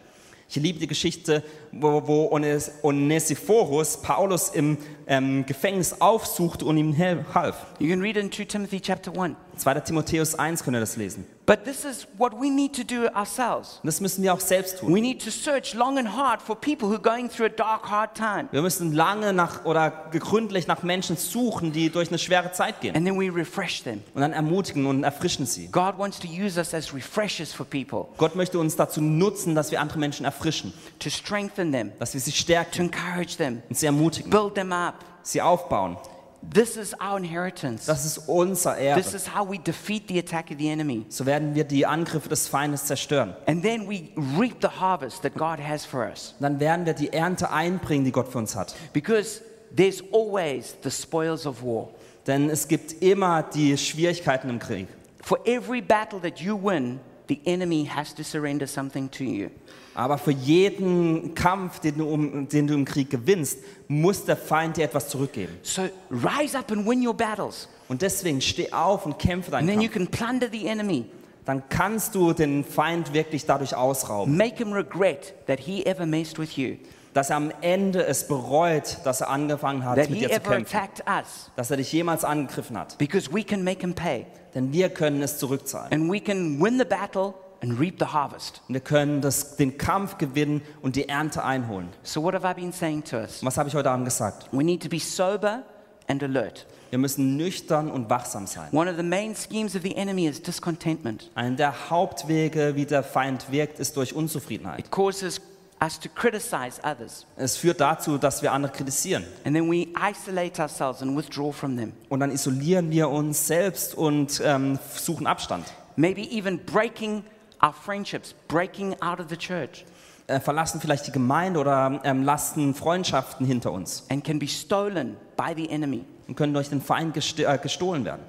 Ich 0.52 0.56
liebe 0.56 0.80
die 0.80 0.88
Geschichte, 0.88 1.44
wo, 1.72 2.08
wo 2.08 2.30
Ones- 2.32 2.72
Onesiphorus 2.82 3.98
Paulus 4.02 4.50
im 4.50 4.78
ähm, 5.08 5.46
Gefängnis 5.46 6.00
aufsuchte 6.02 6.66
und 6.66 6.78
ihm 6.78 6.96
half. 7.34 7.56
You 7.80 7.90
can 7.90 8.02
read 8.02 8.16
in 8.18 8.32
2 8.32 8.46
Timothy 8.46 8.80
chapter 8.80 9.12
1. 9.20 9.36
2. 9.58 9.74
Timotheus 9.82 10.36
1 10.36 10.64
könnt 10.64 10.78
ihr 10.78 10.80
das 10.80 10.96
lesen. 10.96 11.26
But 11.46 11.64
this 11.66 11.84
is 11.84 12.08
what 12.18 12.32
we 12.40 12.48
need 12.50 12.76
to 12.76 12.84
do 12.84 13.08
ourselves. 13.16 13.82
Das 13.84 14.00
müssen 14.00 14.22
wir 14.24 14.34
auch 14.34 14.40
selbst 14.40 14.80
tun. 14.80 14.94
We 14.94 15.02
need 15.02 15.22
to 15.26 15.32
search 15.32 15.74
long 15.74 15.98
and 15.98 16.16
hard 16.16 16.42
for 16.44 16.56
people 16.56 16.88
who 16.88 16.94
are 16.94 17.02
going 17.02 17.28
through 17.28 17.48
a 17.48 17.50
dark, 17.50 17.90
hard 17.90 18.14
time. 18.16 18.48
Wir 18.52 18.62
müssen 18.62 18.94
lange 18.94 19.34
nach 19.34 19.66
oder 19.66 19.90
gründlich 20.12 20.68
nach 20.68 20.84
Menschen 20.84 21.18
suchen, 21.18 21.72
die 21.74 21.90
durch 21.90 22.10
eine 22.10 22.20
schwere 22.20 22.52
Zeit 22.52 22.80
gehen. 22.82 22.96
And 22.96 23.04
then 23.06 23.20
we 23.20 23.34
refresh 23.36 23.82
them. 23.84 24.04
Und 24.14 24.22
dann 24.22 24.32
ermutigen 24.32 24.86
und 24.86 25.04
erfrischen 25.04 25.48
sie. 25.48 25.68
God 25.72 25.98
wants 25.98 26.20
to 26.20 26.28
use 26.28 26.58
us 26.60 26.74
as 26.76 26.94
refreshers 26.94 27.52
for 27.52 27.66
people, 27.66 28.06
Gott 28.18 28.36
möchte 28.36 28.60
uns 28.60 28.76
dazu 28.76 29.02
nutzen, 29.02 29.56
dass 29.56 29.72
wir 29.72 29.82
andere 29.82 29.98
Menschen 29.98 30.26
erfrischen, 30.26 30.72
to 31.00 31.10
strengthen 31.10 31.59
them, 31.60 31.92
dass 32.00 32.14
wir 32.14 32.22
sie 32.22 32.32
to 32.32 32.38
stärken 32.38 32.86
encourage 32.86 33.38
them, 33.38 33.62
und 33.70 33.78
sie 33.78 33.86
ermutigen, 33.86 34.30
build 34.30 34.56
them 34.56 34.72
up. 34.72 34.96
sie 35.24 35.42
aufbauen. 35.42 35.98
This 36.42 36.78
is 36.78 36.94
our 37.02 37.18
inheritance. 37.18 37.86
Das 37.86 38.06
ist 38.06 38.18
unser 38.30 38.78
Erbe. 38.78 39.02
This 39.02 39.14
is 39.14 39.28
how 39.28 39.46
we 39.48 39.60
defeat 39.60 40.08
the 40.08 40.20
attack 40.20 40.50
of 40.52 40.58
the 40.58 40.70
enemy. 40.70 41.06
So 41.10 41.26
werden 41.26 41.54
wir 41.54 41.66
die 41.66 41.86
Angriffe 41.86 42.30
des 42.30 42.48
Feindes 42.48 42.86
zerstören. 42.86 43.36
And 43.46 43.62
then 43.62 43.90
we 43.90 44.10
reap 44.40 44.62
the 44.62 44.70
harvest 44.80 45.22
that 45.24 45.36
God 45.36 45.60
has 45.60 45.86
for 45.86 46.08
us. 46.08 46.36
Dann 46.40 46.60
werden 46.60 46.86
wir 46.86 46.94
die 46.94 47.12
Ernte 47.12 47.52
einbringen, 47.52 48.06
die 48.06 48.12
Gott 48.12 48.30
für 48.30 48.38
uns 48.38 48.56
hat. 48.56 48.74
Because 48.94 49.42
there's 49.76 50.02
always 50.14 50.78
the 50.82 50.90
spoils 50.90 51.46
of 51.46 51.62
war. 51.62 51.90
Denn 52.26 52.50
es 52.50 52.68
gibt 52.68 53.02
immer 53.02 53.44
die 53.44 53.78
Schwierigkeiten 53.78 54.50
im 54.50 54.60
Krieg. 54.60 54.88
For 55.22 55.40
every 55.46 55.82
battle 55.82 56.22
that 56.22 56.40
you 56.40 56.58
win, 56.58 57.02
the 57.30 57.40
enemy 57.46 57.86
has 57.86 58.14
to 58.16 58.24
surrender 58.24 58.68
something 58.68 59.10
to 59.12 59.24
you. 59.24 59.50
Aber 59.96 60.18
für 60.18 60.32
jeden 60.32 61.34
Kampf, 61.36 61.80
den 61.80 61.98
du, 61.98 62.08
um, 62.10 62.48
den 62.48 62.68
du 62.68 62.74
im 62.74 62.86
Krieg 62.86 63.10
gewinnst, 63.10 63.60
muss 63.88 64.24
der 64.26 64.38
Feind 64.38 64.78
dir 64.78 64.86
etwas 64.86 65.10
zurückgeben. 65.10 65.58
So 65.62 65.84
rise 66.12 66.58
up 66.58 66.72
and 66.72 66.86
win 66.88 67.06
your 67.06 67.14
battles. 67.14 67.68
Und 67.88 68.02
deswegen 68.02 68.40
steh 68.42 68.72
auf 68.72 69.06
und 69.06 69.18
kämpfe 69.20 69.52
And 69.56 69.68
deinen 69.68 69.68
then 69.68 69.82
you 69.82 69.90
Kampf. 69.90 70.12
can 70.12 70.28
plunder 70.28 70.48
the 70.52 70.68
enemy. 70.68 71.06
Dann 71.46 71.64
kannst 71.70 72.14
du 72.14 72.34
den 72.34 72.64
Feind 72.64 73.14
wirklich 73.14 73.46
dadurch 73.46 73.76
ausrauben, 73.76 74.38
Make 74.38 74.58
him 74.58 74.72
regret 74.74 75.34
that 75.48 75.60
he 75.60 75.84
ever 75.86 76.06
messed 76.06 76.38
with 76.38 76.58
you, 76.58 76.76
dass 77.14 77.30
er 77.30 77.38
am 77.38 77.52
Ende 77.62 78.06
es 78.06 78.28
bereut, 78.28 78.98
dass 79.04 79.22
er 79.22 79.30
angefangen 79.30 79.84
hat, 79.86 79.98
that 79.98 80.10
mit 80.10 80.20
he 80.20 80.26
dir 80.26 80.30
zu 80.30 80.36
ever 80.36 80.56
kämpfen, 80.56 80.78
attacked 80.78 81.04
us, 81.08 81.52
dass 81.56 81.72
er 81.72 81.78
dich 81.78 81.92
jemals 81.92 82.24
angegriffen 82.24 82.78
hat. 82.78 82.98
because 82.98 83.32
we 83.34 83.44
can 83.44 83.64
make 83.64 83.82
him 83.82 83.94
pay. 83.94 84.26
Denn 84.56 84.74
wir 84.74 84.90
können 84.90 85.22
es 85.22 85.38
zurückzahlen. 85.38 85.92
And 85.92 86.12
we 86.12 86.20
can 86.20 86.60
win 86.60 86.80
the 86.80 86.86
battle 86.86 87.34
and 87.62 87.80
reap 87.80 87.96
the 88.00 88.06
harvest. 88.06 88.62
Und 88.68 88.74
wir 88.74 88.82
können 88.82 89.22
das, 89.22 89.58
den 89.58 89.78
Kampf 89.78 90.18
gewinnen 90.18 90.62
und 90.82 90.96
die 90.96 91.08
Ernte 91.08 91.44
einholen. 91.44 91.90
So, 92.04 92.24
what 92.24 92.34
have 92.34 92.48
I 92.50 92.54
been 92.54 92.72
saying 92.72 93.04
to 93.06 93.18
us? 93.18 93.44
Was 93.44 93.58
habe 93.58 93.70
ich 93.70 93.76
heute 93.76 93.92
Abend 93.92 94.06
gesagt? 94.06 94.48
We 94.52 94.64
need 94.64 94.82
to 94.82 94.90
be 94.90 95.00
sober 95.00 95.64
and 96.08 96.24
alert. 96.24 96.66
Wir 96.90 96.98
müssen 96.98 97.38
nüchtern 97.38 97.92
und 97.92 98.10
wachsam 98.10 98.48
sein. 98.48 98.70
One 98.72 98.90
of 98.90 98.98
the 98.98 99.04
main 99.04 99.36
schemes 99.36 99.76
of 99.76 99.84
the 99.84 99.96
enemy 99.96 100.26
is 100.28 100.42
discontentment. 100.42 101.30
Einer 101.36 101.56
der 101.56 101.90
Hauptwege, 101.92 102.76
wie 102.76 102.86
der 102.86 103.04
Feind 103.04 103.52
wirkt, 103.52 103.80
ist 103.80 103.96
durch 103.96 104.16
Unzufriedenheit. 104.16 104.80
It 104.80 104.90
causes 104.90 105.40
us 105.82 106.00
to 106.00 106.10
criticize 106.10 106.80
others, 106.84 107.26
Es 107.38 107.56
führt 107.58 107.80
dazu, 107.80 108.18
dass 108.18 108.42
wir 108.42 108.52
andere 108.52 108.72
kritisieren. 108.72 109.24
and 109.46 109.56
then 109.56 109.70
we 109.70 109.88
isolate 110.00 110.62
ourselves 110.62 111.02
and 111.02 111.16
withdraw 111.18 111.52
from 111.52 111.78
them. 111.78 111.94
Und 112.10 112.20
dann 112.20 112.32
isolieren 112.32 112.90
wir 112.92 113.10
uns 113.10 113.48
selbst 113.48 113.96
und 113.96 114.42
ähm, 114.44 114.78
suchen 114.96 115.26
Abstand. 115.28 115.66
Maybe 115.96 116.22
even 116.32 116.60
breaking 116.66 117.24
our 117.62 117.74
friendships, 117.74 118.34
breaking 118.48 118.94
out 119.02 119.20
of 119.20 119.28
the 119.30 119.38
church, 119.38 119.86
Äh, 120.28 120.40
verlassen 120.40 120.80
vielleicht 120.80 121.08
die 121.08 121.12
Gemeinde 121.12 121.60
oder 121.60 122.02
ähm, 122.04 122.24
lassen 122.24 122.76
Freundschaften 122.76 123.46
hinter 123.48 123.72
uns 123.72 124.04
and 124.10 124.24
can 124.24 124.38
be 124.38 124.48
stolen 124.48 125.18
by 125.36 125.54
the 125.56 125.68
enemy. 125.70 126.06
und 126.28 126.36
können 126.36 126.54
durch 126.54 126.70
den 126.70 126.82
Feind 126.82 127.14
gest 127.16 127.40
äh, 127.40 127.58
gestohlen 127.62 128.06
werden. 128.06 128.22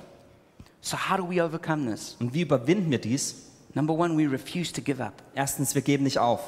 So, 0.80 0.96
how 0.96 1.18
do 1.18 1.28
we 1.28 1.44
overcome 1.44 1.90
this? 1.90 2.16
Und 2.20 2.32
wie 2.32 2.40
überwinden 2.40 2.90
wir 2.90 2.98
dies? 3.01 3.34
Number 3.74 3.92
one, 3.92 4.16
we 4.16 4.26
refuse 4.30 4.72
to 4.72 4.80
give 4.80 5.05
up. 5.05 5.12
Erstens, 5.34 5.74
wir 5.74 5.82
geben 5.82 6.05
nicht 6.05 6.18
auf. 6.18 6.40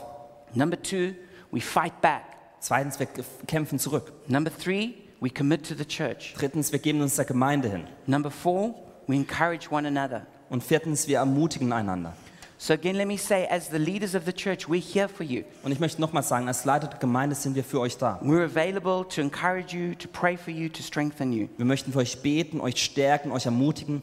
Number 0.55 0.81
two, 0.81 1.15
we 1.51 1.61
fight 1.61 2.01
back. 2.01 2.25
Zweitens, 2.61 2.99
wir 2.99 3.09
kämpfen 3.47 3.79
zurück. 3.79 4.13
Number 4.29 4.51
three, 4.51 4.95
we 5.21 5.31
commit 5.31 5.67
to 5.67 5.75
the 5.75 5.85
church. 5.85 6.35
Drittens, 6.39 6.73
wir 6.73 6.79
geben 6.79 7.01
uns 7.01 7.17
der 7.17 7.25
Gemeinde 7.25 7.69
hin. 7.69 7.85
Number 8.07 8.31
four, 8.31 8.75
we 9.07 9.17
encourage 9.17 9.71
one 9.71 9.87
another. 9.87 10.27
Und 10.49 10.63
viertens, 10.63 11.09
wir 11.09 11.19
ermutigen 11.19 11.73
einander. 11.73 12.15
So, 12.59 12.75
again, 12.75 12.95
let 12.95 13.09
me 13.09 13.19
say, 13.19 13.49
as 13.51 13.69
the 13.71 13.79
leaders 13.79 14.15
of 14.15 14.25
the 14.25 14.33
church, 14.33 14.69
we're 14.69 14.81
here 14.81 15.09
for 15.09 15.25
you. 15.25 15.43
Und 15.65 15.73
ich 15.73 15.81
möchte 15.81 16.01
nochmal 16.01 16.23
sagen, 16.23 16.47
als 16.47 16.65
Leiter 16.65 16.87
der 16.87 17.01
Gemeinde 17.01 17.35
sind 17.35 17.57
wir 17.57 17.65
für 17.65 17.81
euch 17.81 17.97
da. 17.97 18.21
We're 18.23 18.45
available 18.45 19.05
to 19.09 19.21
encourage 19.21 19.77
you, 19.77 19.97
to 19.97 20.07
pray 20.07 20.37
for 20.37 20.53
you, 20.53 20.69
to 20.69 20.81
strengthen 20.81 21.33
you. 21.33 21.49
Wir 21.57 21.67
möchten 21.67 21.91
für 21.91 21.99
euch 21.99 22.23
beten, 22.23 22.61
euch 22.61 22.81
stärken, 22.81 23.33
euch 23.33 23.47
ermutigen. 23.47 24.03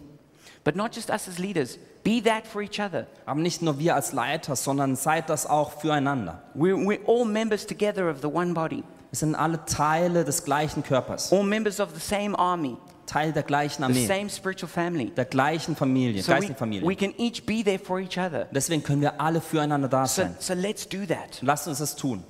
But 0.66 0.76
not 0.76 0.94
just 0.94 1.10
us 1.10 1.30
as 1.30 1.38
leaders, 1.38 1.80
be 2.04 2.22
that 2.24 2.46
for 2.48 2.62
each 2.62 2.80
other. 2.80 3.08
Aber 3.26 3.40
nicht 3.40 3.62
nur 3.62 3.78
wir 3.80 3.96
als 3.96 4.14
Leiter, 4.14 4.56
sondern 4.56 4.96
seid 4.96 5.30
das 5.30 5.46
auch 5.46 5.74
füreinander. 5.80 6.42
We're, 6.56 6.76
we're 6.76 7.00
all 7.08 7.26
members 7.26 7.66
together 7.66 8.10
of 8.10 8.22
the 8.22 8.28
one 8.28 8.54
body, 8.54 8.84
Wir 9.12 9.18
sind 9.18 9.36
alle 9.36 9.64
Teile 9.66 10.24
des 10.24 10.44
gleichen 10.44 10.84
Körpers, 10.84 11.32
all 11.34 11.44
members 11.44 11.80
of 11.80 11.90
the 11.94 12.00
same 12.00 12.38
army, 12.38 12.78
Teil 13.06 13.32
der 13.34 13.44
gleichen 13.44 13.78
the 13.80 13.84
Armee, 13.86 14.06
same 14.06 14.30
spiritual 14.30 14.70
family. 14.70 15.10
der 15.10 15.26
gleichen 15.26 15.76
Familie, 15.76 16.22
So 16.22 16.28
we, 16.30 16.34
geistlichen 16.36 16.56
we 16.56 16.60
Familie. 16.60 16.96
can 16.96 17.14
each 17.18 17.46
be 17.46 17.64
there 17.64 17.80
for 17.80 18.00
each 18.00 18.18
other. 18.20 18.46
Deswegen 18.52 18.84
können 18.84 19.02
wir 19.02 19.20
alle 19.20 19.42
füreinander 19.42 19.88
da 19.88 20.06
So, 20.06 20.22
sein. 20.22 20.36
so 20.40 20.54
let's 20.54 20.88
do 20.88 21.06
that. 21.08 21.42
Lasst 21.42 21.68
uns 21.68 21.80
das 21.80 21.96
tun. 21.96 22.24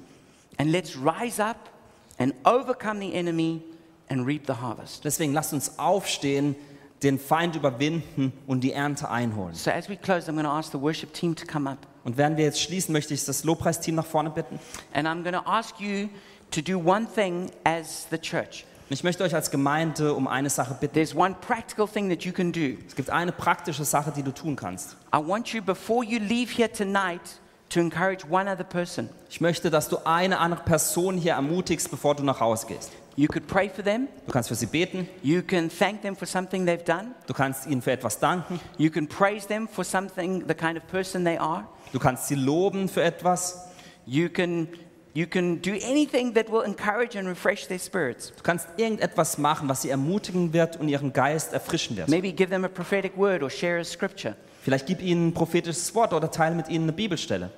And 0.58 0.72
let's 0.72 0.96
rise 0.98 1.42
up 1.44 1.70
and 2.18 2.34
overcome 2.46 3.00
the 3.02 3.14
enemy 3.14 3.62
and 4.10 4.26
reap 4.26 4.48
the 4.48 4.54
harvest. 4.62 5.04
Deswegen 5.06 5.34
lasst 5.34 5.54
uns 5.54 5.78
aufstehen, 5.78 6.56
den 7.04 7.20
Feind 7.20 7.56
überwinden 7.56 8.34
und 8.48 8.62
die 8.62 8.74
Ernte 8.74 9.10
einholen. 9.10 9.54
So 9.56 9.72
as 9.72 9.90
we 9.90 9.96
close, 9.96 10.30
I'm 10.30 10.34
going 10.34 10.44
to 10.44 10.52
ask 10.52 10.72
the 10.72 10.80
worship 10.80 11.14
team 11.14 11.36
to 11.36 11.46
come 11.46 11.70
up. 11.70 11.80
Und 12.04 12.18
während 12.18 12.38
wir 12.38 12.46
jetzt 12.46 12.62
schließen, 12.62 12.92
möchte 12.92 13.14
ich 13.14 13.24
das 13.26 13.44
Lobpreisteam 13.44 13.96
nach 13.96 14.06
vorne 14.06 14.30
bitten. 14.30 14.60
And 14.94 15.08
I'm 15.08 15.22
going 15.24 15.36
to 15.36 15.50
ask 15.50 15.80
you 15.80 16.10
to 16.52 16.62
do 16.62 16.78
one 16.80 17.08
thing 17.14 17.52
as 17.64 18.08
the 18.10 18.18
church. 18.18 18.66
Und 18.90 18.96
ich 18.96 19.04
möchte 19.04 19.24
euch 19.24 19.36
als 19.36 19.52
Gemeinde 19.52 20.16
um 20.16 20.28
eine 20.28 20.50
Sache 20.50 20.74
bitten. 20.74 20.96
There's 20.96 21.16
one 21.16 21.36
practical 21.42 21.88
thing 21.88 22.10
that 22.10 22.24
you 22.24 22.32
can 22.32 22.52
do. 22.52 22.76
Es 22.88 22.96
gibt 22.96 23.12
eine 23.12 23.32
praktische 23.32 23.86
Sache, 23.86 24.12
die 24.16 24.24
du 24.24 24.34
tun 24.34 24.56
kannst. 24.56 24.98
I 25.14 25.18
want 25.18 25.50
you, 25.50 25.62
before 25.62 26.04
you 26.04 26.20
leave 26.20 26.52
here 26.52 26.72
tonight, 26.72 27.22
to 27.70 27.80
encourage 27.80 28.26
one 28.30 28.52
other 28.52 28.64
person. 28.64 29.10
Ich 29.30 29.42
möchte, 29.42 29.70
dass 29.70 29.90
du 29.90 29.98
eine 30.06 30.40
andere 30.40 30.64
Person 30.64 31.18
hier 31.18 31.34
ermutigst, 31.34 31.90
bevor 31.92 32.16
du 32.16 32.24
nach 32.24 32.40
Hause 32.40 32.68
gehst. 32.68 32.92
You 33.16 33.28
could 33.28 33.48
pray 33.48 33.70
for 33.70 33.84
them. 33.84 34.08
Du 34.26 34.32
kannst 34.32 34.48
für 34.50 34.56
sie 34.56 34.66
beten, 34.66 35.08
You 35.22 35.42
can 35.42 35.70
thank 35.70 36.02
them 36.02 36.16
for 36.16 36.26
something 36.28 36.66
they've 36.66 36.84
done. 36.86 37.12
du 37.28 37.34
kannst 37.34 37.68
ihnen 37.68 37.82
für 37.82 37.92
etwas 37.92 38.18
danken, 38.20 38.60
You 38.78 38.90
can 38.90 39.08
praise 39.08 39.46
them 39.48 39.68
for 39.68 39.84
something, 39.84 40.48
the 40.48 40.54
kind 40.54 40.78
of 40.78 40.88
person 40.88 41.24
they 41.26 41.38
are. 41.38 41.66
du 41.92 42.00
kannst 42.00 42.28
sie 42.28 42.36
loben 42.36 42.88
für 42.88 43.04
etwas, 43.04 43.66
You 44.06 44.30
can, 44.30 44.70
you 45.14 45.28
can 45.28 45.62
do 45.62 45.72
anything 45.86 46.34
that 46.36 46.50
will 46.50 46.64
encourage 46.64 47.18
and 47.20 47.28
refresh 47.28 47.68
their 47.68 47.78
spirits. 47.80 48.32
du 48.36 48.42
kannst 48.42 48.68
irgendetwas 48.78 49.38
machen, 49.38 49.68
was 49.68 49.82
sie 49.82 49.90
ermutigen 49.90 50.54
wird 50.54 50.78
und 50.80 50.88
ihren 50.88 51.12
Geist 51.12 51.52
erfrischen 51.52 51.98
wird. 51.98 52.08
Maybe 52.08 52.32
give 52.32 52.50
them 52.50 52.64
a 52.64 52.70
prophetic 52.70 53.18
word 53.18 53.44
or 53.44 53.50
share 53.50 53.80
a 53.80 53.84
scripture. 53.84 54.36
Vielleicht 54.62 54.88
gib 54.88 55.02
ihnen 55.02 55.30
ein 55.30 55.34
prophetisches 55.34 55.94
Wort 55.96 56.14
oder 56.14 56.32
teile 56.32 56.56
mit 56.56 56.70
ihnen 56.70 56.84
eine 56.84 56.94
Bibelstelle. 56.94 57.52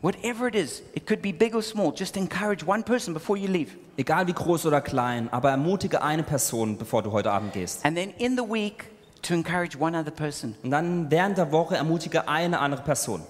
Whatever 0.00 0.46
it 0.46 0.54
is, 0.54 0.82
it 0.94 1.06
could 1.06 1.22
be 1.22 1.32
big 1.32 1.54
or 1.54 1.62
small, 1.62 1.92
just 1.94 2.16
encourage 2.16 2.64
one 2.64 2.84
person 2.84 3.12
before 3.14 3.36
you 3.36 3.48
leave. 3.48 3.72
Egal 3.96 4.28
wie 4.28 4.32
groß 4.32 4.66
oder 4.66 4.80
klein, 4.80 5.28
aber 5.32 5.50
ermutige 5.50 6.02
eine 6.02 6.22
Person, 6.22 6.78
bevor 6.78 7.02
du 7.02 7.10
heute 7.10 7.32
Abend 7.32 7.52
gehst. 7.52 7.84
And 7.84 7.96
then 7.96 8.10
in 8.18 8.36
the 8.36 8.44
week, 8.44 8.90
to 9.22 9.34
encourage 9.34 9.76
one 9.78 9.98
other 9.98 10.12
person. 10.12 10.54
Und 10.62 10.70
dann 10.70 11.10
während 11.10 11.36
der 11.36 11.50
Woche 11.50 11.76
ermutige 11.76 12.28
eine 12.28 12.60
andere 12.60 12.82
Person. 12.82 13.22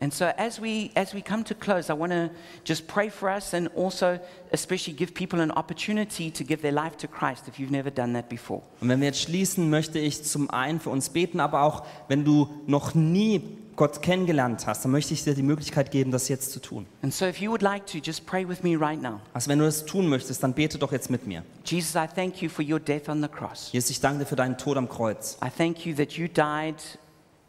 And 0.00 0.12
so 0.12 0.32
as 0.38 0.60
we 0.60 0.90
as 0.94 1.14
we 1.14 1.20
come 1.20 1.44
to 1.44 1.54
close, 1.54 1.90
I 1.90 1.96
want 1.96 2.12
to 2.12 2.30
just 2.64 2.86
pray 2.86 3.10
for 3.10 3.28
us 3.28 3.52
and 3.52 3.68
also 3.76 4.18
especially 4.50 4.94
give 4.94 5.12
people 5.12 5.40
an 5.40 5.50
opportunity 5.50 6.30
to 6.30 6.42
give 6.42 6.62
their 6.62 6.72
life 6.72 6.96
to 6.98 7.06
Christ 7.06 7.48
if 7.48 7.58
you've 7.58 7.70
never 7.70 7.90
done 7.90 8.14
that 8.14 8.28
before. 8.28 8.62
Und 8.80 8.88
wenn 8.88 9.00
wir 9.00 9.08
jetzt 9.08 9.20
schließen, 9.20 9.68
möchte 9.68 9.98
ich 9.98 10.24
zum 10.24 10.48
einen 10.50 10.80
für 10.80 10.90
uns 10.90 11.10
beten, 11.10 11.38
aber 11.38 11.62
auch 11.62 11.84
wenn 12.08 12.24
du 12.24 12.48
noch 12.66 12.94
nie 12.94 13.58
Gott 13.80 14.02
kennengelernt 14.02 14.66
hast, 14.66 14.84
dann 14.84 14.92
möchte 14.92 15.14
ich 15.14 15.24
dir 15.24 15.34
die 15.34 15.42
Möglichkeit 15.42 15.90
geben, 15.90 16.10
das 16.10 16.28
jetzt 16.28 16.52
zu 16.52 16.60
tun. 16.60 16.86
And 17.00 17.14
so 17.14 17.24
if 17.24 17.40
you 17.40 17.50
would 17.50 17.62
like 17.62 17.86
to 17.86 17.96
just 17.98 18.26
pray 18.26 18.46
with 18.46 18.62
me 18.62 18.78
right 18.78 19.00
now. 19.00 19.20
Also 19.32 19.48
wenn 19.48 19.58
du 19.58 19.64
das 19.64 19.86
tun 19.86 20.06
möchtest, 20.06 20.42
dann 20.42 20.52
bete 20.52 20.76
doch 20.76 20.92
jetzt 20.92 21.10
mit 21.10 21.26
mir. 21.26 21.44
Jesus, 21.64 21.94
I 21.94 22.06
thank 22.06 22.42
you 22.42 22.50
for 22.50 22.62
your 22.62 22.78
death 22.78 23.08
on 23.08 23.22
the 23.22 23.28
cross. 23.28 23.70
Jesus, 23.72 23.88
ich 23.88 24.00
danke 24.00 24.20
dir 24.20 24.26
für 24.26 24.36
deinen 24.36 24.58
Tod 24.58 24.76
am 24.76 24.88
Kreuz. 24.88 25.38
I 25.42 25.48
thank 25.48 25.86
you 25.86 25.94
that 25.94 26.12
you 26.12 26.26
died 26.26 26.76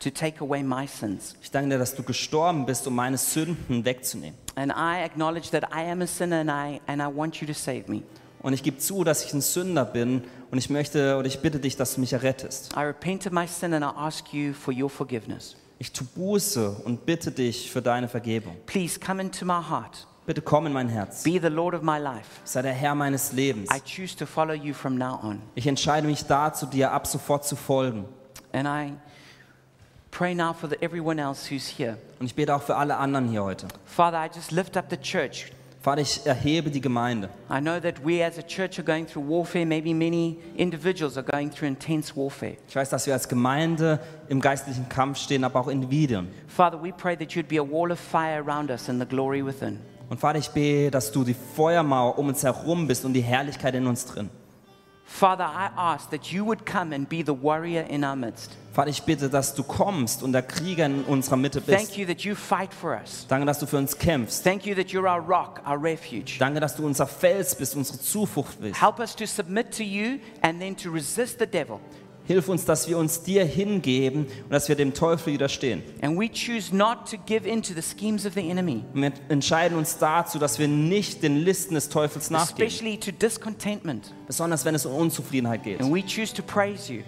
to 0.02 0.10
take 0.10 0.41
away 0.41 0.64
my 0.64 0.88
sins. 0.88 1.36
Ich 1.41 1.52
danke 1.52 1.70
dir, 1.70 1.78
dass 1.78 1.95
du 1.95 2.04
gestorben 2.04 2.66
bist, 2.66 2.88
um 2.88 2.95
meine 2.95 3.18
Sünden 3.18 3.86
wegzunehmen. 3.86 4.38
And 4.56 4.72
I 4.72 5.04
acknowledge 5.04 5.52
that 5.52 5.64
I 5.74 5.89
am 5.89 6.02
a 6.02 6.08
sinner 6.08 6.39
and 6.41 6.49
I 6.49 6.82
and 6.88 7.02
I 7.02 7.06
want 7.06 7.41
you 7.41 7.47
to 7.47 7.54
save 7.54 7.84
me. 7.88 8.04
Und 8.41 8.54
ich 8.54 8.64
gebe 8.64 8.78
zu, 8.78 9.04
dass 9.04 9.24
ich 9.24 9.34
ein 9.34 9.41
Sünder 9.41 9.86
bin 9.86 10.24
und 10.49 10.58
ich 10.58 10.70
möchte 10.70 11.18
oder 11.18 11.28
ich 11.28 11.41
bitte 11.41 11.60
dich, 11.60 11.78
dass 11.78 11.95
du 11.95 12.02
mich 12.02 12.14
errettest. 12.14 12.74
I 12.76 12.80
repent 12.80 13.26
of 13.28 13.32
my 13.32 13.47
sin 13.47 13.74
and 13.74 13.86
I 13.86 13.95
ask 13.95 14.34
you 14.34 14.54
for 14.54 14.74
your 14.74 14.89
forgiveness. 14.89 15.56
Ich 15.78 15.91
tu 15.91 16.04
Buße 16.06 16.70
und 16.84 17.06
bitte 17.06 17.32
dich 17.32 17.72
für 17.72 17.82
deine 17.82 18.08
Vergebung. 18.08 18.56
Please 18.66 18.99
come 18.99 19.22
into 19.22 19.45
my 19.45 19.62
heart. 19.70 20.08
Bitte 20.26 20.41
komm 20.41 20.68
in 20.68 20.74
mein 20.74 20.89
Herz. 20.89 21.24
Be 21.24 21.39
the 21.41 21.47
Lord 21.47 21.74
of 21.74 21.82
my 21.82 21.97
life. 21.97 22.41
Sei 22.43 22.62
der 22.62 22.74
Herr 22.74 22.93
meines 22.95 23.32
Lebens. 23.32 23.70
I 23.72 23.80
choose 23.80 24.16
to 24.16 24.26
follow 24.26 24.54
you 24.54 24.74
from 24.74 24.95
now 24.95 25.20
on. 25.24 25.41
Ich 25.56 25.66
entscheide 25.66 26.08
mich 26.08 26.26
dazu, 26.26 26.66
dir 26.66 26.91
ab 26.91 27.08
sofort 27.08 27.45
zu 27.45 27.56
folgen. 27.56 28.06
And 28.54 28.68
I 28.68 28.93
pray 30.12 30.36
now 30.36 30.53
for 30.53 30.70
the, 30.70 30.82
everyone 30.82 31.20
else 31.20 31.49
who's 31.49 31.68
here. 31.68 31.97
Und 32.20 32.28
ich 32.28 32.36
bete 32.36 32.53
auch 32.53 32.62
für 32.62 32.76
alle 32.76 32.97
anderen 32.97 33.30
hier 33.30 33.43
heute. 33.43 33.68
Father, 33.86 34.24
I 34.24 34.30
just 34.34 34.51
lift 34.51 34.78
up 34.78 34.86
the 34.89 34.97
church. 34.97 35.51
Vater, 35.82 36.01
ich 36.01 36.24
erhebe 36.28 36.70
die 36.70 36.80
Gemeinde. 36.80 37.30
I 37.49 37.59
know 37.59 37.80
that 37.80 38.05
we 38.05 38.24
as 38.24 38.38
a 38.38 38.43
church 38.43 38.78
are 38.78 38.84
going 38.84 39.07
through 39.07 39.28
warfare. 39.28 39.66
Maybe 39.66 39.95
many 39.95 40.38
individuals 40.55 41.18
are 41.18 41.26
going 41.26 41.49
through 41.49 41.70
intense 41.70 42.16
warfare. 42.16 42.57
Ich 42.68 42.76
weiß, 42.76 42.89
dass 42.89 43.07
wir 43.07 43.14
als 43.14 43.28
Gemeinde 43.28 43.99
im 44.30 44.41
geistlichen 44.41 44.88
Kampf 44.89 45.18
stehen, 45.18 45.43
aber 45.43 45.59
auch 45.59 45.68
Individuen. 45.68 46.28
Father, 46.47 46.80
we 46.80 46.91
pray 46.91 47.18
that 47.18 47.32
you'd 47.32 47.47
be 47.47 47.59
a 47.59 47.64
wall 47.64 47.91
of 47.91 47.99
fire 47.99 48.43
around 48.45 48.70
us 48.70 48.89
and 48.89 49.01
the 49.01 49.07
glory 49.07 49.43
within. 49.43 49.80
Und 50.07 50.20
Vater, 50.20 50.38
ich 50.38 50.49
bete, 50.49 50.91
dass 50.91 51.12
du 51.12 51.24
die 51.24 51.34
Feuermauer 51.34 52.20
um 52.20 52.28
uns 52.28 52.43
herum 52.43 52.86
bist 52.86 53.03
und 53.03 53.14
die 53.14 53.22
Herrlichkeit 53.22 53.74
in 53.74 53.88
uns 53.88 54.05
drin. 54.05 54.30
Father, 55.12 55.43
I 55.43 55.70
ask 55.76 56.09
that 56.12 56.32
you 56.32 56.45
would 56.45 56.66
come 56.66 56.93
and 56.93 57.07
be 57.07 57.22
the 57.22 57.34
warrior 57.34 57.82
in 57.82 58.03
our 58.03 58.16
midst. 58.16 58.55
Vater, 58.74 58.89
ich 58.89 59.03
bitte, 59.03 59.30
dass 59.30 59.53
du 59.53 59.62
kommst 59.62 60.24
und 60.24 60.32
der 60.32 60.41
Krieger 60.41 60.86
in 60.86 61.03
unserer 61.03 61.36
Mitte 61.36 61.59
bist. 61.59 61.78
Thank 61.78 61.97
you 61.97 62.05
that 62.07 62.22
you 62.22 62.34
fight 62.34 62.74
for 62.74 62.95
us. 62.95 63.28
Danke, 63.28 63.45
dass 63.45 63.59
du 63.59 63.66
für 63.68 63.78
uns 63.78 63.97
kämpfst. 63.97 64.41
Thank 64.43 64.66
you 64.66 64.74
that 64.74 64.88
you're 64.88 65.05
our 65.05 65.22
rock, 65.22 65.62
our 65.68 65.78
refuge. 65.78 66.38
Danke, 66.39 66.62
dass 66.62 66.78
du 66.78 66.86
unser 66.86 67.05
Fels 67.05 67.53
bist, 67.53 67.76
unsere 67.76 67.99
Zuflucht 67.99 68.62
bist. 68.62 68.82
Help 68.82 68.99
us 68.99 69.14
to 69.14 69.28
submit 69.28 69.76
to 69.76 69.84
you 69.84 70.20
and 70.41 70.59
then 70.62 70.76
to 70.78 70.89
resist 70.89 71.39
the 71.39 71.45
devil. 71.45 71.82
Hilf 72.26 72.47
uns, 72.49 72.65
dass 72.65 72.88
wir 72.88 72.97
uns 72.97 73.24
dir 73.24 73.43
hingeben 73.45 74.26
und 74.26 74.51
dass 74.51 74.69
wir 74.69 74.76
dem 74.76 74.93
Teufel 74.93 75.34
widerstehen. 75.34 75.84
And 76.01 76.17
we 76.19 76.30
choose 76.30 76.74
not 76.76 77.09
to 77.09 77.17
give 77.26 77.47
in 77.47 77.61
to 77.63 77.74
the 77.74 77.82
schemes 77.82 78.26
of 78.26 78.34
the 78.36 78.47
enemy, 78.49 78.84
Und 78.93 79.01
wir 79.01 79.11
entscheiden 79.30 79.78
uns 79.78 79.97
dazu, 79.97 80.38
dass 80.39 80.59
wir 80.59 80.67
nicht 80.67 81.24
den 81.24 81.38
Listen 81.38 81.74
des 81.74 81.89
Teufels 81.89 82.30
nachgeben, 82.30 82.67
especially 82.67 82.97
to 82.97 83.11
discontentment. 83.11 84.13
besonders 84.28 84.65
wenn 84.65 84.76
es 84.76 84.86
um 84.86 84.93
Unzufriedenheit 84.95 85.63
geht. 85.63 85.82
And 85.82 85.93
we 85.93 86.01
choose 86.03 86.34
to 86.34 86.43
praise 86.43 86.91
you. 86.93 87.01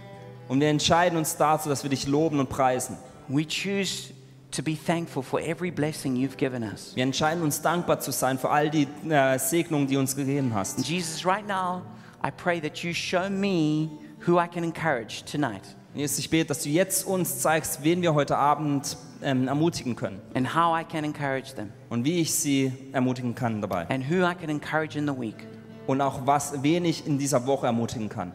Und 0.50 0.60
wir 0.60 0.68
entscheiden 0.68 1.18
uns 1.18 1.38
dazu, 1.38 1.70
dass 1.70 1.84
wir 1.84 1.90
dich 1.90 2.08
loben 2.08 2.40
und 2.40 2.50
preisen. 2.50 2.98
We 3.30 3.46
choose 3.48 4.10
to 4.52 4.62
be 4.62 4.76
thankful 4.76 5.24
for 5.24 5.40
every 5.40 5.72
blessing 5.72 6.16
you've 6.16 6.36
given 6.38 6.64
us. 6.64 6.92
Wir 6.96 7.04
entscheiden 7.04 7.42
uns 7.44 7.62
dankbar 7.62 8.00
zu 8.00 8.12
sein 8.12 8.38
für 8.38 8.50
all 8.50 8.70
die 8.70 8.88
äh, 9.10 9.40
Segnungen, 9.40 9.88
die 9.88 9.94
du 9.94 10.00
uns 10.00 10.16
gegeben 10.16 10.54
hast. 10.54 10.86
Jesus, 10.88 11.26
right 11.26 11.48
now, 11.48 11.82
I 12.26 12.30
pray 12.32 12.60
that 12.60 12.80
you 12.80 12.94
show 12.94 13.30
me 13.30 13.90
who 14.28 14.40
I 14.42 14.48
can 14.48 14.64
encourage 14.64 15.24
tonight 15.30 15.64
Jesus, 15.96 16.18
ich 16.18 16.30
bete, 16.32 16.48
dass 16.48 16.64
du 16.64 16.70
jetzt 16.70 17.06
uns 17.06 17.40
zeigst, 17.40 17.84
wen 17.84 18.02
wir 18.02 18.16
heute 18.16 18.36
Abend 18.36 18.98
ähm, 19.22 19.48
ermutigen 19.48 19.96
können 19.96 20.20
and 20.34 20.56
how 20.56 20.76
I 20.80 20.84
can 20.84 21.04
encourage 21.04 21.54
them 21.56 21.70
und 21.90 22.04
wie 22.04 22.20
ich 22.22 22.34
sie 22.34 22.72
ermutigen 22.94 23.36
kann 23.36 23.62
dabei. 23.62 23.88
and 23.90 24.04
who 24.10 24.26
I 24.28 24.34
can 24.34 24.50
encourage 24.50 24.98
in 24.98 25.06
the 25.08 25.14
week. 25.14 25.46
Und 25.86 26.00
auch 26.02 26.26
was, 26.26 26.64
wen 26.64 26.86
ich 26.86 27.06
in 27.06 27.18
dieser 27.20 27.46
Woche 27.46 27.66
ermutigen 27.66 28.08
kann. 28.10 28.32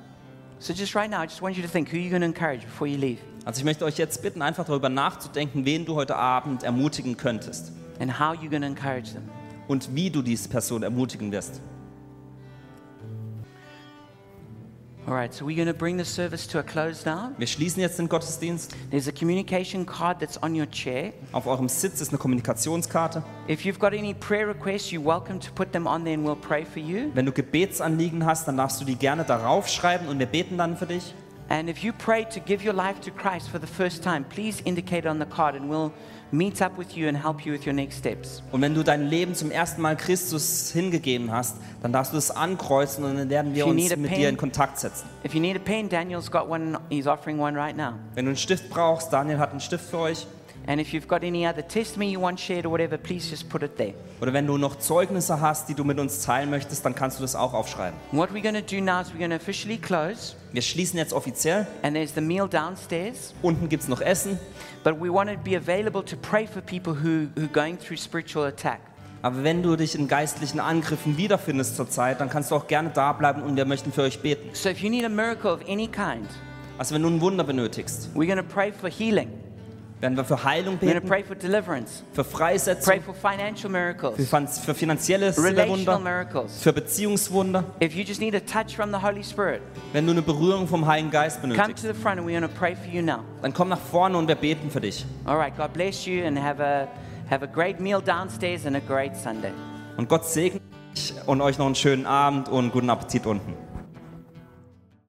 So 0.59 0.73
just 0.75 0.95
right 0.95 1.11
now, 1.11 1.23
I 1.23 1.25
just 1.25 1.41
want 1.41 1.57
you 1.57 1.63
to 1.63 1.69
think 1.69 1.91
who 1.93 1.97
you're 1.97 2.11
going 2.11 2.21
to 2.21 2.27
encourage 2.27 2.65
before 2.65 2.87
you 2.89 2.99
leave 2.99 3.19
Also 3.45 3.61
ich 3.61 3.65
möchte 3.65 3.85
euch 3.85 3.97
jetzt 3.97 4.21
bitten, 4.23 4.43
einfach 4.43 4.65
darüber 4.67 4.89
nachzudenken, 4.89 5.65
wen 5.65 5.85
du 5.87 5.95
heute 5.95 6.15
Abend 6.17 6.63
ermutigen 6.63 7.17
könntest 7.17 7.73
and 7.99 8.21
how 8.21 8.35
you're 8.35 8.51
going 8.51 8.63
to 8.63 8.69
encourage 8.69 9.13
them. 9.15 9.23
und 9.67 9.95
wie 9.95 10.11
du 10.11 10.21
diese 10.23 10.49
Person 10.49 10.83
ermutigen 10.83 11.33
wirst. 11.33 11.61
All 15.09 15.15
right, 15.15 15.33
so 15.33 15.47
we're 15.47 15.57
going 15.57 15.69
to 15.69 15.73
bring 15.73 15.97
the 15.97 16.05
service 16.05 16.47
to 16.49 16.59
a 16.59 16.63
close 16.63 17.07
now. 17.07 17.31
Wir 17.39 17.47
schließen 17.47 17.81
jetzt 17.81 17.99
den 17.99 18.11
Gottesdienst. 18.11 18.77
There's 18.91 19.09
a 19.09 19.13
communication 19.13 19.87
card 19.87 20.21
that's 20.21 20.37
on 20.43 20.55
your 20.55 20.67
chair. 20.67 21.15
Auf 21.33 21.47
eurem 21.47 21.71
Sitz 21.71 22.03
ist 22.03 22.11
eine 22.11 22.19
Kommunikationskarte. 22.19 23.25
If 23.49 23.65
you've 23.65 23.79
got 23.79 23.95
any 23.95 24.13
prayer 24.13 24.47
requests, 24.47 24.91
you're 24.93 25.03
welcome 25.03 25.41
to 25.41 25.51
put 25.55 25.73
them 25.73 25.87
on 25.87 26.05
there 26.05 26.13
and 26.13 26.27
we'll 26.27 26.37
pray 26.37 26.63
for 26.63 26.83
you. 26.83 27.11
Wenn 27.15 27.25
du 27.25 27.33
Gebetsanliegen 27.33 28.27
hast, 28.27 28.49
dann 28.49 28.59
darfst 28.59 28.83
du 28.83 28.85
die 28.85 28.97
gerne 28.97 29.25
darauf 29.25 29.69
schreiben 29.69 30.09
und 30.09 30.19
wir 30.19 30.27
beten 30.27 30.59
dann 30.59 30.77
für 30.77 30.85
dich. 30.85 31.15
And 31.51 31.71
if 31.71 31.83
you 31.83 31.93
pray 31.95 32.25
to 32.27 32.41
give 32.41 32.63
your 32.63 32.75
life 32.75 33.01
to 33.03 33.11
Christ 33.11 33.49
for 33.49 33.59
the 33.59 33.67
first 33.67 34.03
time, 34.03 34.25
please 34.25 34.61
indicate 34.65 35.07
on 35.07 35.19
the 35.19 35.25
card 35.25 35.55
and 35.55 35.71
we'll 35.71 35.93
meet 36.31 36.61
up 36.61 36.77
with 36.77 36.95
you 36.95 37.09
and 37.09 37.17
help 37.17 37.47
you 37.47 37.53
with 37.53 37.67
your 37.67 37.73
next 37.73 37.97
steps. 37.97 38.43
Und 38.53 38.61
wenn 38.61 38.75
du 38.75 38.83
dein 38.83 39.07
Leben 39.09 39.35
zum 39.35 39.51
ersten 39.51 39.81
Mal 39.81 39.97
Christus 39.97 40.71
hingegeben 40.73 41.33
hast, 41.33 41.57
dann 41.81 41.93
darfst 41.93 42.13
du 42.13 42.17
das 42.17 42.31
ankreuzen 42.31 43.03
und 43.05 43.17
dann 43.17 43.31
werden 43.31 43.55
wir 43.55 43.63
If 43.63 43.67
you 43.67 43.71
uns 43.73 43.83
need 43.83 43.93
a 43.93 43.97
mit 43.97 44.15
dir 44.15 44.29
in 44.29 44.37
Kontakt 44.37 44.79
setzen. 44.79 45.09
If 45.25 45.33
you 45.33 45.41
need 45.41 45.57
a 45.57 45.59
pen, 45.59 45.89
Daniel's 45.89 46.31
got 46.31 46.49
one, 46.49 46.79
he's 46.91 47.07
offering 47.07 47.41
one 47.41 47.59
right 47.59 47.77
now. 47.77 47.95
Wenn 48.15 48.27
du 48.27 48.31
einen 48.31 48.37
Stift 48.37 48.69
brauchst, 48.69 49.11
Daniel 49.11 49.39
hat 49.39 49.53
einen 49.53 49.61
Stift 49.61 49.89
für 49.89 49.99
euch. 49.99 50.27
And 50.71 50.79
if 50.83 50.93
you've 50.93 51.09
got 51.09 51.25
any 51.25 51.47
other 51.47 51.67
testimony 51.67 52.13
you 52.13 52.21
want 52.21 52.39
shared 52.39 52.67
or 52.67 52.71
whatever, 52.71 52.99
please 52.99 53.31
just 53.31 53.49
put 53.49 53.63
it 53.63 53.79
there. 53.79 53.95
Oder 54.21 54.35
wenn 54.35 54.47
du 54.47 54.59
noch 54.59 54.77
Zeugnisse 54.77 55.41
hast, 55.41 55.67
die 55.71 55.75
du 55.75 55.83
mit 55.83 55.99
uns 55.99 56.21
teilen 56.23 56.51
möchtest, 56.51 56.85
dann 56.85 56.95
kannst 56.95 57.19
du 57.19 57.23
das 57.23 57.35
auch 57.35 57.55
aufschreiben. 57.55 57.99
What 58.13 58.33
we're 58.35 58.43
going 58.43 58.55
to 58.55 58.61
do 58.61 58.79
now 58.83 59.01
is 59.01 59.09
we're 59.15 59.19
going 59.19 59.31
to 59.31 59.37
officially 59.37 59.79
close, 59.79 60.35
Wir 60.53 60.61
schließen 60.61 60.99
jetzt 60.99 61.15
offiziell. 61.15 61.67
and 61.83 61.97
there's 61.97 62.13
the 62.15 62.21
meal 62.21 62.47
downstairs. 62.47 63.33
Unten 63.41 63.71
gibt 63.71 63.85
es 63.85 63.89
noch 63.89 64.03
Essen. 64.03 64.39
But 64.85 65.01
we 65.01 65.11
want 65.11 65.31
to 65.31 65.39
be 65.39 65.57
available 65.57 66.05
to 66.05 66.17
pray 66.19 66.47
for 66.47 66.61
people 66.61 66.93
who, 66.93 67.29
who 67.35 67.45
are 67.47 67.49
going 67.51 67.79
through 67.79 67.97
spiritual 67.99 68.45
attack. 68.47 68.81
Aber 69.23 69.43
wenn 69.45 69.63
du 69.63 69.75
dich 69.75 69.95
in 69.95 70.07
geistlichen 70.07 70.61
Angriffen 70.61 71.17
wiederfindest 71.17 71.77
zurzeit, 71.77 72.21
dann 72.21 72.29
kannst 72.29 72.51
du 72.51 72.57
auch 72.57 72.67
gerne 72.67 72.91
da 72.93 73.15
bleiben 73.15 73.43
und 73.43 73.57
wir 73.57 73.65
möchten 73.65 73.91
für 73.91 74.03
euch 74.03 74.21
beten. 74.21 74.51
So 74.53 74.69
if 74.69 74.81
you 74.81 74.91
need 74.91 75.07
a 75.07 75.09
miracle 75.09 75.51
of 75.51 75.61
any 75.67 75.87
kind, 75.89 76.29
Also 76.77 76.95
wenn 76.95 77.03
du 77.03 77.09
ein 77.09 77.21
Wunder 77.23 77.43
benötigst, 77.43 78.11
we're 78.15 78.27
going 78.27 78.37
to 78.37 78.43
pray 78.45 78.71
for 78.71 78.91
healing. 78.91 79.31
Werden 80.01 80.17
wir 80.17 80.25
für 80.25 80.43
Heilung 80.45 80.79
beten, 80.79 81.07
pray 81.07 81.25
for 81.25 81.35
deliverance. 81.35 82.03
für 82.13 82.25
Freisetzung, 82.25 82.93
Pray 82.93 83.01
for 83.01 83.15
financial 83.15 83.71
miracles, 83.71 84.17
für, 84.17 84.47
für 84.47 84.75
finanzielle 84.75 85.37
Wunder, 85.37 85.99
miracles. 85.99 86.63
für 86.63 86.73
Beziehungswunder. 86.73 87.65
If 87.83 87.95
you 87.95 88.05
just 88.05 88.21
need 88.21 88.35
a 88.35 88.41
touch 88.41 88.77
from 88.77 88.91
the 88.91 88.99
Holy 89.03 89.25
Spirit, 89.25 89.61
Wenn 89.93 90.07
du 90.07 90.13
eine 90.13 90.23
Berührung 90.23 90.69
vom 90.69 90.87
Heiligen 90.87 91.11
Geist 91.11 91.41
come 91.41 91.55
benötigst, 91.55 91.85
to 91.85 91.93
the 91.93 91.99
front 91.99 92.19
and 92.19 92.29
we're 92.29 92.39
going 92.39 92.49
to 92.49 92.59
pray 92.59 92.77
for 92.77 92.87
you 92.93 93.03
now. 93.03 93.21
dann 93.43 93.53
komm 93.53 93.69
nach 93.69 93.81
vorne 93.81 94.17
und 94.17 94.29
wir 94.29 94.37
beten 94.37 94.71
für 94.71 94.81
dich. 94.81 95.05
All 95.25 95.37
right, 95.37 95.57
God 95.57 95.73
bless 95.73 96.07
you 96.07 96.25
and 96.25 96.39
have 96.39 96.63
a, 96.63 96.87
have 97.31 97.43
a 97.45 97.49
great 97.49 97.81
meal 97.81 98.01
downstairs 98.01 98.67
and 98.67 98.77
a 98.77 98.81
great 98.81 99.17
Sunday. 99.17 99.53
Und 99.97 100.09
Gott 100.09 100.25
segne 100.25 100.61
dich 100.95 101.15
und 101.27 101.41
euch 101.41 101.59
noch 101.59 101.67
einen 101.67 101.75
schönen 101.75 102.07
Abend 102.07 102.49
und 102.49 102.71
guten 102.73 102.89
Appetit 102.91 103.27
unten. 103.27 103.55